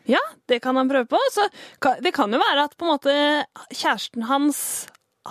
Ja, 0.09 0.21
det 0.51 0.59
kan 0.63 0.75
han 0.75 0.89
prøve 0.91 1.07
på. 1.07 1.19
Så 1.31 1.47
det 2.03 2.11
kan 2.15 2.33
jo 2.33 2.41
være 2.41 2.65
at 2.67 2.73
på 2.75 2.83
en 2.83 2.91
måte 2.91 3.13
kjæresten 3.71 4.25
hans 4.27 4.59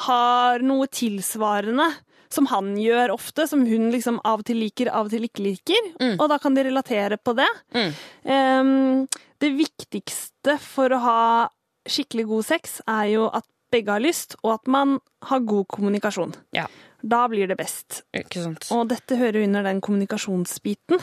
har 0.08 0.64
noe 0.64 0.88
tilsvarende 0.88 1.90
som 2.32 2.46
han 2.48 2.72
gjør 2.80 3.12
ofte, 3.12 3.44
som 3.48 3.66
hun 3.68 3.90
liksom 3.92 4.16
av 4.24 4.40
og 4.40 4.46
til 4.48 4.62
liker, 4.62 4.88
av 4.88 5.08
og 5.08 5.12
til 5.12 5.26
ikke 5.26 5.44
liker. 5.44 5.90
Mm. 6.00 6.14
Og 6.16 6.28
da 6.32 6.38
kan 6.40 6.56
de 6.56 6.64
relatere 6.64 7.18
på 7.20 7.34
det. 7.36 7.48
Mm. 7.76 7.90
Um, 8.24 9.26
det 9.42 9.50
viktigste 9.58 10.56
for 10.62 10.94
å 10.94 11.02
ha 11.02 11.24
skikkelig 11.88 12.28
god 12.30 12.48
sex 12.48 12.80
er 12.86 13.10
jo 13.14 13.26
at 13.32 13.46
begge 13.72 13.92
har 13.94 14.02
lyst, 14.04 14.36
og 14.44 14.58
at 14.58 14.70
man 14.70 14.98
har 15.28 15.44
god 15.48 15.68
kommunikasjon. 15.72 16.34
Ja. 16.52 16.66
Da 17.02 17.24
blir 17.26 17.48
det 17.50 17.56
best. 17.58 18.04
Ikke 18.14 18.44
sant? 18.44 18.68
Og 18.74 18.84
dette 18.92 19.16
hører 19.18 19.42
under 19.42 19.64
den 19.66 19.80
kommunikasjonsbiten. 19.82 21.00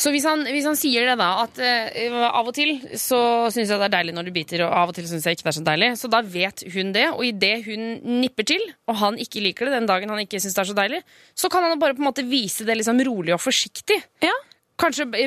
Så 0.00 0.12
hvis 0.14 0.24
han, 0.24 0.46
hvis 0.48 0.64
han 0.64 0.78
sier 0.80 1.10
det, 1.10 1.18
da, 1.20 1.28
at 1.42 1.60
uh, 1.60 2.22
av 2.30 2.48
og 2.48 2.54
til 2.56 2.72
så 2.96 3.20
syns 3.52 3.68
jeg 3.68 3.82
det 3.82 3.90
er 3.90 3.96
deilig 3.98 4.14
når 4.16 4.30
du 4.30 4.32
biter, 4.32 4.64
og 4.64 4.72
av 4.80 4.92
og 4.92 4.96
til 4.96 5.08
syns 5.10 5.28
jeg 5.28 5.36
ikke 5.36 5.44
det 5.44 5.52
er 5.52 5.58
så 5.58 5.66
deilig, 5.66 5.90
så 6.00 6.12
da 6.14 6.22
vet 6.24 6.64
hun 6.72 6.94
det. 6.96 7.06
Og 7.12 7.24
idet 7.28 7.56
hun 7.68 7.84
nipper 8.22 8.48
til, 8.48 8.64
og 8.88 9.00
han 9.02 9.20
ikke 9.20 9.44
liker 9.44 9.68
det 9.68 9.76
den 9.76 9.90
dagen 9.90 10.14
han 10.14 10.24
ikke 10.24 10.40
syns 10.40 10.56
det 10.56 10.64
er 10.64 10.70
så 10.72 10.78
deilig, 10.78 11.02
så 11.36 11.52
kan 11.52 11.68
han 11.68 11.82
bare 11.82 11.98
på 11.98 12.04
en 12.04 12.08
måte 12.08 12.24
vise 12.30 12.64
det 12.64 12.80
liksom 12.80 13.04
rolig 13.10 13.36
og 13.36 13.44
forsiktig. 13.44 14.00
Ja. 14.24 14.36
Kanskje 14.80 15.04
b- 15.12 15.20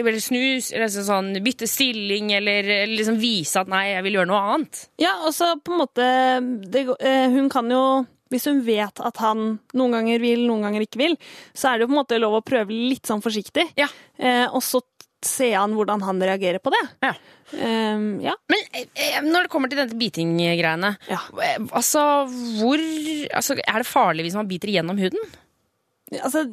eller 0.00 0.18
snus, 0.20 0.72
eller 0.74 0.90
sånn 0.90 1.28
bytte 1.44 1.68
stilling, 1.70 2.32
eller, 2.34 2.66
eller 2.82 2.96
liksom 2.98 3.20
vise 3.22 3.60
at 3.62 3.70
nei, 3.70 3.84
jeg 3.92 4.02
vil 4.08 4.18
gjøre 4.18 4.30
noe 4.32 4.40
annet. 4.56 4.80
Ja, 5.02 5.12
og 5.26 5.32
så 5.36 5.52
på 5.62 5.72
en 5.76 5.80
måte 5.84 6.06
det, 6.74 6.82
eh, 7.00 7.28
Hun 7.30 7.48
kan 7.52 7.70
jo 7.70 7.84
Hvis 8.34 8.48
hun 8.50 8.64
vet 8.66 8.98
at 9.06 9.16
han 9.22 9.60
noen 9.78 9.92
ganger 9.94 10.18
vil, 10.18 10.42
noen 10.48 10.64
ganger 10.66 10.82
ikke 10.82 10.98
vil, 10.98 11.14
så 11.54 11.70
er 11.70 11.78
det 11.78 11.86
jo 11.86 11.92
på 11.92 11.94
en 11.94 12.00
måte 12.02 12.18
lov 12.18 12.34
å 12.40 12.44
prøve 12.44 12.74
litt 12.74 13.06
sånn 13.06 13.22
forsiktig. 13.22 13.68
Ja. 13.78 13.86
Eh, 14.18 14.48
og 14.50 14.64
så 14.66 14.80
ser 15.22 15.54
han 15.60 15.72
hvordan 15.78 16.02
han 16.02 16.18
reagerer 16.20 16.58
på 16.58 16.72
det. 16.74 16.82
Ja. 17.06 17.12
Ehm, 17.62 18.08
ja. 18.24 18.34
Men 18.50 18.64
eh, 18.74 19.20
når 19.22 19.46
det 19.46 19.52
kommer 19.52 19.70
til 19.70 19.78
dette 19.78 19.94
biting-greiene, 19.98 20.90
Ja. 21.08 21.20
eh, 21.46 21.56
altså 21.70 22.02
hvor 22.58 22.82
altså, 23.30 23.54
Er 23.62 23.78
det 23.78 23.86
farlig 23.86 24.26
hvis 24.26 24.34
man 24.34 24.48
biter 24.50 24.74
gjennom 24.74 24.98
huden? 24.98 25.22
Altså, 26.22 26.44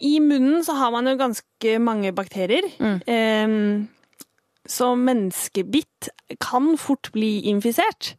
i 0.00 0.18
munnen 0.22 0.62
så 0.64 0.76
har 0.78 0.92
man 0.94 1.08
jo 1.10 1.16
ganske 1.18 1.78
mange 1.82 2.12
bakterier. 2.14 2.68
Mm. 2.78 2.98
Ehm, 3.10 3.88
så 4.68 4.92
menneskebitt 4.94 6.10
kan 6.44 6.76
fort 6.78 7.10
bli 7.14 7.40
infisert. 7.50 8.14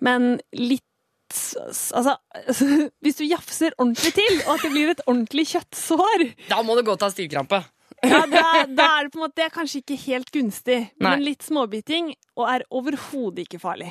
Men 0.00 0.38
litt 0.56 0.84
Altså, 1.28 2.14
hvis 3.04 3.18
du 3.18 3.24
jafser 3.28 3.74
ordentlig 3.76 4.14
til, 4.16 4.38
og 4.46 4.54
at 4.54 4.62
det 4.64 4.70
blir 4.72 4.92
et 4.94 5.02
ordentlig 5.04 5.42
kjøttsår 5.50 6.22
Da 6.48 6.62
må 6.64 6.72
du 6.78 6.80
gå 6.86 6.94
til 7.02 7.12
stivkrampe. 7.12 7.58
Ja, 8.00 8.22
da, 8.30 8.42
da 8.64 8.86
er 8.94 9.04
det 9.04 9.12
på 9.12 9.18
en 9.18 9.24
måte 9.26 9.36
det 9.36 9.44
er 9.48 9.52
kanskje 9.52 9.82
ikke 9.82 9.98
helt 10.06 10.30
gunstig, 10.32 10.78
Nei. 10.96 11.10
men 11.10 11.24
litt 11.26 11.44
småbiting 11.44 12.12
og 12.38 12.46
er 12.48 12.64
overhodet 12.72 13.44
ikke 13.44 13.60
farlig. 13.60 13.90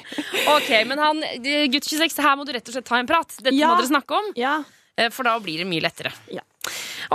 Ok, 0.55 0.71
men 0.89 0.97
han, 1.03 1.21
gutt 1.69 1.85
26, 1.91 2.17
her 2.25 2.37
må 2.39 2.45
du 2.47 2.53
rett 2.55 2.71
og 2.71 2.77
slett 2.79 2.87
ta 2.89 2.97
en 3.03 3.09
prat. 3.13 3.35
Dette 3.37 3.53
Ja. 3.53 3.69
må 3.69 3.81
dere 3.83 3.91
snakke 3.91 4.17
om, 4.17 4.31
Ja, 4.39 4.55
eh, 4.63 4.73
for 5.13 5.27
da 5.27 5.37
blir 5.43 5.61
det 5.63 5.69
mye 5.69 5.83
lettere. 5.85 6.13
Ja. 6.33 6.43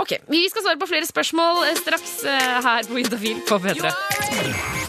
Ok, 0.01 0.15
Vi 0.31 0.49
skal 0.49 0.65
svare 0.65 0.79
på 0.81 0.89
flere 0.89 1.05
spørsmål 1.05 1.65
eh, 1.67 1.75
straks 1.77 2.23
eh, 2.25 2.55
her 2.65 2.89
på 2.89 2.97
Juntafil 3.03 3.43
på 3.49 3.59
P3. 3.61 4.82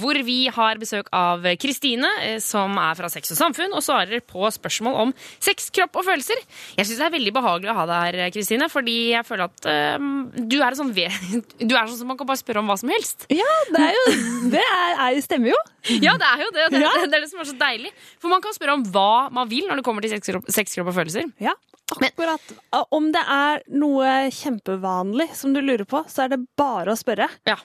Hvor 0.00 0.18
vi 0.26 0.38
har 0.52 0.80
besøk 0.82 1.08
av 1.14 1.44
Kristine, 1.62 2.08
eh, 2.24 2.38
som 2.42 2.76
er 2.82 2.96
fra 2.98 3.10
Sex 3.12 3.32
og 3.34 3.38
Samfunn, 3.38 3.74
og 3.76 3.84
svarer 3.84 4.22
på 4.26 4.48
spørsmål 4.54 4.98
om 5.06 5.14
sex, 5.38 5.70
kropp 5.74 5.96
og 6.00 6.06
følelser. 6.08 6.40
Jeg 6.76 6.88
syns 6.88 6.98
det 7.00 7.06
er 7.08 7.14
veldig 7.16 7.34
behagelig 7.36 7.72
å 7.72 7.76
ha 7.80 7.86
deg 7.90 8.18
her, 8.20 8.30
Kristine, 8.34 8.68
fordi 8.72 8.96
jeg 9.14 9.26
føler 9.28 9.48
at 9.50 9.68
eh, 9.70 10.08
du 10.36 10.58
er 10.62 10.78
sånn 10.78 10.92
Du 11.66 11.74
er 11.74 11.86
sånn 11.86 11.98
som 11.98 12.10
man 12.10 12.18
kan 12.18 12.28
bare 12.28 12.40
spørre 12.40 12.62
om 12.62 12.70
hva 12.70 12.76
som 12.80 12.90
helst. 12.92 13.26
Ja, 13.32 13.52
det, 13.72 13.82
er 13.82 13.96
jo, 13.96 14.16
det 14.54 14.62
er, 14.62 14.98
er, 15.06 15.20
stemmer 15.24 15.52
jo. 15.52 15.60
Ja, 16.02 16.16
det 16.18 16.26
er 16.32 16.42
jo 16.44 16.50
det. 16.54 16.66
Det, 16.72 16.82
Ja. 16.82 16.90
det, 16.96 17.08
det 17.12 17.18
er 17.20 17.24
det 17.26 17.30
som 17.30 17.42
er 17.42 17.48
så 17.48 17.56
deilig. 17.60 17.92
For 18.22 18.32
man 18.32 18.42
kan 18.44 18.54
spørre 18.56 18.74
om 18.78 18.84
hva 18.94 19.28
man 19.34 19.48
vil 19.50 19.68
når 19.68 19.80
det 19.80 19.86
kommer 19.86 20.04
til 20.04 20.12
sex, 20.16 20.28
kropp, 20.32 20.50
sex, 20.52 20.74
kropp 20.76 20.90
og 20.92 20.96
følelser. 20.98 21.30
Ja, 21.42 21.54
akkurat. 21.94 22.52
Om 22.96 23.12
det 23.14 23.22
er 23.36 23.62
noe 23.78 24.16
kjempevanlig 24.34 25.30
som 25.38 25.54
du 25.54 25.62
lurer 25.62 25.86
på, 25.88 26.02
så 26.10 26.24
er 26.26 26.34
det 26.34 26.42
bare 26.58 26.94
å 26.94 26.98
spørre. 26.98 27.28
Ja. 27.48 27.58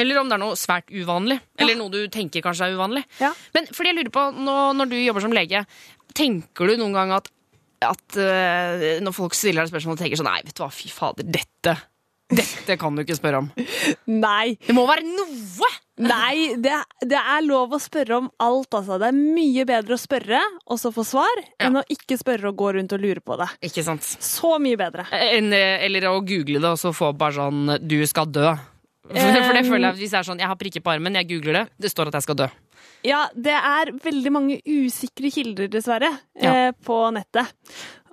Eller 0.00 0.20
om 0.20 0.30
det 0.30 0.38
er 0.38 0.42
noe 0.42 0.58
svært 0.58 0.90
uvanlig. 0.92 1.38
Eller 1.60 1.78
noe 1.78 1.92
du 1.92 2.00
tenker 2.12 2.44
kanskje 2.44 2.70
er 2.70 2.78
uvanlig. 2.78 3.04
Ja. 3.20 3.32
Men 3.56 3.68
fordi 3.72 3.92
jeg 3.92 4.00
lurer 4.00 4.14
på, 4.14 4.26
nå, 4.38 4.56
når 4.78 4.92
du 4.92 4.98
jobber 5.00 5.24
som 5.24 5.36
lege, 5.36 5.64
tenker 6.16 6.72
du 6.72 6.76
noen 6.80 6.96
gang 6.96 7.14
at, 7.16 7.30
at 7.84 8.18
uh, 8.18 8.84
når 9.04 9.16
folk 9.16 9.36
stiller 9.36 9.64
deg 9.64 9.72
spørsmål, 9.72 10.00
tenker 10.00 10.20
sånn 10.20 10.30
Nei, 10.30 10.42
vet 10.46 10.56
du 10.56 10.64
hva, 10.64 10.72
fy 10.74 10.92
fader, 10.92 11.28
dette 11.28 11.76
dette 12.32 12.76
kan 12.80 12.96
du 12.96 13.02
ikke 13.04 13.16
spørre 13.18 13.42
om. 13.42 13.48
Nei. 14.26 14.56
Det 14.64 14.74
må 14.76 14.86
være 14.88 15.04
noe! 15.06 15.70
Nei, 16.02 16.54
det, 16.58 16.72
det 17.04 17.18
er 17.20 17.44
lov 17.44 17.74
å 17.76 17.78
spørre 17.82 18.16
om 18.22 18.28
alt, 18.42 18.72
altså. 18.72 18.96
Det 18.98 19.10
er 19.10 19.18
mye 19.18 19.66
bedre 19.68 19.98
å 19.98 20.00
spørre 20.00 20.40
og 20.64 20.80
så 20.80 20.90
få 20.94 21.04
svar, 21.06 21.42
enn 21.62 21.78
å 21.78 21.84
ikke 21.92 22.16
spørre 22.18 22.50
og 22.50 22.58
gå 22.58 22.72
rundt 22.78 22.94
og 22.96 23.04
lure 23.04 23.22
på 23.22 23.36
det. 23.38 23.50
Ikke 23.68 23.84
sant? 23.86 24.06
Så 24.06 24.56
mye 24.62 24.80
bedre. 24.80 25.04
En, 25.12 25.52
eller 25.52 26.08
å 26.10 26.16
google 26.24 26.62
det 26.62 26.72
og 26.72 26.80
så 26.80 26.94
få 26.96 27.12
bare 27.12 27.36
sånn 27.36 27.76
'du 27.78 28.00
skal 28.08 28.32
dø'. 28.32 28.56
For, 29.46 29.52
det 29.56 29.64
føler 29.68 29.88
jeg 29.90 29.98
Hvis 30.00 30.10
det 30.10 30.18
er 30.20 30.28
sånn 30.28 30.38
'jeg 30.38 30.48
har 30.48 30.56
prikker 30.56 30.82
på 30.82 30.92
armen, 30.94 31.14
jeg 31.14 31.28
googler 31.28 31.52
det', 31.52 31.68
det 31.80 31.90
står 31.90 32.08
at 32.08 32.14
jeg 32.14 32.22
skal 32.22 32.34
dø. 32.36 32.48
Ja, 33.04 33.26
det 33.34 33.52
er 33.52 33.90
veldig 33.98 34.30
mange 34.32 34.60
usikre 34.62 35.30
kilder, 35.30 35.68
dessverre, 35.68 36.10
Ja. 36.40 36.68
eh, 36.68 36.72
på 36.84 37.10
nettet. 37.12 37.50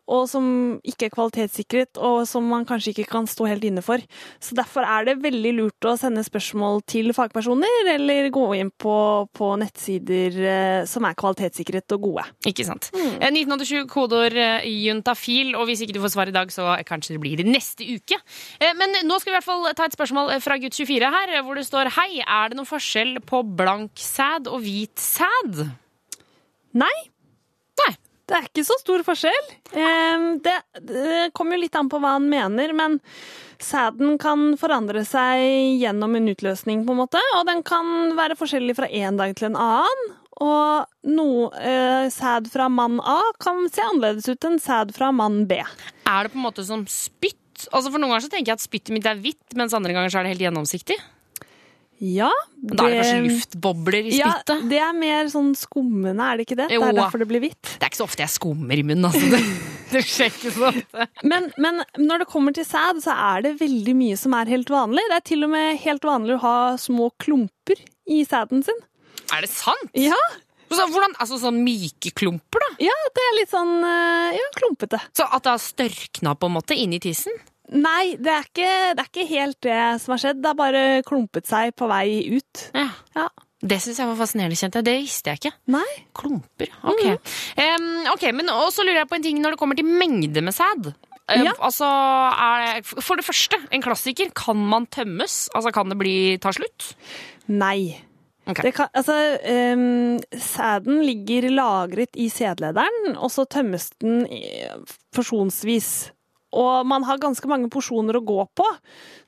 Og 0.10 0.26
som 0.32 0.46
ikke 0.88 1.08
er 1.08 1.14
kvalitetssikret, 1.14 2.00
og 2.02 2.24
som 2.30 2.48
man 2.50 2.66
kanskje 2.70 2.96
ikke 2.96 3.08
kan 3.12 3.28
stå 3.30 3.46
helt 3.50 3.66
inne 3.68 3.84
for. 3.86 4.02
Så 4.42 4.58
derfor 4.58 4.88
er 4.88 5.06
det 5.06 5.20
veldig 5.22 5.54
lurt 5.60 5.86
å 5.86 5.96
sende 6.02 6.24
spørsmål 6.26 6.82
til 6.90 7.14
fagpersoner, 7.14 7.92
eller 7.94 8.32
gå 8.34 8.46
inn 8.58 8.72
på, 8.74 8.96
på 9.38 9.52
nettsider 9.62 10.40
eh, 10.42 10.80
som 10.90 11.06
er 11.06 11.18
kvalitetssikret 11.20 11.96
og 11.98 12.08
gode. 12.08 12.26
Ikke 12.50 12.66
sant. 12.68 12.90
Mm. 12.96 13.20
1987, 13.30 13.86
kodeord 13.92 14.38
eh, 14.40 14.66
juntafil, 14.88 15.54
og 15.60 15.70
hvis 15.70 15.86
ikke 15.86 15.98
du 15.98 16.02
får 16.04 16.16
svar 16.16 16.32
i 16.32 16.36
dag, 16.36 16.50
så 16.54 16.72
kanskje 16.90 17.16
det 17.16 17.22
blir 17.24 17.40
det 17.44 17.48
neste 17.50 17.86
uke. 17.86 18.18
Eh, 18.60 18.74
Men 18.80 18.98
nå 19.06 19.20
skal 19.20 19.32
vi 19.32 19.36
i 19.36 19.40
hvert 19.40 19.50
fall 19.50 19.70
ta 19.78 19.86
et 19.90 19.98
spørsmål 19.98 20.34
eh, 20.36 20.42
fra 20.44 20.58
gutt 20.62 20.78
24 20.78 21.14
her, 21.14 21.36
eh, 21.38 21.46
hvor 21.46 21.60
det 21.60 21.68
står 21.68 21.94
Hei, 22.00 22.22
er 22.24 22.50
det 22.52 22.58
noen 22.60 22.70
forskjell 22.70 23.20
på 23.30 23.44
blank 23.60 24.00
sæd 24.00 24.50
og 24.50 24.64
hvit 24.66 24.98
sæd? 25.02 25.64
Nei. 26.78 27.09
Det 28.30 28.38
er 28.38 28.46
ikke 28.46 28.66
så 28.68 28.76
stor 28.78 29.02
forskjell. 29.08 29.46
Det, 30.46 30.56
det 30.86 31.30
kommer 31.34 31.58
jo 31.58 31.64
litt 31.64 31.78
an 31.80 31.90
på 31.90 31.98
hva 32.02 32.16
han 32.20 32.28
mener, 32.30 32.76
men 32.78 33.00
sæden 33.58 34.20
kan 34.22 34.54
forandre 34.62 35.02
seg 35.08 35.82
gjennom 35.82 36.14
en 36.16 36.30
utløsning, 36.30 36.86
på 36.86 36.94
en 36.94 37.02
måte, 37.02 37.22
og 37.40 37.48
den 37.50 37.64
kan 37.66 38.14
være 38.20 38.38
forskjellig 38.38 38.78
fra 38.78 38.90
en 39.02 39.18
dag 39.20 39.34
til 39.38 39.50
en 39.50 39.58
annen. 39.60 40.14
Og 40.40 41.10
noe 41.10 41.50
eh, 41.60 42.06
sæd 42.14 42.48
fra 42.54 42.70
mann 42.72 43.02
A 43.04 43.20
kan 43.44 43.66
se 43.68 43.84
annerledes 43.84 44.30
ut 44.30 44.46
enn 44.48 44.62
sæd 44.64 44.94
fra 44.96 45.10
mann 45.12 45.42
B. 45.50 45.58
Er 46.08 46.26
det 46.26 46.32
på 46.32 46.40
en 46.40 46.46
måte 46.46 46.64
som 46.64 46.86
spytt? 46.88 47.36
Altså 47.74 47.90
For 47.90 48.00
noen 48.00 48.14
ganger 48.14 48.24
så 48.24 48.32
tenker 48.32 48.54
jeg 48.54 48.62
at 48.62 48.64
spyttet 48.64 48.94
mitt 48.96 49.10
er 49.10 49.20
hvitt, 49.20 49.58
mens 49.60 49.76
andre 49.76 49.92
ganger 49.98 50.14
så 50.14 50.22
er 50.22 50.28
det 50.30 50.38
helt 50.38 50.46
gjennomsiktig. 50.46 50.96
Ja, 52.00 52.30
Da 52.56 52.86
er 52.86 52.94
det 52.94 53.00
kanskje 53.02 53.24
luftbobler 53.28 54.06
i 54.08 54.14
Ja, 54.16 54.32
det 54.48 54.80
er 54.80 54.94
mer 54.96 55.28
sånn 55.32 55.52
skummende, 55.60 56.24
er 56.24 56.40
det 56.40 56.46
ikke 56.48 56.58
det? 56.62 56.68
Jo. 56.72 56.80
Det 56.86 56.90
er 56.94 56.98
derfor 57.02 57.20
det 57.24 57.28
blir 57.28 57.44
hvitt. 57.44 57.62
Det 57.76 57.84
er 57.84 57.92
ikke 57.92 58.00
så 58.00 58.08
ofte 58.08 58.24
jeg 58.24 58.32
skummer 58.32 58.80
i 58.80 58.86
munnen, 58.88 59.08
altså. 59.10 59.28
Det, 59.34 59.42
det 59.94 60.04
skjer 60.08 60.32
ikke 60.32 60.54
så 60.56 60.70
ofte. 60.72 61.08
Men, 61.28 61.50
men 61.60 61.82
når 62.00 62.24
det 62.24 62.30
kommer 62.32 62.56
til 62.56 62.68
sæd, 62.68 63.02
så 63.04 63.16
er 63.16 63.44
det 63.48 63.56
veldig 63.60 63.96
mye 64.00 64.20
som 64.20 64.36
er 64.40 64.52
helt 64.56 64.72
vanlig. 64.72 65.04
Det 65.12 65.18
er 65.20 65.26
til 65.32 65.44
og 65.48 65.52
med 65.56 65.82
helt 65.84 66.08
vanlig 66.08 66.38
å 66.38 66.44
ha 66.46 66.56
små 66.80 67.10
klumper 67.20 67.84
i 68.10 68.22
sæden 68.28 68.64
sin. 68.66 68.80
Er 69.36 69.44
det 69.46 69.52
sant? 69.52 69.92
Ja, 70.00 70.16
Så, 70.70 70.86
hvordan, 70.94 71.16
altså 71.20 71.38
Sånn 71.42 71.60
myke 71.66 72.12
klumper, 72.16 72.62
da? 72.62 72.68
ja 72.86 72.96
det 73.18 73.24
er 73.26 73.36
litt 73.40 73.50
sånn 73.52 73.72
eh, 73.84 74.36
ja, 74.38 74.48
klumpete. 74.56 75.00
Så 75.18 75.26
at 75.26 75.44
det 75.46 75.52
har 75.56 75.62
størkna 75.62 76.36
på 76.38 76.48
en 76.50 76.56
måte 76.56 76.78
inni 76.78 77.00
tissen? 77.02 77.34
Nei, 77.70 78.16
det 78.18 78.32
er, 78.34 78.48
ikke, 78.48 78.72
det 78.98 79.04
er 79.04 79.10
ikke 79.12 79.28
helt 79.30 79.60
det 79.62 79.82
som 80.02 80.16
har 80.16 80.24
skjedd. 80.24 80.40
Det 80.42 80.50
har 80.50 80.58
bare 80.58 80.84
klumpet 81.06 81.46
seg 81.50 81.76
på 81.78 81.90
vei 81.92 82.08
ut. 82.34 82.64
Ja. 82.74 82.88
Ja. 83.18 83.28
Det 83.60 83.78
syns 83.84 84.00
jeg 84.00 84.08
var 84.08 84.18
fascinerende. 84.22 84.56
kjente 84.58 84.80
jeg. 84.80 84.88
Det 84.88 84.96
visste 85.04 85.34
jeg 85.34 85.42
ikke. 85.42 85.52
Nei. 85.76 85.86
Klumper. 86.16 86.72
Ok. 86.88 87.04
Em, 87.60 87.88
ok, 88.14 88.26
men 88.34 88.50
også 88.54 88.86
lurer 88.88 89.02
jeg 89.02 89.10
på 89.12 89.20
en 89.20 89.26
ting 89.28 89.42
når 89.44 89.54
det 89.54 89.62
kommer 89.62 89.78
til 89.78 89.90
mengde 89.90 90.42
med 90.46 90.56
sæd. 90.56 90.94
Ja. 91.30 91.54
Altså, 91.62 91.86
er, 91.86 92.80
For 92.88 93.20
det 93.20 93.28
første, 93.28 93.60
en 93.76 93.84
klassiker. 93.86 94.32
Kan 94.34 94.64
man 94.72 94.88
tømmes? 94.90 95.50
Altså, 95.54 95.74
Kan 95.76 95.92
det 95.92 96.00
bli 96.00 96.16
ta 96.42 96.56
slutt? 96.56 96.94
Nei. 97.52 98.00
Okay. 98.50 98.64
Det 98.66 98.74
kan, 98.80 98.88
altså, 98.98 99.14
um, 99.78 100.18
sæden 100.34 101.04
ligger 101.06 101.52
lagret 101.54 102.16
i 102.18 102.32
sædlederen, 102.34 103.12
og 103.18 103.30
så 103.30 103.46
tømmes 103.46 103.92
den 104.02 104.24
porsjonsvis. 105.14 106.10
Og 106.52 106.86
man 106.90 107.04
har 107.06 107.20
ganske 107.22 107.46
mange 107.48 107.70
porsjoner 107.70 108.18
å 108.18 108.24
gå 108.26 108.40
på, 108.58 108.66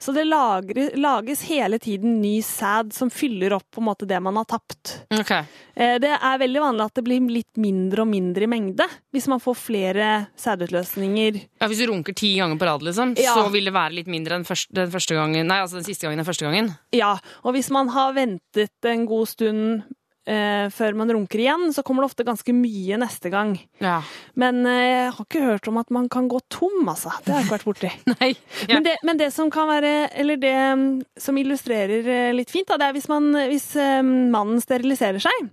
så 0.02 0.14
det 0.16 0.24
lages 0.26 1.44
hele 1.46 1.78
tiden 1.80 2.20
ny 2.22 2.40
sæd 2.42 2.94
som 2.94 3.12
fyller 3.14 3.54
opp 3.54 3.68
på 3.72 3.82
en 3.82 3.88
måte 3.92 4.08
det 4.10 4.18
man 4.24 4.40
har 4.40 4.46
tapt. 4.50 4.96
Ok. 5.14 5.32
Eh, 5.76 5.98
Det 6.02 6.10
er 6.18 6.38
veldig 6.42 6.62
vanlig 6.64 6.86
at 6.86 6.94
det 6.98 7.04
blir 7.06 7.22
litt 7.30 7.58
mindre 7.62 8.02
og 8.02 8.08
mindre 8.10 8.44
i 8.44 8.50
mengde 8.50 8.88
hvis 9.14 9.28
man 9.30 9.40
får 9.40 9.56
flere 9.56 10.08
sædutløsninger. 10.36 11.42
Ja, 11.62 11.68
Hvis 11.68 11.78
du 11.80 11.88
runker 11.92 12.16
ti 12.16 12.34
ganger 12.38 12.58
på 12.58 12.66
rad, 12.66 12.82
liksom, 12.82 13.16
Ja. 13.18 13.36
så 13.36 13.52
vil 13.52 13.66
det 13.66 13.74
være 13.74 13.94
litt 13.94 14.08
mindre 14.08 14.36
enn 14.36 14.44
første, 14.46 14.74
den 14.74 14.90
første 14.92 15.16
gangen 15.16 15.48
Nei, 15.48 15.60
altså 15.62 15.78
den 15.78 15.84
siste 15.86 16.08
gangen 16.08 16.20
enn 16.20 16.26
første 16.26 16.46
gangen. 16.46 16.78
Ja, 16.92 17.18
og 17.44 17.54
hvis 17.54 17.70
man 17.70 17.90
har 17.90 18.14
ventet 18.14 18.72
en 18.86 19.06
god 19.06 19.28
stund 19.28 19.84
eh, 20.30 20.68
før 20.74 20.98
man 20.98 21.12
runker 21.14 21.42
igjen, 21.42 21.70
så 21.74 21.84
kommer 21.86 22.04
det 22.04 22.12
ofte 22.12 22.26
ganske 22.28 22.54
mye 22.56 23.00
neste 23.02 23.32
gang. 23.34 23.56
Ja. 23.84 24.00
Men 24.40 24.64
eh, 24.70 24.86
jeg 24.86 25.14
har 25.18 25.28
ikke 25.28 25.44
hørt 25.46 25.70
om 25.72 25.80
at 25.82 25.94
man 25.94 26.10
kan 26.12 26.30
gå 26.32 26.42
tom, 26.52 26.82
altså. 26.92 27.14
Det 27.26 27.34
har 27.34 27.42
jeg 27.42 27.50
ikke 27.50 27.58
vært 27.58 27.70
borti. 27.70 27.94
Nei. 28.16 28.32
Ja. 28.66 28.76
Men, 28.76 28.88
det, 28.88 28.96
men 29.08 29.22
det 29.22 29.32
som 29.36 29.52
kan 29.54 29.70
være, 29.72 29.94
eller 30.24 30.42
det 30.42 30.56
mm, 30.58 30.90
som 31.28 31.40
illustrerer 31.42 32.12
eh, 32.18 32.34
litt 32.36 32.54
fint, 32.54 32.70
da, 32.70 32.80
det 32.82 32.90
er 32.90 32.98
hvis, 32.98 33.10
man, 33.12 33.32
hvis 33.52 33.72
eh, 33.80 34.02
mannen 34.04 34.62
steriliserer 34.64 35.22
seg, 35.24 35.52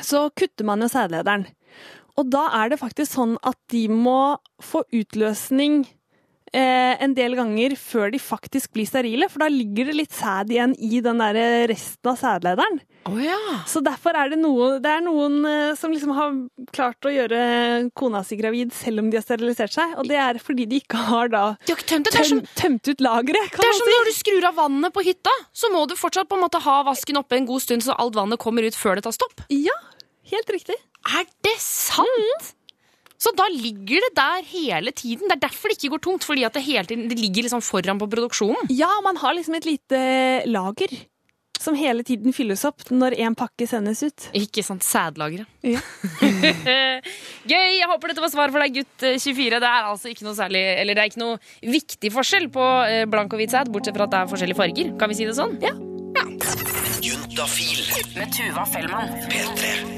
så 0.00 0.28
kutter 0.36 0.66
man 0.68 0.82
jo 0.84 0.90
sædlederen. 0.92 1.48
Og 2.20 2.28
da 2.28 2.44
er 2.60 2.72
det 2.72 2.80
faktisk 2.80 3.14
sånn 3.14 3.38
at 3.40 3.56
de 3.72 3.86
må 3.88 4.36
få 4.62 4.84
utløsning 4.92 5.82
eh, 6.56 6.94
en 7.02 7.14
del 7.16 7.36
ganger 7.38 7.74
før 7.80 8.12
de 8.12 8.20
faktisk 8.22 8.72
blir 8.76 8.88
sterile, 8.88 9.28
for 9.32 9.44
da 9.44 9.50
ligger 9.52 9.90
det 9.90 9.98
litt 9.98 10.16
sæd 10.16 10.52
igjen 10.52 10.74
i 10.78 11.00
den 11.04 11.22
der 11.22 11.68
resten 11.70 12.12
av 12.12 12.18
sædlederen. 12.20 12.80
Oh, 13.10 13.18
ja. 13.18 13.38
Så 13.66 13.82
derfor 13.82 14.14
er 14.14 14.30
det 14.30 14.38
noe, 14.38 14.76
det 14.82 14.90
er 14.92 15.02
noen 15.02 15.40
eh, 15.48 15.72
som 15.78 15.90
liksom 15.94 16.12
har 16.14 16.36
klart 16.74 17.08
å 17.08 17.12
gjøre 17.12 17.40
kona 17.98 18.22
si 18.26 18.38
gravid 18.38 18.74
selv 18.76 19.02
om 19.02 19.10
de 19.10 19.18
har 19.18 19.26
sterilisert 19.26 19.74
seg, 19.74 19.96
og 19.98 20.06
det 20.10 20.20
er 20.22 20.38
fordi 20.42 20.68
de 20.70 20.78
ikke 20.84 21.00
har 21.08 21.32
da 21.32 21.44
De 21.66 21.74
har 21.74 21.84
tømt 21.88 22.12
er 22.12 22.28
som, 22.28 22.44
tømt 22.58 22.92
ut 22.92 23.02
lageret, 23.02 23.50
det 23.56 23.66
er 23.66 23.78
som 23.80 23.88
si. 23.88 23.96
når 23.96 24.08
du 24.10 24.14
skrur 24.20 24.48
av 24.52 24.60
vannet 24.60 24.94
på 24.94 25.04
hytta. 25.08 25.34
Så 25.56 25.72
må 25.72 25.84
du 25.90 25.96
fortsatt 25.98 26.30
på 26.30 26.38
en 26.38 26.44
måte 26.44 26.62
ha 26.62 26.78
vasken 26.86 27.18
oppe 27.18 27.38
en 27.38 27.48
god 27.48 27.64
stund, 27.64 27.84
så 27.84 27.96
alt 27.98 28.16
vannet 28.18 28.40
kommer 28.42 28.66
ut 28.66 28.78
før 28.78 28.98
det 28.98 29.06
tar 29.08 29.16
stopp. 29.16 29.44
Ja, 29.50 29.74
helt 30.30 30.54
riktig. 30.54 30.78
Er 31.10 31.26
det 31.42 31.58
sant? 31.58 32.52
Så 33.22 33.30
da 33.38 33.46
ligger 33.54 34.02
det 34.02 34.12
der 34.18 34.42
hele 34.50 34.90
tiden. 34.90 35.28
Det 35.30 35.36
er 35.36 35.46
derfor 35.46 35.70
det 35.70 35.78
ikke 35.78 35.94
går 35.94 36.04
tomt. 36.08 36.26
Fordi 36.26 36.44
at 36.48 36.58
det 36.58 36.64
hele 36.66 36.84
tiden 36.88 37.06
det 37.10 37.20
ligger 37.20 37.46
liksom 37.46 37.62
foran 37.62 38.00
på 38.00 38.10
produksjonen. 38.10 38.70
Ja, 38.74 38.90
man 39.04 39.20
har 39.22 39.36
liksom 39.38 39.58
et 39.58 39.68
lite 39.68 40.02
lager 40.50 40.90
som 41.62 41.76
hele 41.78 42.02
tiden 42.06 42.34
fylles 42.34 42.64
opp 42.66 42.88
når 42.90 43.14
en 43.22 43.36
pakke 43.38 43.68
sendes 43.70 44.02
ut. 44.02 44.26
Ikke 44.34 44.64
sant? 44.66 44.82
Sædlageret. 44.82 45.46
Ja. 45.62 45.78
Gøy! 47.52 47.70
Jeg 47.78 47.88
håper 47.90 48.12
dette 48.12 48.24
var 48.24 48.32
svar 48.32 48.54
for 48.54 48.64
deg, 48.64 48.80
gutt 48.80 49.06
eh, 49.06 49.18
24. 49.22 49.62
Det 49.62 49.70
er 49.70 49.88
altså 49.92 50.10
ikke 50.10 50.26
noe 50.26 50.36
særlig 50.38 50.62
Eller 50.80 50.98
det 50.98 51.04
er 51.04 51.12
ikke 51.12 51.22
noe 51.22 51.38
viktig 51.62 52.12
forskjell 52.14 52.50
på 52.54 52.66
eh, 52.88 53.06
blank 53.10 53.34
og 53.34 53.42
hvit 53.42 53.54
sæd, 53.54 53.70
bortsett 53.74 53.98
fra 53.98 54.08
at 54.08 54.14
det 54.14 54.20
er 54.24 54.34
forskjellige 54.34 54.62
farger. 54.64 54.92
Kan 54.98 55.12
vi 55.12 55.20
si 55.20 55.28
det 55.28 55.38
sånn? 55.38 55.58
Ja. 55.62 55.74
Juntafil. 57.02 57.82
Med 58.18 58.34
Tuva 58.34 58.66
Fellmann. 58.68 59.91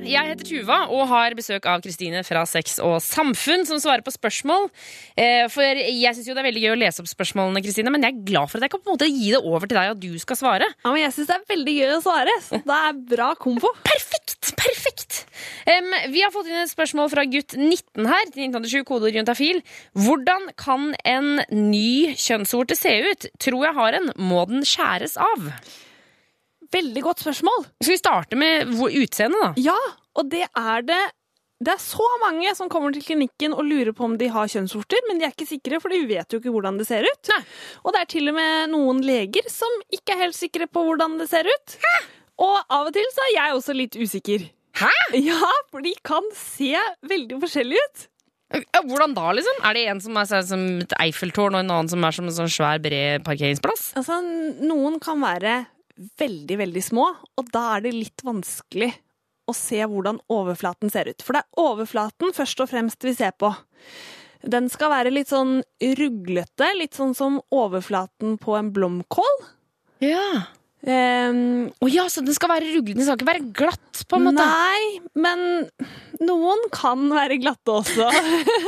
Jeg 0.00 0.30
heter 0.30 0.46
Tuva 0.48 0.76
og 0.90 1.02
har 1.10 1.34
besøk 1.36 1.66
av 1.68 1.82
Kristine 1.84 2.22
fra 2.24 2.40
Sex 2.48 2.78
og 2.82 2.96
Samfunn, 3.04 3.66
som 3.68 3.78
svarer 3.82 4.00
på 4.06 4.12
spørsmål. 4.14 4.68
Eh, 5.14 5.44
For 5.52 5.62
jeg 5.76 6.14
syns 6.16 6.28
jo 6.28 6.34
det 6.34 6.40
er 6.40 6.48
veldig 6.48 6.62
gøy 6.64 6.72
å 6.72 6.78
lese 6.80 7.02
opp 7.02 7.10
spørsmålene, 7.10 7.60
Kristine, 7.64 7.92
men 7.92 8.06
jeg 8.06 8.14
er 8.16 8.22
glad 8.30 8.48
for 8.50 8.58
at 8.58 8.66
jeg 8.66 8.72
kan 8.72 8.80
på 8.80 8.88
en 8.90 8.96
måte 8.96 9.10
gi 9.10 9.28
det 9.34 9.42
over 9.42 9.68
til 9.68 9.76
deg, 9.76 9.92
at 9.92 10.00
du 10.00 10.14
skal 10.22 10.38
svare. 10.40 10.68
Ja, 10.80 10.92
men 10.94 11.02
jeg 11.02 11.12
syns 11.16 11.28
det 11.28 11.36
er 11.36 11.44
veldig 11.52 11.74
gøy 11.76 11.92
å 11.98 12.00
svare, 12.06 12.36
så 12.46 12.62
det 12.64 12.78
er 12.78 13.02
bra 13.12 13.28
kombo. 13.40 13.72
Perfekt! 13.90 14.54
Perfekt! 14.60 15.20
Um, 15.68 15.92
vi 16.14 16.24
har 16.24 16.32
fått 16.34 16.48
inn 16.48 16.62
et 16.62 16.72
spørsmål 16.72 17.12
fra 17.12 17.26
gutt 17.28 17.54
19 17.58 18.08
her, 18.08 18.24
til 18.32 18.48
1987, 18.48 18.80
kodeord 18.88 19.20
juntafil. 19.20 19.60
Hvordan 20.00 20.48
kan 20.60 20.90
en 21.04 21.30
ny 21.52 22.16
kjønnsorte 22.16 22.76
se 22.78 22.96
ut? 23.12 23.28
Tror 23.40 23.68
jeg 23.68 23.76
har 23.76 24.00
en. 24.00 24.10
Må 24.16 24.46
den 24.50 24.64
skjæres 24.68 25.18
av? 25.20 25.52
Veldig 26.74 27.02
godt 27.06 27.24
spørsmål. 27.24 27.64
Skal 27.80 27.94
vi 27.94 28.00
starte 28.00 28.38
med 28.38 28.74
utseendet, 28.74 29.40
da? 29.42 29.50
Ja, 29.70 29.78
og 30.18 30.30
det 30.32 30.46
er 30.48 30.86
det 30.86 31.00
det 31.60 31.74
er 31.74 31.80
så 31.82 32.06
mange 32.22 32.48
som 32.56 32.70
kommer 32.72 32.92
til 32.94 33.02
klinikken 33.04 33.52
og 33.52 33.66
lurer 33.68 33.92
på 33.92 34.06
om 34.06 34.14
de 34.16 34.30
har 34.32 34.48
kjønnsvorter, 34.48 35.02
men 35.10 35.18
de 35.20 35.26
er 35.26 35.34
ikke 35.34 35.44
sikre, 35.44 35.76
for 35.82 35.92
de 35.92 35.98
vet 36.08 36.32
jo 36.32 36.38
ikke 36.40 36.52
hvordan 36.54 36.78
det 36.80 36.86
ser 36.88 37.04
ut. 37.04 37.28
Nei. 37.34 37.42
Og 37.84 37.92
det 37.92 38.00
er 38.00 38.08
til 38.08 38.30
og 38.32 38.36
med 38.38 38.70
noen 38.72 39.02
leger 39.04 39.44
som 39.52 39.74
ikke 39.92 40.14
er 40.14 40.22
helt 40.22 40.38
sikre 40.38 40.64
på 40.72 40.86
hvordan 40.86 41.18
det 41.20 41.26
ser 41.28 41.44
ut. 41.44 41.74
Hæ? 41.82 41.92
Og 42.40 42.54
av 42.64 42.88
og 42.88 42.94
til 42.96 43.04
så 43.12 43.26
er 43.26 43.34
jeg 43.34 43.58
også 43.58 43.76
litt 43.76 43.98
usikker. 44.00 44.46
Hæ? 44.80 44.94
Ja, 45.20 45.50
for 45.68 45.84
de 45.84 45.92
kan 46.06 46.24
se 46.32 46.72
veldig 47.10 47.42
forskjellige 47.42 47.84
ut. 47.90 48.06
Ja, 48.50 48.80
Hvordan 48.82 49.12
da, 49.14 49.28
liksom? 49.36 49.60
Er 49.62 49.76
det 49.76 49.82
en 49.92 50.00
som 50.02 50.16
er 50.18 50.26
sånn 50.26 50.46
som 50.48 50.62
et 50.82 50.94
Eiffeltårn, 50.98 51.54
og 51.54 51.60
en 51.60 51.70
annen 51.70 51.90
som 51.92 52.02
er 52.02 52.16
som 52.16 52.26
en 52.26 52.34
sånn 52.34 52.50
svær, 52.50 52.80
bred 52.82 53.22
parkeringsplass? 53.26 53.92
Altså, 54.00 54.16
noen 54.64 54.96
kan 55.02 55.20
være 55.22 55.60
veldig, 56.20 56.56
veldig 56.62 56.82
små, 56.84 57.06
og 57.38 57.52
da 57.52 57.66
er 57.76 57.86
det 57.86 57.94
litt 57.96 58.24
vanskelig 58.26 58.92
å 59.50 59.54
se 59.56 59.80
hvordan 59.82 60.20
overflaten 60.30 60.92
ser 60.92 61.10
ut. 61.10 61.24
For 61.24 61.36
det 61.36 61.42
er 61.42 61.64
overflaten 61.64 62.34
først 62.36 62.62
og 62.62 62.70
fremst 62.70 63.04
vi 63.06 63.14
ser 63.16 63.34
på. 63.40 63.52
Den 64.40 64.70
skal 64.72 64.92
være 64.94 65.12
litt 65.12 65.32
sånn 65.32 65.58
ruglete, 66.00 66.70
litt 66.78 66.96
sånn 66.96 67.12
som 67.16 67.40
overflaten 67.52 68.38
på 68.40 68.56
en 68.56 68.70
blomkål. 68.72 69.44
Ja. 70.04 70.46
Um, 70.80 71.68
oh 71.84 71.90
ja, 71.92 72.06
så 72.08 72.22
den 72.24 72.32
skal 72.32 72.48
være 72.54 72.70
ruglete, 72.72 72.96
den 72.96 73.04
skal 73.04 73.18
ikke 73.18 73.28
være 73.28 73.50
glatt, 73.52 73.98
på 74.08 74.16
en 74.16 74.30
måte? 74.30 74.46
Nei, 74.48 75.02
men 75.12 75.42
noen 76.24 76.62
kan 76.72 77.02
være 77.12 77.36
glatte 77.42 77.74
også. 77.82 78.08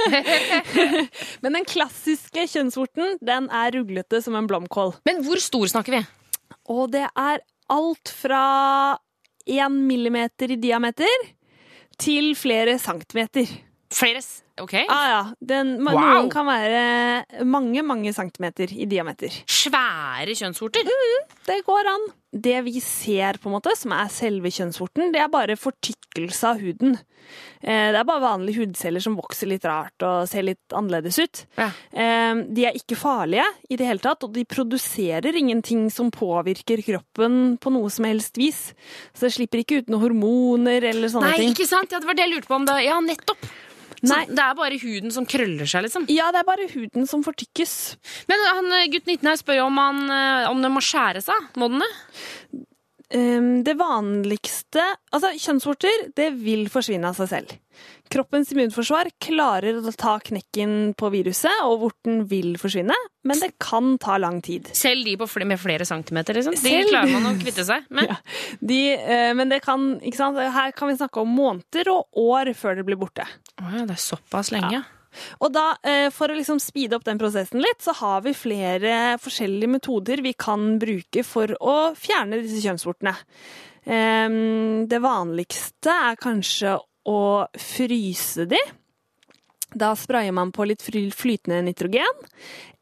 men 1.43 1.57
den 1.57 1.65
klassiske 1.65 2.45
kjønnsvorten, 2.53 3.17
den 3.25 3.49
er 3.49 3.73
ruglete 3.79 4.21
som 4.25 4.37
en 4.37 4.51
blomkål. 4.51 4.99
Men 5.09 5.25
hvor 5.25 5.41
stor 5.41 5.73
snakker 5.73 5.97
vi? 5.97 6.03
Og 6.71 6.93
det 6.93 7.07
er 7.19 7.43
alt 7.73 8.09
fra 8.13 8.43
én 9.51 9.75
millimeter 9.89 10.53
i 10.55 10.57
diameter 10.61 11.27
til 11.99 12.35
flere 12.39 12.79
centimeter. 12.79 13.47
Flere 13.93 14.21
s- 14.23 14.43
Ok. 14.63 14.75
Ah, 14.87 15.05
ja. 15.11 15.21
Den, 15.43 15.75
Wow. 15.83 15.99
Noen 15.99 16.31
kan 16.33 16.47
være 16.47 17.45
mange, 17.45 17.83
mange 17.87 18.13
centimeter 18.15 18.71
i 18.73 18.87
diameter. 18.87 19.35
Svære 19.51 20.35
kjønnsvorter? 20.39 20.87
Det 21.47 21.61
går 21.67 21.89
an. 21.91 22.09
Det 22.33 22.63
vi 22.65 22.79
ser, 22.81 23.37
på 23.43 23.51
en 23.51 23.57
måte, 23.59 23.75
som 23.77 23.93
er 23.93 24.09
selve 24.09 24.49
kjønnsvorten, 24.55 25.11
det 25.13 25.21
er 25.21 25.29
bare 25.29 25.57
fortykkelse 25.61 26.49
av 26.49 26.63
huden. 26.63 26.95
Eh, 27.63 27.91
Det 27.93 27.99
er 28.01 28.05
bare 28.09 28.23
vanlige 28.25 28.63
hudceller 28.63 29.03
som 29.05 29.15
vokser 29.19 29.47
litt 29.51 29.65
rart 29.69 30.03
og 30.03 30.25
ser 30.29 30.43
litt 30.43 30.73
annerledes 30.75 31.19
ut. 31.23 31.43
Ja. 31.59 31.69
Eh, 31.93 32.35
De 32.49 32.65
er 32.67 32.73
ikke 32.79 32.97
farlige 32.99 33.45
i 33.71 33.77
det 33.77 33.87
hele 33.87 34.01
tatt, 34.03 34.25
og 34.25 34.33
de 34.33 34.45
produserer 34.49 35.37
ingenting 35.37 35.91
som 35.93 36.11
påvirker 36.11 36.83
kroppen 36.87 37.59
på 37.59 37.71
noe 37.73 37.91
som 37.91 38.05
helst 38.09 38.37
vis. 38.41 38.73
Så 39.15 39.29
det 39.29 39.35
slipper 39.37 39.61
ikke 39.63 39.83
ut 39.83 39.89
noen 39.93 40.03
hormoner 40.07 40.83
eller 40.89 41.09
sånne 41.13 41.31
Nei, 41.31 41.37
ting. 41.39 41.53
ikke 41.55 41.69
sant? 41.69 41.93
Ja, 41.93 42.01
det 42.01 42.07
var 42.09 42.15
det 42.15 42.25
jeg 42.27 42.35
lurte 42.37 42.49
på 42.49 42.55
om 42.57 42.65
det. 42.67 42.81
Ja, 42.87 42.99
nettopp. 43.01 43.45
Nei. 44.11 44.25
det 44.27 44.39
er 44.43 44.55
bare 44.59 44.79
huden 44.83 45.13
som 45.15 45.27
krøller 45.27 45.69
seg, 45.71 45.85
liksom. 45.87 46.07
Ja, 46.11 46.31
det 46.35 46.41
er 46.43 46.49
bare 46.49 46.67
huden 46.73 47.07
som 47.07 47.23
fortykkes. 47.23 47.97
Men 48.29 48.39
han, 48.49 48.73
eh, 48.81 48.89
gutt 48.91 49.07
19 49.07 49.29
her 49.31 49.37
spør 49.39 49.61
jo 49.61 49.67
om, 49.71 49.77
han, 49.79 50.03
eh, 50.11 50.51
om 50.51 50.63
den 50.63 50.73
må 50.75 50.83
skjære 50.83 51.23
seg. 51.23 51.49
Må 51.57 51.69
den 51.71 51.85
det? 51.87 51.93
Um, 53.15 53.63
Det 53.63 53.75
vanligste 53.77 54.81
Altså, 55.13 55.35
kjønnsvorter, 55.37 56.07
det 56.17 56.31
vil 56.41 56.65
forsvinne 56.73 57.11
av 57.11 57.19
seg 57.19 57.29
selv. 57.29 57.51
Kroppens 58.13 58.51
immunforsvar 58.53 59.09
klarer 59.21 59.79
å 59.81 59.93
ta 59.97 60.15
knekken 60.25 60.95
på 60.97 61.11
viruset, 61.13 61.53
og 61.65 61.81
vorten 61.81 62.23
vil 62.29 62.55
forsvinne, 62.61 62.97
men 63.25 63.39
det 63.41 63.51
kan 63.61 63.99
ta 64.01 64.17
lang 64.21 64.41
tid. 64.45 64.69
Selv 64.77 65.05
de 65.05 65.17
på 65.21 65.29
fl 65.29 65.45
med 65.49 65.61
flere 65.61 65.85
centimeter, 65.89 66.37
liksom? 66.37 66.57
De 66.57 66.61
Selv- 66.73 66.89
klarer 66.93 67.13
man 67.13 67.29
å 67.31 67.37
kvitte 67.41 67.65
seg 67.69 67.85
med? 67.91 68.09
Ja. 68.13 68.17
De, 68.61 68.81
eh, 68.97 69.33
men 69.37 69.49
det 69.53 69.61
kan, 69.65 70.01
her 70.01 70.73
kan 70.73 70.89
vi 70.89 70.97
snakke 70.97 71.21
om 71.21 71.29
måneder 71.37 71.89
og 71.93 72.09
år 72.17 72.53
før 72.57 72.77
det 72.81 72.85
blir 72.89 72.97
borte. 73.01 73.25
Å 73.61 73.69
ja, 73.75 73.85
det 73.89 73.99
er 73.99 74.03
såpass 74.03 74.53
lenge. 74.55 74.81
Og 75.45 75.51
da, 75.53 75.75
eh, 75.85 76.07
for 76.15 76.33
å 76.33 76.37
liksom 76.39 76.61
speede 76.63 76.97
opp 76.97 77.05
den 77.05 77.21
prosessen 77.21 77.61
litt, 77.61 77.83
så 77.85 77.93
har 77.99 78.23
vi 78.25 78.33
flere 78.33 79.19
forskjellige 79.21 79.75
metoder 79.75 80.23
vi 80.25 80.33
kan 80.33 80.79
bruke 80.81 81.25
for 81.27 81.53
å 81.61 81.77
fjerne 81.99 82.41
disse 82.41 82.63
kjønnsvortene. 82.65 83.17
Det 83.83 84.99
vanligste 85.03 85.91
er 85.91 86.19
kanskje 86.23 86.77
å 87.11 87.23
fryse 87.59 88.47
de. 88.47 88.61
Da 89.75 89.93
sprayer 89.97 90.33
man 90.33 90.53
på 90.53 90.67
litt 90.69 90.85
flytende 90.87 91.63
nitrogen. 91.67 92.23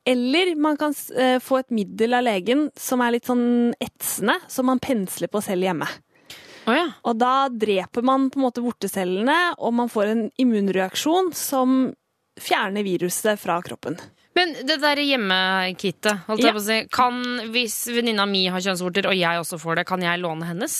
Eller 0.04 0.54
man 0.56 0.78
kan 0.80 0.94
eh, 1.16 1.38
få 1.42 1.60
et 1.60 1.74
middel 1.74 2.16
av 2.16 2.24
legen 2.24 2.68
som 2.78 3.02
er 3.04 3.14
litt 3.16 3.28
sånn 3.28 3.74
etsende, 3.80 4.38
som 4.48 4.66
man 4.70 4.80
pensler 4.82 5.30
på 5.30 5.42
selv 5.44 5.68
hjemme. 5.68 5.88
Å 6.70 6.76
ja. 6.76 6.86
Og 7.10 7.18
da 7.18 7.48
dreper 7.50 8.04
man 8.06 8.28
på 8.30 8.38
en 8.40 8.46
måte 8.46 8.62
vortecellene, 8.64 9.38
og 9.58 9.74
man 9.74 9.90
får 9.90 10.12
en 10.14 10.24
immunreaksjon 10.40 11.32
som 11.36 11.80
fjerner 12.40 12.86
viruset 12.86 13.40
fra 13.42 13.58
kroppen. 13.64 13.98
Men 14.38 14.54
det 14.64 14.78
der 14.80 15.00
hjemmekittet, 15.02 16.22
holdt 16.28 16.44
Ja. 16.44 16.52
på 16.54 16.60
å 16.62 16.64
si, 16.64 16.78
kan, 16.94 17.18
hvis 17.50 17.82
venninna 17.90 18.24
mi 18.30 18.46
har 18.46 18.62
kjønnsvorter, 18.62 19.10
og 19.10 19.18
jeg 19.18 19.42
også 19.42 19.58
får 19.60 19.80
det, 19.80 19.86
kan 19.90 20.00
jeg 20.06 20.22
låne 20.22 20.46
hennes? 20.46 20.76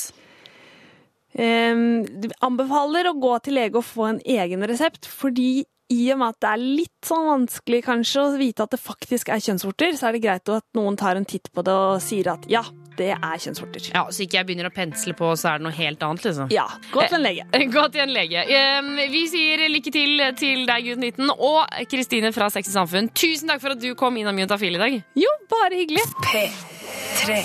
Um, 1.31 2.03
anbefaler 2.43 3.07
å 3.11 3.19
gå 3.23 3.37
til 3.45 3.55
lege 3.55 3.79
og 3.79 3.87
få 3.87 4.09
en 4.09 4.23
egen 4.27 4.65
resept, 4.67 5.07
fordi 5.07 5.65
i 5.91 6.01
og 6.15 6.19
med 6.23 6.35
at 6.35 6.41
det 6.43 6.51
er 6.51 6.63
litt 6.63 7.07
sånn 7.07 7.27
vanskelig 7.27 7.81
kanskje 7.87 8.23
å 8.23 8.33
vite 8.39 8.63
at 8.67 8.75
det 8.75 8.81
faktisk 8.83 9.31
er 9.31 9.43
kjønnsvorter, 9.43 9.95
så 9.99 10.09
er 10.09 10.17
det 10.17 10.23
greit 10.25 10.51
at 10.55 10.67
noen 10.79 10.99
tar 10.99 11.19
en 11.19 11.27
titt 11.27 11.51
på 11.55 11.65
det 11.67 11.75
og 11.75 12.03
sier 12.03 12.31
at 12.35 12.47
ja, 12.51 12.63
det 13.01 13.11
er 13.17 13.41
kjønnsvorter. 13.41 13.91
Ja, 13.95 14.05
Så 14.13 14.25
ikke 14.27 14.39
jeg 14.41 14.49
begynner 14.51 14.69
å 14.71 14.75
pensle 14.75 15.15
på, 15.17 15.31
så 15.41 15.55
er 15.55 15.59
det 15.61 15.67
noe 15.69 15.77
helt 15.77 16.03
annet, 16.07 16.27
liksom. 16.29 16.51
Ja, 16.53 16.67
gå 16.93 17.07
til 17.09 17.19
en 17.21 17.25
lege. 17.25 17.47
Gå 17.77 17.85
til 17.95 18.05
en 18.05 18.13
lege. 18.15 18.45
Eh, 18.45 19.09
Vi 19.13 19.23
sier 19.33 19.65
lykke 19.73 19.93
til 19.95 20.21
til 20.41 20.67
deg, 20.69 20.85
gutt 20.91 21.03
19, 21.03 21.31
og 21.37 21.87
Kristine 21.91 22.33
fra 22.37 22.51
Sex 22.53 22.69
i 22.71 22.77
Samfunn. 22.77 23.09
Tusen 23.17 23.49
takk 23.51 23.63
for 23.65 23.75
at 23.77 23.81
du 23.83 23.91
kom 23.99 24.17
innom 24.21 24.39
Juntafil 24.43 24.77
i 24.77 24.83
dag. 24.85 24.99
Jo, 25.25 25.33
bare 25.51 25.81
hyggelig. 25.81 26.05
P3. 26.29 27.41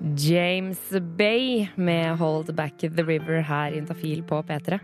James 0.00 0.80
Bay 1.16 1.68
med 1.76 2.16
Hold 2.16 2.54
Back 2.56 2.78
The 2.80 3.02
River 3.04 3.42
her 3.44 3.74
i 3.74 3.80
Intafil 3.80 4.22
på 4.24 4.38
P3. 4.48 4.78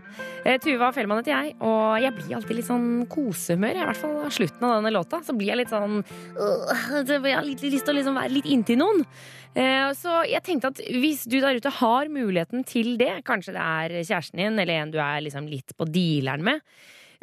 Eh, 0.45 0.59
Tuva 0.61 0.91
Fellmann 0.93 1.23
heter 1.23 1.33
jeg, 1.33 1.55
og 1.65 1.95
jeg 2.03 2.13
blir 2.13 2.35
alltid 2.37 2.59
litt 2.59 2.67
sånn 2.67 2.89
kosehumør. 3.09 3.79
I 3.79 3.87
hvert 3.87 3.97
fall 3.97 4.19
slutten 4.35 4.67
av 4.67 4.75
denne 4.77 4.91
låta. 4.93 5.23
Så 5.25 5.33
blir 5.37 5.49
jeg 5.49 5.61
litt 5.63 5.73
sånn 5.73 5.97
øh, 6.03 6.99
Jeg 7.01 7.33
har 7.33 7.47
litt 7.47 7.63
lyst 7.65 7.87
til 7.87 7.95
å 7.95 7.97
liksom 7.97 8.19
være 8.19 8.33
litt 8.35 8.49
inntil 8.53 8.77
noen. 8.83 9.01
Eh, 9.57 9.87
Så 9.97 10.19
jeg 10.29 10.45
tenkte 10.45 10.69
at 10.69 10.81
hvis 10.85 11.25
du 11.25 11.39
der 11.41 11.57
ute 11.57 11.73
har 11.79 12.11
muligheten 12.13 12.61
til 12.69 12.93
det, 13.01 13.23
kanskje 13.25 13.55
det 13.57 13.63
er 13.63 13.95
kjæresten 14.03 14.43
din 14.43 14.61
eller 14.61 14.83
en 14.83 14.93
du 14.93 14.99
er 15.01 15.23
liksom 15.25 15.49
litt 15.49 15.73
på 15.77 15.87
dealeren 15.89 16.45
med, 16.45 16.61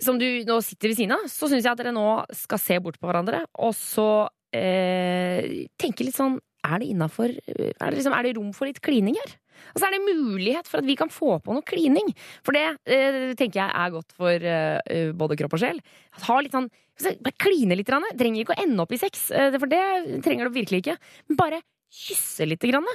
som 0.02 0.18
du 0.18 0.26
nå 0.42 0.56
sitter 0.66 0.90
ved 0.90 0.98
siden 0.98 1.14
av, 1.14 1.28
så 1.30 1.46
syns 1.46 1.62
jeg 1.62 1.70
at 1.70 1.78
dere 1.78 1.94
nå 1.94 2.08
skal 2.34 2.58
se 2.58 2.80
bort 2.82 2.98
på 2.98 3.06
hverandre, 3.06 3.44
og 3.62 3.70
så 3.78 4.26
eh, 4.50 5.68
tenke 5.78 6.02
litt 6.08 6.18
sånn 6.18 6.40
Er 6.64 6.80
det 6.80 6.90
innafor 6.92 7.28
er, 7.30 7.94
liksom, 7.94 8.14
er 8.16 8.26
det 8.26 8.36
rom 8.38 8.52
for 8.56 8.68
litt 8.68 8.80
klining 8.84 9.18
her? 9.18 9.34
Altså 9.72 9.88
Er 9.88 9.94
det 9.94 10.16
mulighet 10.16 10.68
for 10.70 10.80
at 10.80 10.88
vi 10.88 10.96
kan 10.98 11.12
få 11.12 11.38
på 11.44 11.54
noe 11.54 11.66
klining? 11.66 12.08
For 12.46 12.56
det 12.56 12.64
eh, 12.90 13.34
tenker 13.38 13.60
jeg 13.62 13.68
er 13.68 13.92
godt 13.94 14.16
for 14.16 14.48
eh, 14.54 15.12
både 15.16 15.38
kropp 15.40 15.56
og 15.58 15.62
sjel. 15.62 15.80
Ha 16.24 16.40
litt 16.40 16.56
sånn 16.56 16.70
Bare 16.94 17.34
kline 17.42 17.74
litt. 17.74 17.88
Grann. 17.88 18.06
Trenger 18.14 18.44
ikke 18.44 18.54
å 18.54 18.62
ende 18.62 18.84
opp 18.84 18.92
i 18.94 19.00
sex, 19.00 19.26
eh, 19.34 19.56
for 19.58 19.70
det 19.70 19.82
trenger 20.22 20.46
du 20.46 20.54
virkelig 20.60 20.84
ikke. 20.84 20.94
Men 21.28 21.40
bare 21.40 21.58
kysse 21.90 22.46
litt. 22.46 22.62
Grann. 22.62 22.86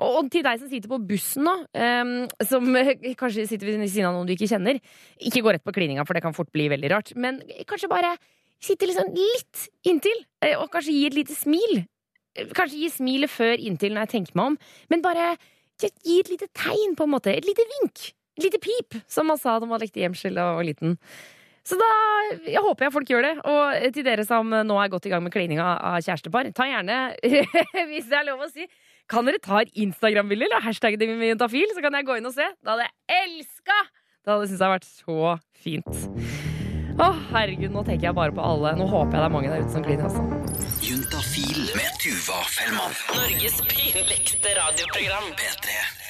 Og, 0.00 0.18
og 0.20 0.28
til 0.32 0.44
deg 0.46 0.60
som 0.60 0.70
sitter 0.70 0.88
på 0.88 1.00
bussen 1.10 1.44
nå, 1.46 1.56
eh, 1.76 2.12
som 2.48 2.68
eh, 2.78 2.94
kanskje 3.20 3.48
sitter 3.50 3.72
ved 3.72 3.82
siden 3.88 4.08
av 4.08 4.16
noen 4.16 4.30
du 4.30 4.36
ikke 4.36 4.50
kjenner, 4.52 4.78
ikke 5.20 5.42
gå 5.44 5.56
rett 5.56 5.66
på 5.66 5.74
klininga, 5.74 6.06
for 6.08 6.16
det 6.16 6.24
kan 6.24 6.36
fort 6.36 6.52
bli 6.54 6.70
veldig 6.72 6.92
rart. 6.94 7.12
Men 7.18 7.42
kanskje 7.68 7.90
bare 7.92 8.14
sitte 8.62 8.86
liksom 8.88 9.10
litt 9.16 9.66
inntil, 9.90 10.24
eh, 10.44 10.54
og 10.56 10.70
kanskje 10.72 10.94
gi 10.94 11.06
et 11.10 11.18
lite 11.18 11.36
smil. 11.36 11.82
Kanskje 12.56 12.80
gi 12.80 12.90
smilet 12.94 13.30
før 13.32 13.60
inntil 13.60 13.92
når 13.92 14.06
jeg 14.06 14.12
tenker 14.16 14.38
meg 14.38 14.52
om, 14.52 14.58
men 14.92 15.04
bare 15.04 15.34
gi 15.82 16.18
et 16.20 16.30
lite 16.30 16.48
tegn, 16.56 16.96
på 16.96 17.06
en 17.06 17.14
måte. 17.14 17.32
Et 17.34 17.46
lite 17.46 17.64
vink. 17.76 18.08
Et 18.38 18.46
lite 18.46 18.60
pip, 18.62 18.96
som 19.10 19.28
man 19.28 19.40
sa 19.40 19.58
da 19.60 19.68
man 19.68 19.82
lekte 19.82 20.00
gjemsel 20.00 20.38
og 20.40 20.60
var 20.60 20.66
liten. 20.66 20.96
Så 21.62 21.76
da 21.78 21.88
jeg 22.48 22.62
håper 22.62 22.88
jeg 22.88 22.94
folk 22.94 23.10
gjør 23.12 23.26
det. 23.26 23.32
Og 23.46 23.92
til 23.94 24.06
dere 24.06 24.24
som 24.26 24.48
nå 24.50 24.78
er 24.82 24.92
godt 24.92 25.06
i 25.06 25.12
gang 25.12 25.22
med 25.24 25.34
klininga 25.34 25.66
av 25.92 26.00
kjærestepar, 26.02 26.50
ta 26.56 26.66
gjerne, 26.70 26.98
hvis 27.92 28.08
det 28.10 28.18
er 28.18 28.28
lov 28.30 28.46
å 28.46 28.50
si, 28.50 28.66
kan 29.10 29.26
dere 29.28 29.42
ta 29.42 29.60
et 29.62 29.72
Instagram-bilde 29.84 30.48
eller 30.48 30.64
hashtagge 30.64 31.00
det 31.00 31.10
med 31.12 31.34
juntafil, 31.34 31.68
så 31.74 31.84
kan 31.84 31.98
jeg 31.98 32.08
gå 32.08 32.18
inn 32.18 32.30
og 32.30 32.34
se. 32.36 32.48
Da 32.64 32.74
hadde 32.74 32.88
jeg 32.88 33.22
elska! 33.26 33.78
Det 34.22 34.30
hadde 34.30 34.48
syntes 34.48 34.62
jeg 34.62 34.74
vært 34.76 34.88
så 34.88 35.36
fint. 35.64 36.04
Å, 37.02 37.08
herregud, 37.32 37.72
nå 37.74 37.82
tenker 37.86 38.10
jeg 38.10 38.16
bare 38.16 38.34
på 38.36 38.44
alle. 38.44 38.76
Nå 38.78 38.86
håper 38.86 39.16
jeg 39.16 39.22
det 39.22 39.26
er 39.26 39.34
mange 39.34 39.50
der 39.50 39.64
ute 39.64 39.74
som 39.74 39.84
kliner, 39.86 40.08
altså. 40.08 40.71
Juntafil 40.82 41.70
med 41.74 41.92
Tuva 42.00 42.44
Fellmann. 42.44 42.94
Norges 43.14 43.56
pinligste 43.60 44.48
radioprogram. 44.48 45.24
P3. 45.38 46.01